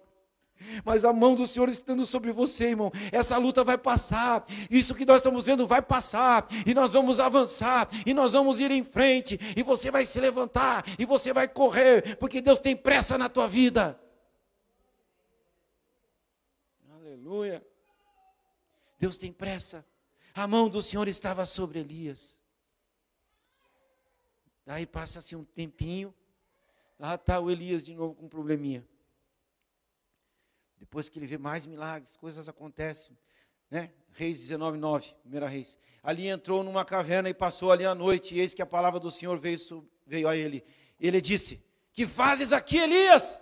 Mas 0.84 1.06
a 1.06 1.14
mão 1.14 1.36
do 1.36 1.48
Senhor 1.48 1.70
estando 1.70 2.06
sobre 2.06 2.32
você, 2.32 2.70
irmão, 2.70 2.92
essa 3.12 3.38
luta 3.38 3.64
vai 3.64 3.78
passar. 3.78 4.46
Isso 4.70 4.94
que 4.94 5.06
nós 5.06 5.18
estamos 5.18 5.44
vendo 5.44 5.66
vai 5.66 5.82
passar. 5.82 6.48
E 6.66 6.74
nós 6.74 6.92
vamos 6.92 7.20
avançar. 7.20 7.88
E 8.06 8.14
nós 8.14 8.34
vamos 8.34 8.60
ir 8.60 8.72
em 8.72 8.84
frente. 8.84 9.40
E 9.56 9.64
você 9.64 9.90
vai 9.90 10.06
se 10.06 10.20
levantar. 10.20 10.86
E 10.98 11.06
você 11.06 11.34
vai 11.34 11.48
correr. 11.48 12.18
Porque 12.18 12.42
Deus 12.42 12.60
tem 12.60 12.76
pressa 12.76 13.18
na 13.18 13.30
tua 13.30 13.48
vida. 13.48 14.00
Aleluia. 16.92 17.66
Deus 19.00 19.18
tem 19.18 19.32
pressa. 19.32 19.86
A 20.34 20.48
mão 20.48 20.70
do 20.70 20.82
Senhor 20.82 21.08
estava 21.08 21.46
sobre 21.46 21.80
Elias. 21.80 22.38
Daí 24.66 24.86
passa-se 24.86 25.36
um 25.36 25.44
tempinho. 25.44 26.14
Lá 27.00 27.16
está 27.16 27.40
o 27.40 27.50
Elias 27.50 27.84
de 27.84 27.96
novo 27.96 28.14
com 28.14 28.26
um 28.26 28.30
probleminha. 28.30 28.86
Depois 30.80 31.10
que 31.10 31.20
ele 31.20 31.28
vê 31.28 31.38
mais 31.38 31.66
milagres, 31.66 32.16
coisas 32.16 32.48
acontecem. 32.48 33.18
Né? 33.70 33.92
Reis 34.14 34.40
19, 34.40 34.78
9, 34.78 35.14
primeira 35.22 35.48
Reis. 35.48 35.78
Ali 36.02 36.28
entrou 36.28 36.64
numa 36.64 36.86
caverna 36.86 37.30
e 37.30 37.34
passou 37.34 37.72
ali 37.72 37.86
a 37.86 37.94
noite, 37.94 38.34
e 38.34 38.40
eis 38.40 38.54
que 38.54 38.62
a 38.62 38.66
palavra 38.66 39.00
do 39.00 39.12
Senhor 39.12 39.38
veio, 39.38 39.58
veio 40.08 40.28
a 40.28 40.36
ele. 40.36 40.64
Ele 41.00 41.20
disse: 41.20 41.62
Que 41.92 42.08
fazes 42.08 42.54
aqui, 42.54 42.78
Elias? 42.78 43.38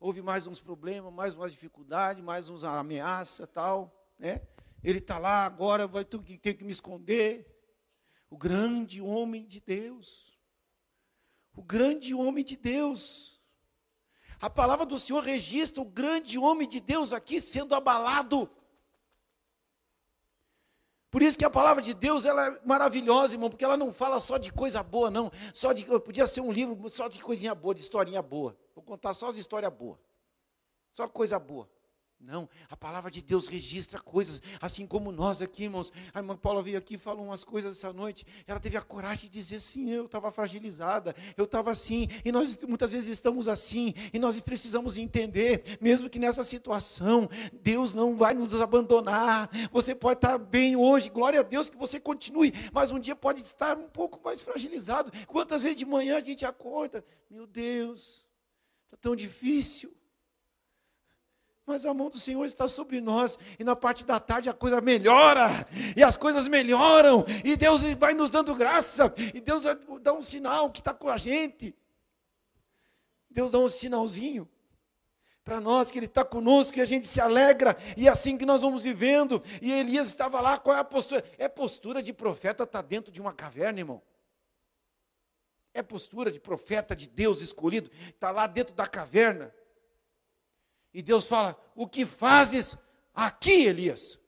Houve 0.00 0.22
mais 0.22 0.46
uns 0.46 0.60
problemas, 0.60 1.12
mais 1.12 1.34
uma 1.34 1.50
dificuldade, 1.50 2.22
mais 2.22 2.48
uns 2.48 2.62
ameaça, 2.62 3.46
tal, 3.48 3.92
né? 4.16 4.40
Ele 4.82 4.98
está 4.98 5.18
lá 5.18 5.44
agora, 5.44 5.88
vai 5.88 6.04
ter 6.04 6.54
que 6.54 6.64
me 6.64 6.70
esconder. 6.70 7.54
O 8.30 8.36
grande 8.36 9.00
homem 9.00 9.44
de 9.44 9.60
Deus. 9.60 10.38
O 11.54 11.62
grande 11.62 12.14
homem 12.14 12.44
de 12.44 12.56
Deus 12.56 13.37
a 14.40 14.48
palavra 14.48 14.86
do 14.86 14.98
Senhor 14.98 15.22
registra 15.22 15.82
o 15.82 15.84
grande 15.84 16.38
homem 16.38 16.68
de 16.68 16.80
Deus 16.80 17.12
aqui 17.12 17.40
sendo 17.40 17.74
abalado. 17.74 18.48
Por 21.10 21.22
isso 21.22 21.38
que 21.38 21.44
a 21.44 21.50
palavra 21.50 21.82
de 21.82 21.94
Deus 21.94 22.24
ela 22.24 22.46
é 22.46 22.60
maravilhosa, 22.64 23.34
irmão, 23.34 23.48
porque 23.48 23.64
ela 23.64 23.76
não 23.76 23.92
fala 23.92 24.20
só 24.20 24.36
de 24.36 24.52
coisa 24.52 24.82
boa, 24.82 25.10
não. 25.10 25.32
Só 25.54 25.72
de, 25.72 25.84
podia 26.00 26.26
ser 26.26 26.42
um 26.42 26.52
livro 26.52 26.88
só 26.90 27.08
de 27.08 27.18
coisinha 27.18 27.54
boa, 27.54 27.74
de 27.74 27.80
historinha 27.80 28.20
boa. 28.20 28.56
Vou 28.74 28.84
contar 28.84 29.14
só 29.14 29.28
as 29.28 29.36
histórias 29.36 29.72
boas. 29.72 29.98
Só 30.92 31.08
coisa 31.08 31.38
boa. 31.38 31.68
Não, 32.20 32.48
a 32.68 32.76
palavra 32.76 33.12
de 33.12 33.22
Deus 33.22 33.46
registra 33.46 34.00
coisas, 34.00 34.42
assim 34.60 34.86
como 34.86 35.12
nós 35.12 35.40
aqui, 35.40 35.64
irmãos. 35.64 35.92
A 36.12 36.18
irmã 36.18 36.36
Paula 36.36 36.60
veio 36.60 36.76
aqui 36.76 36.94
e 36.94 36.98
falou 36.98 37.24
umas 37.24 37.44
coisas 37.44 37.76
essa 37.76 37.92
noite. 37.92 38.26
Ela 38.44 38.58
teve 38.58 38.76
a 38.76 38.82
coragem 38.82 39.30
de 39.30 39.38
dizer 39.38 39.56
assim: 39.56 39.88
eu 39.90 40.06
estava 40.06 40.30
fragilizada, 40.32 41.14
eu 41.36 41.44
estava 41.44 41.70
assim. 41.70 42.08
E 42.24 42.32
nós 42.32 42.58
muitas 42.64 42.90
vezes 42.90 43.08
estamos 43.08 43.46
assim, 43.46 43.94
e 44.12 44.18
nós 44.18 44.38
precisamos 44.40 44.96
entender, 44.96 45.78
mesmo 45.80 46.10
que 46.10 46.18
nessa 46.18 46.42
situação, 46.42 47.28
Deus 47.52 47.94
não 47.94 48.16
vai 48.16 48.34
nos 48.34 48.52
abandonar. 48.60 49.48
Você 49.70 49.94
pode 49.94 50.18
estar 50.18 50.38
bem 50.38 50.74
hoje, 50.74 51.08
glória 51.10 51.40
a 51.40 51.44
Deus 51.44 51.68
que 51.68 51.76
você 51.76 52.00
continue, 52.00 52.52
mas 52.72 52.90
um 52.90 52.98
dia 52.98 53.14
pode 53.14 53.42
estar 53.42 53.78
um 53.78 53.88
pouco 53.88 54.20
mais 54.24 54.42
fragilizado. 54.42 55.12
Quantas 55.28 55.62
vezes 55.62 55.76
de 55.76 55.86
manhã 55.86 56.16
a 56.18 56.20
gente 56.20 56.44
acorda, 56.44 57.04
meu 57.30 57.46
Deus, 57.46 58.26
está 58.86 58.96
tão 59.00 59.14
difícil 59.14 59.97
mas 61.68 61.84
a 61.84 61.92
mão 61.92 62.08
do 62.08 62.18
Senhor 62.18 62.46
está 62.46 62.66
sobre 62.66 62.98
nós, 62.98 63.38
e 63.58 63.62
na 63.62 63.76
parte 63.76 64.02
da 64.02 64.18
tarde 64.18 64.48
a 64.48 64.54
coisa 64.54 64.80
melhora, 64.80 65.68
e 65.94 66.02
as 66.02 66.16
coisas 66.16 66.48
melhoram, 66.48 67.26
e 67.44 67.54
Deus 67.56 67.82
vai 67.98 68.14
nos 68.14 68.30
dando 68.30 68.54
graça, 68.54 69.12
e 69.34 69.38
Deus 69.38 69.64
dá 70.00 70.14
um 70.14 70.22
sinal 70.22 70.70
que 70.70 70.80
está 70.80 70.94
com 70.94 71.10
a 71.10 71.18
gente. 71.18 71.76
Deus 73.30 73.52
dá 73.52 73.58
um 73.58 73.68
sinalzinho 73.68 74.48
para 75.44 75.60
nós 75.60 75.90
que 75.90 75.98
Ele 75.98 76.06
está 76.06 76.24
conosco 76.24 76.78
e 76.78 76.80
a 76.80 76.86
gente 76.86 77.06
se 77.06 77.20
alegra, 77.20 77.76
e 77.98 78.08
é 78.08 78.10
assim 78.10 78.38
que 78.38 78.46
nós 78.46 78.62
vamos 78.62 78.82
vivendo. 78.82 79.42
E 79.60 79.70
Elias 79.70 80.08
estava 80.08 80.40
lá, 80.40 80.58
qual 80.58 80.74
é 80.74 80.80
a 80.80 80.84
postura? 80.84 81.22
É 81.36 81.48
postura 81.48 82.02
de 82.02 82.14
profeta 82.14 82.64
estar 82.64 82.82
tá 82.82 82.88
dentro 82.88 83.12
de 83.12 83.20
uma 83.20 83.34
caverna, 83.34 83.78
irmão. 83.78 84.02
É 85.74 85.82
postura 85.82 86.32
de 86.32 86.40
profeta 86.40 86.96
de 86.96 87.06
Deus 87.06 87.42
escolhido, 87.42 87.90
está 88.08 88.30
lá 88.30 88.46
dentro 88.46 88.74
da 88.74 88.86
caverna. 88.86 89.54
E 90.92 91.02
Deus 91.02 91.26
fala: 91.26 91.58
O 91.74 91.86
que 91.86 92.06
fazes 92.06 92.76
aqui, 93.14 93.66
Elias. 93.66 94.18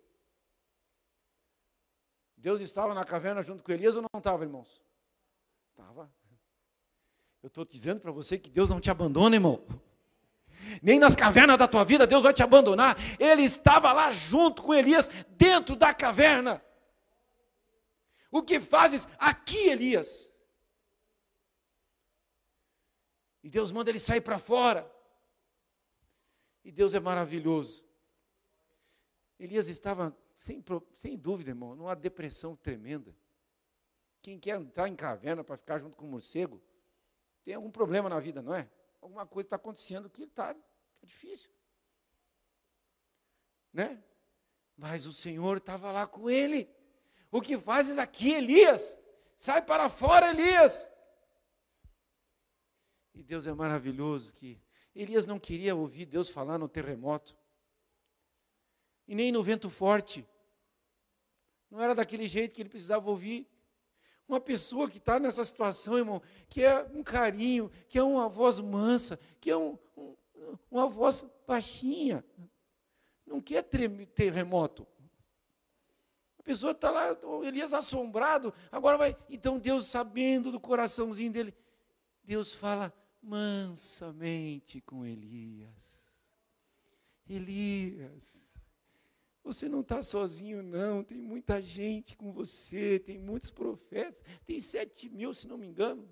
Deus 2.37 2.61
estava 2.61 2.95
na 2.95 3.05
caverna 3.05 3.43
junto 3.43 3.63
com 3.63 3.73
Elias 3.73 3.97
ou 3.97 4.03
não 4.03 4.19
estava, 4.19 4.45
irmãos? 4.45 4.83
Estava. 5.71 6.11
Eu 7.43 7.49
estou 7.49 7.65
dizendo 7.65 8.01
para 8.01 8.13
você 8.13 8.39
que 8.39 8.51
Deus 8.51 8.69
não 8.69 8.81
te 8.81 8.91
abandona, 8.91 9.37
irmão. 9.37 9.65
Nem 10.83 10.99
nas 10.99 11.17
cavernas 11.17 11.59
da 11.59 11.67
tua 11.67 11.85
vida 11.85 12.07
Deus 12.07 12.23
vai 12.23 12.33
te 12.33 12.43
abandonar. 12.43 12.97
Ele 13.19 13.43
estava 13.43 13.93
lá 13.93 14.11
junto 14.13 14.63
com 14.63 14.75
Elias, 14.75 15.09
dentro 15.31 15.75
da 15.75 15.93
caverna. 15.95 16.63
O 18.31 18.43
que 18.43 18.61
fazes 18.61 19.09
aqui, 19.19 19.69
Elias? 19.69 20.31
E 23.43 23.49
Deus 23.49 23.73
manda 23.73 23.91
ele 23.91 23.99
sair 23.99 24.21
para 24.21 24.39
fora. 24.39 24.91
E 26.65 26.71
Deus 26.71 26.95
é 26.95 27.01
maravilhoso. 27.01 27.85
Elias 29.39 29.69
estava, 29.69 30.17
sem, 30.37 30.63
sem 30.93 31.17
dúvida, 31.17 31.51
irmão, 31.51 31.75
numa 31.75 31.97
depressão 31.97 32.55
tremenda. 32.55 33.17
Quem 34.21 34.39
quer 34.39 34.61
entrar 34.61 34.89
em 34.89 34.95
caverna 34.95 35.43
para 35.43 35.57
ficar 35.57 35.79
junto 35.79 35.97
com 35.97 36.05
o 36.05 36.11
morcego, 36.11 36.63
tem 37.43 37.55
algum 37.55 37.71
problema 37.71 38.09
na 38.09 38.21
vida, 38.21 38.43
não 38.43 38.55
é? 38.55 38.71
Alguma 39.01 39.27
coisa 39.27 39.47
está 39.47 39.57
acontecendo 39.57 40.11
que 40.11 40.25
está 40.25 40.53
tá 40.53 40.61
difícil. 41.03 41.51
Né? 43.73 44.03
Mas 44.77 45.07
o 45.07 45.13
Senhor 45.13 45.57
estava 45.57 45.91
lá 45.91 46.07
com 46.07 46.29
ele. 46.29 46.69
O 47.31 47.41
que 47.41 47.57
fazes 47.57 47.97
aqui, 47.97 48.35
Elias? 48.35 48.99
Sai 49.37 49.63
para 49.63 49.89
fora, 49.89 50.31
Elias. 50.31 50.87
E 53.15 53.23
Deus 53.23 53.47
é 53.47 53.53
maravilhoso 53.55 54.35
que 54.35 54.61
Elias 54.95 55.27
não 55.27 55.39
queria 55.39 55.75
ouvir 55.75 56.07
Deus 56.07 56.31
falar 56.31 56.59
no 56.59 56.69
terremoto. 56.69 57.37
E 59.07 59.15
nem 59.15 59.31
no 59.33 59.43
vento 59.43 59.71
forte. 59.71 60.27
Não 61.71 61.81
era 61.81 61.95
daquele 61.95 62.27
jeito 62.27 62.55
que 62.55 62.63
ele 62.63 62.69
precisava 62.69 63.09
ouvir. 63.09 63.49
Uma 64.29 64.41
pessoa 64.41 64.89
que 64.89 64.99
está 64.99 65.19
nessa 65.19 65.45
situação, 65.45 65.99
irmão, 65.99 66.23
que 66.49 66.63
é 66.63 66.85
um 66.95 67.03
carinho, 67.03 67.71
que 67.89 67.99
é 67.99 68.03
uma 68.03 68.29
voz 68.29 68.61
mansa, 68.61 69.19
que 69.41 69.51
é 69.51 69.57
um, 69.57 69.77
um, 69.97 70.17
uma 70.71 70.89
voz 70.89 71.25
baixinha, 71.47 72.25
não 73.27 73.41
quer 73.41 73.63
terremoto. 73.63 74.87
A 76.39 76.43
pessoa 76.43 76.73
está 76.73 76.91
lá, 76.91 77.17
Elias 77.45 77.73
assombrado, 77.73 78.53
agora 78.71 78.97
vai. 78.97 79.17
Então 79.29 79.59
Deus, 79.59 79.87
sabendo 79.87 80.51
do 80.51 80.61
coraçãozinho 80.61 81.33
dele, 81.33 81.55
Deus 82.23 82.55
fala 82.55 82.93
mansamente 83.23 84.81
com 84.81 85.05
Elias. 85.05 86.05
Elias, 87.29 88.55
você 89.43 89.69
não 89.69 89.81
está 89.81 90.03
sozinho, 90.03 90.63
não. 90.63 91.05
Tem 91.05 91.19
muita 91.19 91.61
gente 91.61 92.17
com 92.17 92.33
você, 92.33 92.99
tem 92.99 93.19
muitos 93.19 93.51
profetas, 93.51 94.23
tem 94.47 94.61
sete 94.61 95.09
mil, 95.09 95.33
se 95.33 95.47
não 95.47 95.59
me 95.59 95.67
engano, 95.67 96.09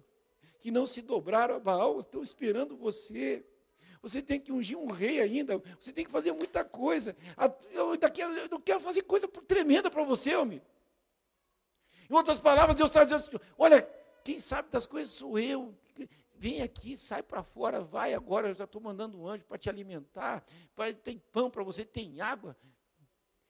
que 0.58 0.70
não 0.70 0.86
se 0.86 1.02
dobraram 1.02 1.54
a 1.54 1.60
Baal, 1.60 2.00
estão 2.00 2.22
esperando 2.22 2.76
você 2.76 3.44
você 4.00 4.22
tem 4.22 4.38
que 4.38 4.52
ungir 4.52 4.78
um 4.78 4.90
rei 4.90 5.20
ainda, 5.20 5.60
você 5.78 5.92
tem 5.92 6.04
que 6.04 6.10
fazer 6.10 6.32
muita 6.32 6.64
coisa. 6.64 7.16
Eu, 7.72 7.96
daqui, 7.96 8.20
eu 8.20 8.48
não 8.48 8.60
quero 8.60 8.80
fazer 8.80 9.02
coisa 9.02 9.26
tremenda 9.26 9.90
para 9.90 10.04
você, 10.04 10.36
homem. 10.36 10.62
Em 12.08 12.14
outras 12.14 12.38
palavras, 12.38 12.76
Deus 12.76 12.90
está 12.90 13.02
dizendo 13.04 13.18
assim: 13.18 13.52
olha, 13.58 13.82
quem 14.24 14.38
sabe 14.38 14.70
das 14.70 14.86
coisas 14.86 15.12
sou 15.12 15.38
eu. 15.38 15.74
Vem 16.38 16.62
aqui, 16.62 16.96
sai 16.96 17.22
para 17.22 17.42
fora, 17.42 17.82
vai 17.82 18.14
agora. 18.14 18.48
Eu 18.48 18.54
já 18.54 18.64
estou 18.64 18.80
mandando 18.80 19.20
um 19.20 19.26
anjo 19.26 19.44
para 19.44 19.58
te 19.58 19.68
alimentar. 19.68 20.44
Tem 21.02 21.20
pão 21.32 21.50
para 21.50 21.64
você, 21.64 21.84
tem 21.84 22.20
água. 22.20 22.56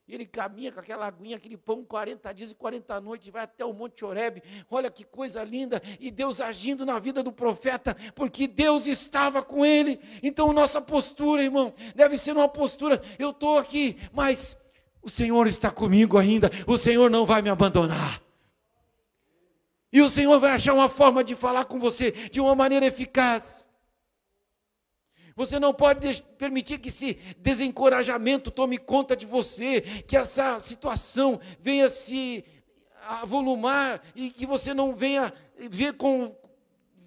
E 0.07 0.15
ele 0.15 0.25
caminha 0.25 0.73
com 0.73 0.81
aquela 0.81 1.07
aguinha, 1.07 1.37
aquele 1.37 1.59
pão, 1.59 1.85
40 1.85 2.33
dias 2.33 2.51
e 2.51 2.55
40 2.55 2.99
noites, 2.99 3.29
vai 3.29 3.43
até 3.43 3.63
o 3.63 3.75
Monte 3.75 4.07
Oreb. 4.07 4.43
Olha 4.71 4.91
que 4.91 5.05
coisa 5.05 5.45
linda! 5.45 5.83
E 6.01 6.11
Deus 6.11 6.41
agindo 6.41 6.87
na 6.87 6.99
vida 6.99 7.23
do 7.23 7.31
profeta, 7.31 7.95
porque 8.15 8.49
Deus 8.49 8.87
estava 8.87 9.43
com 9.43 9.67
ele. 9.67 10.01
Então, 10.23 10.51
nossa 10.51 10.81
postura, 10.81 11.43
irmão, 11.43 11.75
deve 11.95 12.17
ser 12.17 12.33
uma 12.33 12.49
postura: 12.49 13.03
eu 13.19 13.31
estou 13.31 13.59
aqui, 13.59 13.99
mas 14.11 14.57
o 15.03 15.11
Senhor 15.11 15.47
está 15.47 15.71
comigo 15.71 16.17
ainda, 16.17 16.51
o 16.67 16.79
Senhor 16.79 17.11
não 17.11 17.27
vai 17.27 17.43
me 17.43 17.51
abandonar. 17.51 18.23
E 19.93 20.03
o 20.03 20.09
Senhor 20.09 20.39
vai 20.39 20.53
achar 20.53 20.75
uma 20.75 20.89
forma 20.89 21.25
de 21.25 21.35
falar 21.35 21.65
com 21.65 21.79
você 21.79 22.11
de 22.11 22.41
uma 22.41 22.55
maneira 22.55 22.87
eficaz. 22.87 23.65
Você 25.35 25.59
não 25.59 25.73
pode 25.73 26.23
permitir 26.37 26.79
que 26.79 26.89
esse 26.89 27.15
desencorajamento 27.39 28.51
tome 28.51 28.77
conta 28.77 29.17
de 29.17 29.25
você, 29.25 29.81
que 30.07 30.17
essa 30.17 30.59
situação 30.59 31.41
venha 31.61 31.89
se 31.89 32.45
avolumar 33.03 34.03
e 34.17 34.31
que 34.31 34.45
você 34.45 34.75
não 34.75 34.95
venha 34.95 35.33
ver 35.71 35.95
com 35.95 36.37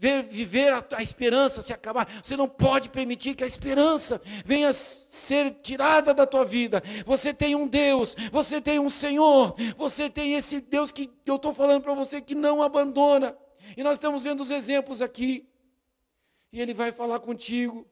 ver, 0.02 0.24
viver 0.24 0.74
a, 0.74 0.84
a 0.94 1.04
esperança 1.04 1.62
se 1.62 1.72
acabar. 1.72 2.10
Você 2.24 2.36
não 2.36 2.48
pode 2.48 2.90
permitir 2.90 3.36
que 3.36 3.44
a 3.44 3.48
esperança 3.48 4.20
venha 4.44 4.74
ser 4.74 5.60
tirada 5.62 6.12
da 6.12 6.26
tua 6.26 6.44
vida. 6.44 6.82
Você 7.06 7.32
tem 7.32 7.54
um 7.54 7.68
Deus, 7.68 8.16
você 8.32 8.60
tem 8.60 8.80
um 8.80 8.90
Senhor, 8.90 9.54
você 9.78 10.10
tem 10.10 10.34
esse 10.34 10.60
Deus 10.60 10.92
que 10.92 11.12
eu 11.24 11.36
estou 11.36 11.54
falando 11.54 11.84
para 11.84 11.94
você 11.94 12.20
que 12.20 12.34
não 12.34 12.64
abandona. 12.64 13.38
E 13.78 13.84
nós 13.84 13.94
estamos 13.94 14.24
vendo 14.24 14.42
os 14.42 14.50
exemplos 14.50 15.04
aqui. 15.04 15.48
E 16.52 16.60
Ele 16.60 16.74
vai 16.74 16.92
falar 16.92 17.20
contigo. 17.20 17.88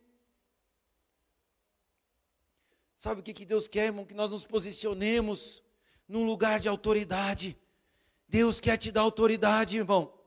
Sabe 2.98 3.22
o 3.22 3.24
que, 3.24 3.34
que 3.34 3.46
Deus 3.46 3.68
quer, 3.68 3.86
irmão? 3.86 4.04
Que 4.04 4.16
nós 4.16 4.32
nos 4.32 4.48
posicionemos 4.48 5.62
num 6.08 6.26
lugar 6.26 6.60
de 6.60 6.68
autoridade. 6.68 7.56
Deus 8.28 8.60
quer 8.60 8.78
te 8.78 8.92
dar 8.92 9.02
autoridade, 9.02 9.78
irmão. 9.78 10.19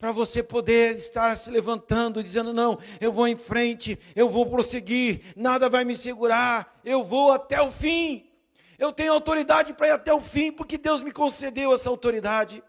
Para 0.00 0.10
você 0.10 0.42
poder 0.42 0.96
estar 0.96 1.36
se 1.36 1.48
levantando, 1.48 2.24
dizendo: 2.24 2.52
Não, 2.52 2.76
eu 3.00 3.12
vou 3.12 3.28
em 3.28 3.36
frente, 3.36 3.96
eu 4.16 4.28
vou 4.28 4.46
prosseguir, 4.46 5.32
nada 5.36 5.68
vai 5.68 5.84
me 5.84 5.94
segurar, 5.94 6.80
eu 6.84 7.04
vou 7.04 7.30
até 7.30 7.62
o 7.62 7.70
fim. 7.70 8.28
Eu 8.76 8.92
tenho 8.92 9.12
autoridade 9.12 9.72
para 9.72 9.86
ir 9.86 9.92
até 9.92 10.12
o 10.12 10.20
fim, 10.20 10.50
porque 10.50 10.76
Deus 10.76 11.02
me 11.02 11.12
concedeu 11.12 11.72
essa 11.72 11.88
autoridade. 11.88 12.64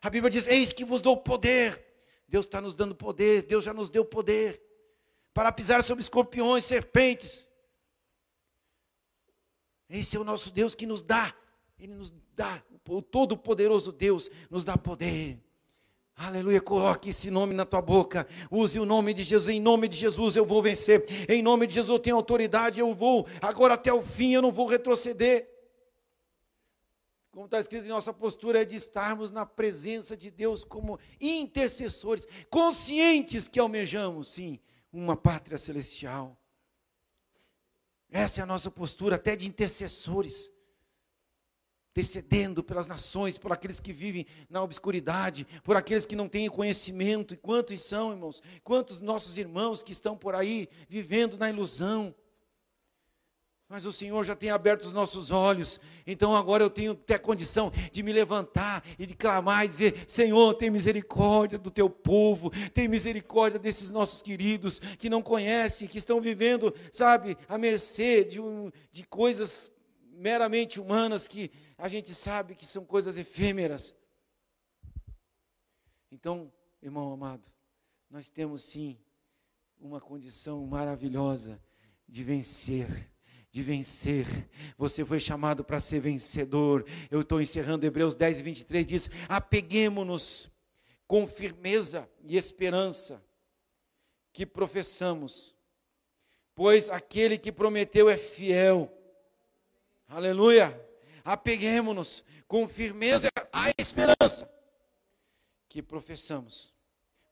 A 0.00 0.08
Bíblia 0.08 0.30
diz: 0.30 0.46
Eis 0.46 0.72
que 0.72 0.86
vos 0.86 1.02
dou 1.02 1.18
poder. 1.18 1.84
Deus 2.26 2.46
está 2.46 2.58
nos 2.58 2.74
dando 2.74 2.94
poder, 2.94 3.42
Deus 3.42 3.62
já 3.62 3.74
nos 3.74 3.90
deu 3.90 4.04
poder 4.04 4.62
para 5.34 5.52
pisar 5.52 5.84
sobre 5.84 6.02
escorpiões, 6.02 6.64
serpentes 6.64 7.44
esse 9.88 10.16
é 10.16 10.20
o 10.20 10.24
nosso 10.24 10.50
Deus 10.50 10.74
que 10.74 10.86
nos 10.86 11.02
dá, 11.02 11.34
Ele 11.78 11.94
nos 11.94 12.12
dá, 12.34 12.62
o 12.88 13.02
Todo-Poderoso 13.02 13.92
Deus 13.92 14.30
nos 14.50 14.64
dá 14.64 14.76
poder. 14.76 15.40
Aleluia, 16.16 16.60
coloque 16.60 17.10
esse 17.10 17.30
nome 17.30 17.54
na 17.54 17.64
tua 17.64 17.82
boca. 17.82 18.26
Use 18.50 18.78
o 18.78 18.86
nome 18.86 19.12
de 19.12 19.24
Jesus. 19.24 19.48
Em 19.48 19.60
nome 19.60 19.88
de 19.88 19.96
Jesus 19.96 20.36
eu 20.36 20.46
vou 20.46 20.62
vencer. 20.62 21.04
Em 21.28 21.42
nome 21.42 21.66
de 21.66 21.74
Jesus 21.74 21.90
eu 21.90 21.98
tenho 21.98 22.16
autoridade. 22.16 22.78
Eu 22.78 22.94
vou 22.94 23.26
agora 23.42 23.74
até 23.74 23.92
o 23.92 24.02
fim. 24.02 24.32
Eu 24.32 24.42
não 24.42 24.52
vou 24.52 24.66
retroceder. 24.66 25.50
Como 27.34 27.46
está 27.46 27.58
escrito 27.58 27.88
nossa 27.88 28.12
postura, 28.12 28.62
é 28.62 28.64
de 28.64 28.76
estarmos 28.76 29.32
na 29.32 29.44
presença 29.44 30.16
de 30.16 30.30
Deus 30.30 30.62
como 30.62 31.00
intercessores, 31.20 32.28
conscientes 32.48 33.48
que 33.48 33.58
almejamos, 33.58 34.28
sim, 34.28 34.60
uma 34.92 35.16
pátria 35.16 35.58
celestial. 35.58 36.38
Essa 38.08 38.40
é 38.40 38.44
a 38.44 38.46
nossa 38.46 38.70
postura, 38.70 39.16
até 39.16 39.34
de 39.34 39.48
intercessores, 39.48 40.52
intercedendo 41.94 42.64
pelas 42.64 42.88
nações, 42.88 43.38
por 43.38 43.52
aqueles 43.52 43.78
que 43.78 43.92
vivem 43.92 44.26
na 44.50 44.60
obscuridade, 44.60 45.46
por 45.62 45.76
aqueles 45.76 46.04
que 46.04 46.16
não 46.16 46.28
têm 46.28 46.48
conhecimento. 46.48 47.34
E 47.34 47.36
quantos 47.36 47.80
são, 47.80 48.10
irmãos? 48.10 48.42
Quantos 48.64 49.00
nossos 49.00 49.38
irmãos 49.38 49.80
que 49.80 49.92
estão 49.92 50.16
por 50.16 50.34
aí 50.34 50.68
vivendo 50.88 51.38
na 51.38 51.48
ilusão? 51.48 52.12
Mas 53.68 53.86
o 53.86 53.92
Senhor 53.92 54.24
já 54.24 54.34
tem 54.34 54.50
aberto 54.50 54.84
os 54.84 54.92
nossos 54.92 55.30
olhos, 55.30 55.80
então 56.06 56.36
agora 56.36 56.62
eu 56.62 56.68
tenho 56.68 56.92
até 56.92 57.16
condição 57.16 57.72
de 57.90 58.02
me 58.02 58.12
levantar 58.12 58.84
e 58.98 59.06
de 59.06 59.14
clamar 59.14 59.64
e 59.64 59.68
dizer: 59.68 60.04
Senhor, 60.06 60.52
tem 60.54 60.70
misericórdia 60.70 61.58
do 61.58 61.70
teu 61.70 61.88
povo, 61.88 62.50
tem 62.74 62.88
misericórdia 62.88 63.58
desses 63.58 63.90
nossos 63.90 64.20
queridos 64.20 64.80
que 64.98 65.08
não 65.08 65.22
conhecem, 65.22 65.88
que 65.88 65.96
estão 65.96 66.20
vivendo, 66.20 66.74
sabe, 66.92 67.38
à 67.48 67.56
mercê 67.56 68.22
de, 68.22 68.40
um, 68.40 68.70
de 68.92 69.04
coisas 69.04 69.72
meramente 70.12 70.80
humanas 70.80 71.26
que 71.26 71.50
a 71.84 71.88
gente 71.88 72.14
sabe 72.14 72.54
que 72.54 72.64
são 72.64 72.82
coisas 72.82 73.18
efêmeras. 73.18 73.94
Então, 76.10 76.50
irmão 76.80 77.12
amado, 77.12 77.46
nós 78.08 78.30
temos 78.30 78.62
sim 78.62 78.98
uma 79.78 80.00
condição 80.00 80.64
maravilhosa 80.66 81.62
de 82.08 82.24
vencer 82.24 83.10
de 83.50 83.62
vencer. 83.62 84.26
Você 84.76 85.04
foi 85.04 85.20
chamado 85.20 85.62
para 85.62 85.78
ser 85.78 86.00
vencedor. 86.00 86.84
Eu 87.08 87.20
estou 87.20 87.40
encerrando 87.40 87.84
Hebreus 87.86 88.16
10, 88.16 88.40
23, 88.40 88.86
diz: 88.86 89.10
apeguemos-nos 89.28 90.50
com 91.06 91.26
firmeza 91.26 92.10
e 92.24 92.36
esperança 92.36 93.22
que 94.32 94.46
professamos, 94.46 95.54
pois 96.54 96.88
aquele 96.88 97.36
que 97.38 97.52
prometeu 97.52 98.08
é 98.08 98.16
fiel. 98.16 98.90
Aleluia. 100.08 100.83
Apeguemos-nos 101.24 102.22
com 102.46 102.68
firmeza 102.68 103.30
à 103.50 103.70
esperança 103.78 104.50
que 105.68 105.82
professamos 105.82 106.73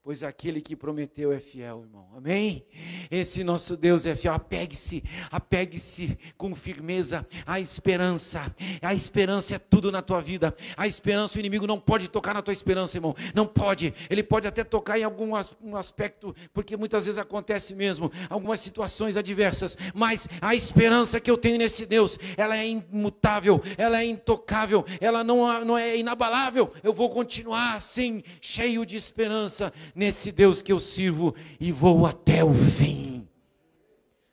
pois 0.04 0.24
aquele 0.24 0.60
que 0.60 0.74
prometeu 0.74 1.32
é 1.32 1.38
fiel, 1.38 1.84
irmão. 1.84 2.08
Amém? 2.16 2.66
Esse 3.08 3.44
nosso 3.44 3.76
Deus 3.76 4.04
é 4.04 4.16
fiel. 4.16 4.34
Apegue-se, 4.34 5.04
apegue-se 5.30 6.18
com 6.36 6.56
firmeza 6.56 7.24
à 7.46 7.60
esperança. 7.60 8.52
A 8.80 8.92
esperança 8.92 9.54
é 9.54 9.58
tudo 9.60 9.92
na 9.92 10.02
tua 10.02 10.20
vida. 10.20 10.54
A 10.76 10.88
esperança, 10.88 11.36
o 11.36 11.40
inimigo 11.40 11.68
não 11.68 11.78
pode 11.78 12.08
tocar 12.08 12.34
na 12.34 12.42
tua 12.42 12.52
esperança, 12.52 12.96
irmão. 12.96 13.14
Não 13.32 13.46
pode. 13.46 13.94
Ele 14.10 14.24
pode 14.24 14.48
até 14.48 14.64
tocar 14.64 14.98
em 14.98 15.04
algum 15.04 15.34
um 15.62 15.76
aspecto, 15.76 16.34
porque 16.52 16.76
muitas 16.76 17.06
vezes 17.06 17.18
acontece 17.18 17.72
mesmo, 17.72 18.10
algumas 18.28 18.60
situações 18.60 19.16
adversas. 19.16 19.76
Mas 19.94 20.28
a 20.40 20.52
esperança 20.52 21.20
que 21.20 21.30
eu 21.30 21.38
tenho 21.38 21.58
nesse 21.58 21.86
Deus, 21.86 22.18
ela 22.36 22.56
é 22.58 22.66
imutável, 22.66 23.62
ela 23.78 24.00
é 24.00 24.04
intocável, 24.04 24.84
ela 25.00 25.22
não, 25.22 25.64
não 25.64 25.78
é 25.78 25.96
inabalável. 25.96 26.72
Eu 26.82 26.92
vou 26.92 27.08
continuar 27.08 27.74
assim, 27.74 28.20
cheio 28.40 28.84
de 28.84 28.96
esperança 28.96 29.72
nesse 29.94 30.32
Deus 30.32 30.62
que 30.62 30.72
eu 30.72 30.78
sirvo 30.78 31.34
e 31.60 31.72
vou 31.72 32.06
até 32.06 32.44
o 32.44 32.52
fim. 32.52 33.28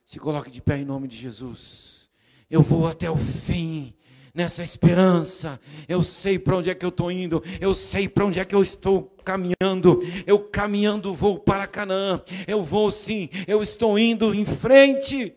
Se 0.04 0.18
coloque 0.18 0.50
de 0.50 0.60
pé 0.60 0.78
em 0.78 0.84
nome 0.84 1.06
de 1.06 1.16
Jesus. 1.16 2.10
Eu 2.50 2.62
vou 2.62 2.86
até 2.86 3.10
o 3.10 3.16
fim 3.16 3.94
nessa 4.34 4.62
esperança. 4.62 5.60
Eu 5.88 6.02
sei 6.02 6.38
para 6.38 6.56
onde 6.56 6.70
é 6.70 6.74
que 6.74 6.84
eu 6.84 6.88
estou 6.88 7.10
indo, 7.10 7.42
eu 7.60 7.74
sei 7.74 8.08
para 8.08 8.24
onde 8.24 8.40
é 8.40 8.44
que 8.44 8.54
eu 8.54 8.62
estou 8.62 9.04
caminhando. 9.24 10.00
Eu 10.26 10.48
caminhando 10.48 11.14
vou 11.14 11.38
para 11.38 11.66
Canaã. 11.66 12.22
Eu 12.46 12.64
vou 12.64 12.90
sim, 12.90 13.28
eu 13.46 13.62
estou 13.62 13.98
indo 13.98 14.34
em 14.34 14.44
frente. 14.44 15.36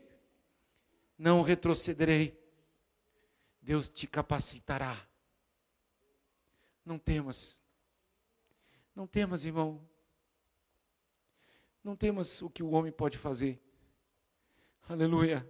Não 1.18 1.42
retrocederei. 1.42 2.38
Deus 3.62 3.88
te 3.88 4.08
capacitará. 4.08 4.98
Não 6.86 6.98
temas. 6.98 7.58
Não 8.96 9.08
temas, 9.08 9.46
irmão. 9.46 9.82
Não 11.84 11.96
temas 11.96 12.42
o 12.42 12.50
que 12.50 12.64
o 12.64 12.72
homem 12.72 12.92
pode 12.92 13.18
fazer. 13.18 13.62
Aleluia. 14.88 15.48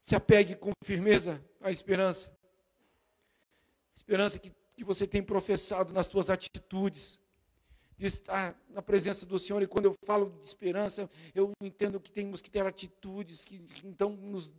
Se 0.00 0.14
apegue 0.14 0.54
com 0.54 0.70
firmeza 0.84 1.44
à 1.60 1.70
esperança. 1.70 2.32
Esperança 3.96 4.38
que, 4.38 4.52
que 4.76 4.84
você 4.84 5.06
tem 5.06 5.22
professado 5.22 5.92
nas 5.92 6.06
suas 6.06 6.30
atitudes. 6.30 7.18
De 7.98 8.06
estar 8.06 8.58
na 8.68 8.80
presença 8.80 9.26
do 9.26 9.38
Senhor. 9.38 9.60
E 9.60 9.66
quando 9.66 9.86
eu 9.86 9.94
falo 10.06 10.30
de 10.38 10.44
esperança, 10.44 11.10
eu 11.34 11.52
entendo 11.60 12.00
que 12.00 12.12
temos 12.12 12.40
que 12.40 12.50
ter 12.50 12.64
atitudes 12.64 13.44
que 13.44 13.66
então 13.84 14.10
nos 14.10 14.52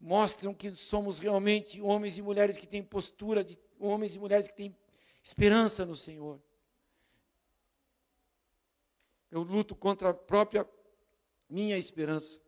mostram 0.00 0.52
que 0.52 0.74
somos 0.74 1.20
realmente 1.20 1.80
homens 1.80 2.18
e 2.18 2.22
mulheres 2.22 2.56
que 2.56 2.66
têm 2.66 2.82
postura 2.82 3.44
de 3.44 3.56
homens 3.78 4.16
e 4.16 4.18
mulheres 4.18 4.48
que 4.48 4.54
têm 4.54 4.76
esperança 5.22 5.86
no 5.86 5.94
Senhor. 5.94 6.40
Eu 9.32 9.42
luto 9.42 9.74
contra 9.74 10.10
a 10.10 10.14
própria 10.14 10.68
minha 11.48 11.78
esperança. 11.78 12.38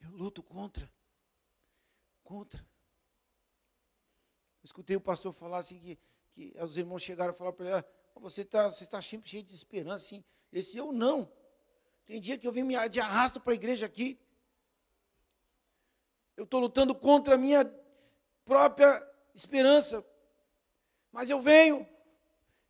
Eu 0.00 0.10
luto 0.12 0.42
contra. 0.42 0.90
Contra. 2.24 2.58
Eu 4.62 4.64
escutei 4.64 4.96
o 4.96 5.00
pastor 5.00 5.34
falar 5.34 5.58
assim 5.58 5.78
que, 5.78 5.98
que 6.32 6.54
os 6.58 6.78
irmãos 6.78 7.02
chegaram 7.02 7.32
a 7.32 7.34
falar 7.34 7.52
para 7.52 7.66
ele, 7.66 7.74
ah, 7.74 7.84
você 8.16 8.40
está 8.40 8.70
você 8.70 8.86
tá 8.86 9.02
sempre 9.02 9.28
cheio 9.28 9.42
de 9.42 9.54
esperança, 9.54 10.06
assim. 10.06 10.24
Esse 10.50 10.78
eu 10.78 10.90
não. 10.90 11.30
Tem 12.06 12.18
dia 12.18 12.38
que 12.38 12.46
eu 12.46 12.52
vim 12.52 12.62
me 12.62 12.88
de 12.88 12.98
arrasto 12.98 13.40
para 13.40 13.52
a 13.52 13.54
igreja 13.54 13.84
aqui. 13.84 14.18
Eu 16.34 16.44
estou 16.44 16.60
lutando 16.60 16.94
contra 16.94 17.34
a 17.34 17.38
minha 17.38 17.62
própria 18.46 19.06
esperança. 19.34 20.02
Mas 21.10 21.28
eu 21.28 21.42
venho, 21.42 21.86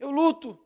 eu 0.01 0.11
luto. 0.11 0.62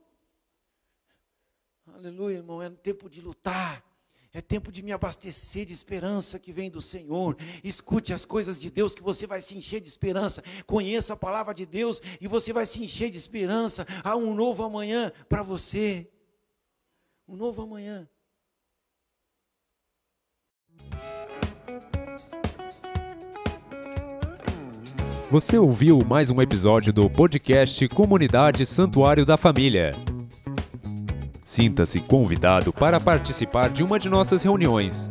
Aleluia, 1.94 2.36
irmão, 2.36 2.60
é 2.60 2.68
tempo 2.70 3.08
de 3.08 3.20
lutar. 3.20 3.84
É 4.32 4.40
tempo 4.42 4.70
de 4.70 4.82
me 4.82 4.92
abastecer 4.92 5.64
de 5.64 5.72
esperança 5.72 6.38
que 6.38 6.52
vem 6.52 6.70
do 6.70 6.82
Senhor. 6.82 7.38
Escute 7.64 8.12
as 8.12 8.26
coisas 8.26 8.60
de 8.60 8.70
Deus, 8.70 8.94
que 8.94 9.02
você 9.02 9.26
vai 9.26 9.40
se 9.40 9.56
encher 9.56 9.80
de 9.80 9.88
esperança. 9.88 10.42
Conheça 10.66 11.14
a 11.14 11.16
palavra 11.16 11.54
de 11.54 11.64
Deus 11.64 12.02
e 12.20 12.28
você 12.28 12.52
vai 12.52 12.66
se 12.66 12.84
encher 12.84 13.08
de 13.08 13.16
esperança. 13.16 13.86
Há 14.04 14.14
um 14.14 14.34
novo 14.34 14.62
amanhã 14.62 15.10
para 15.26 15.42
você. 15.42 16.06
Um 17.26 17.34
novo 17.34 17.62
amanhã. 17.62 18.06
Você 25.30 25.56
ouviu 25.56 26.04
mais 26.04 26.30
um 26.30 26.42
episódio 26.42 26.92
do 26.92 27.08
podcast 27.08 27.88
Comunidade 27.88 28.66
Santuário 28.66 29.24
da 29.24 29.38
Família. 29.38 29.94
Sinta-se 31.46 32.00
convidado 32.00 32.72
para 32.72 32.98
participar 32.98 33.70
de 33.70 33.84
uma 33.84 34.00
de 34.00 34.08
nossas 34.08 34.42
reuniões. 34.42 35.08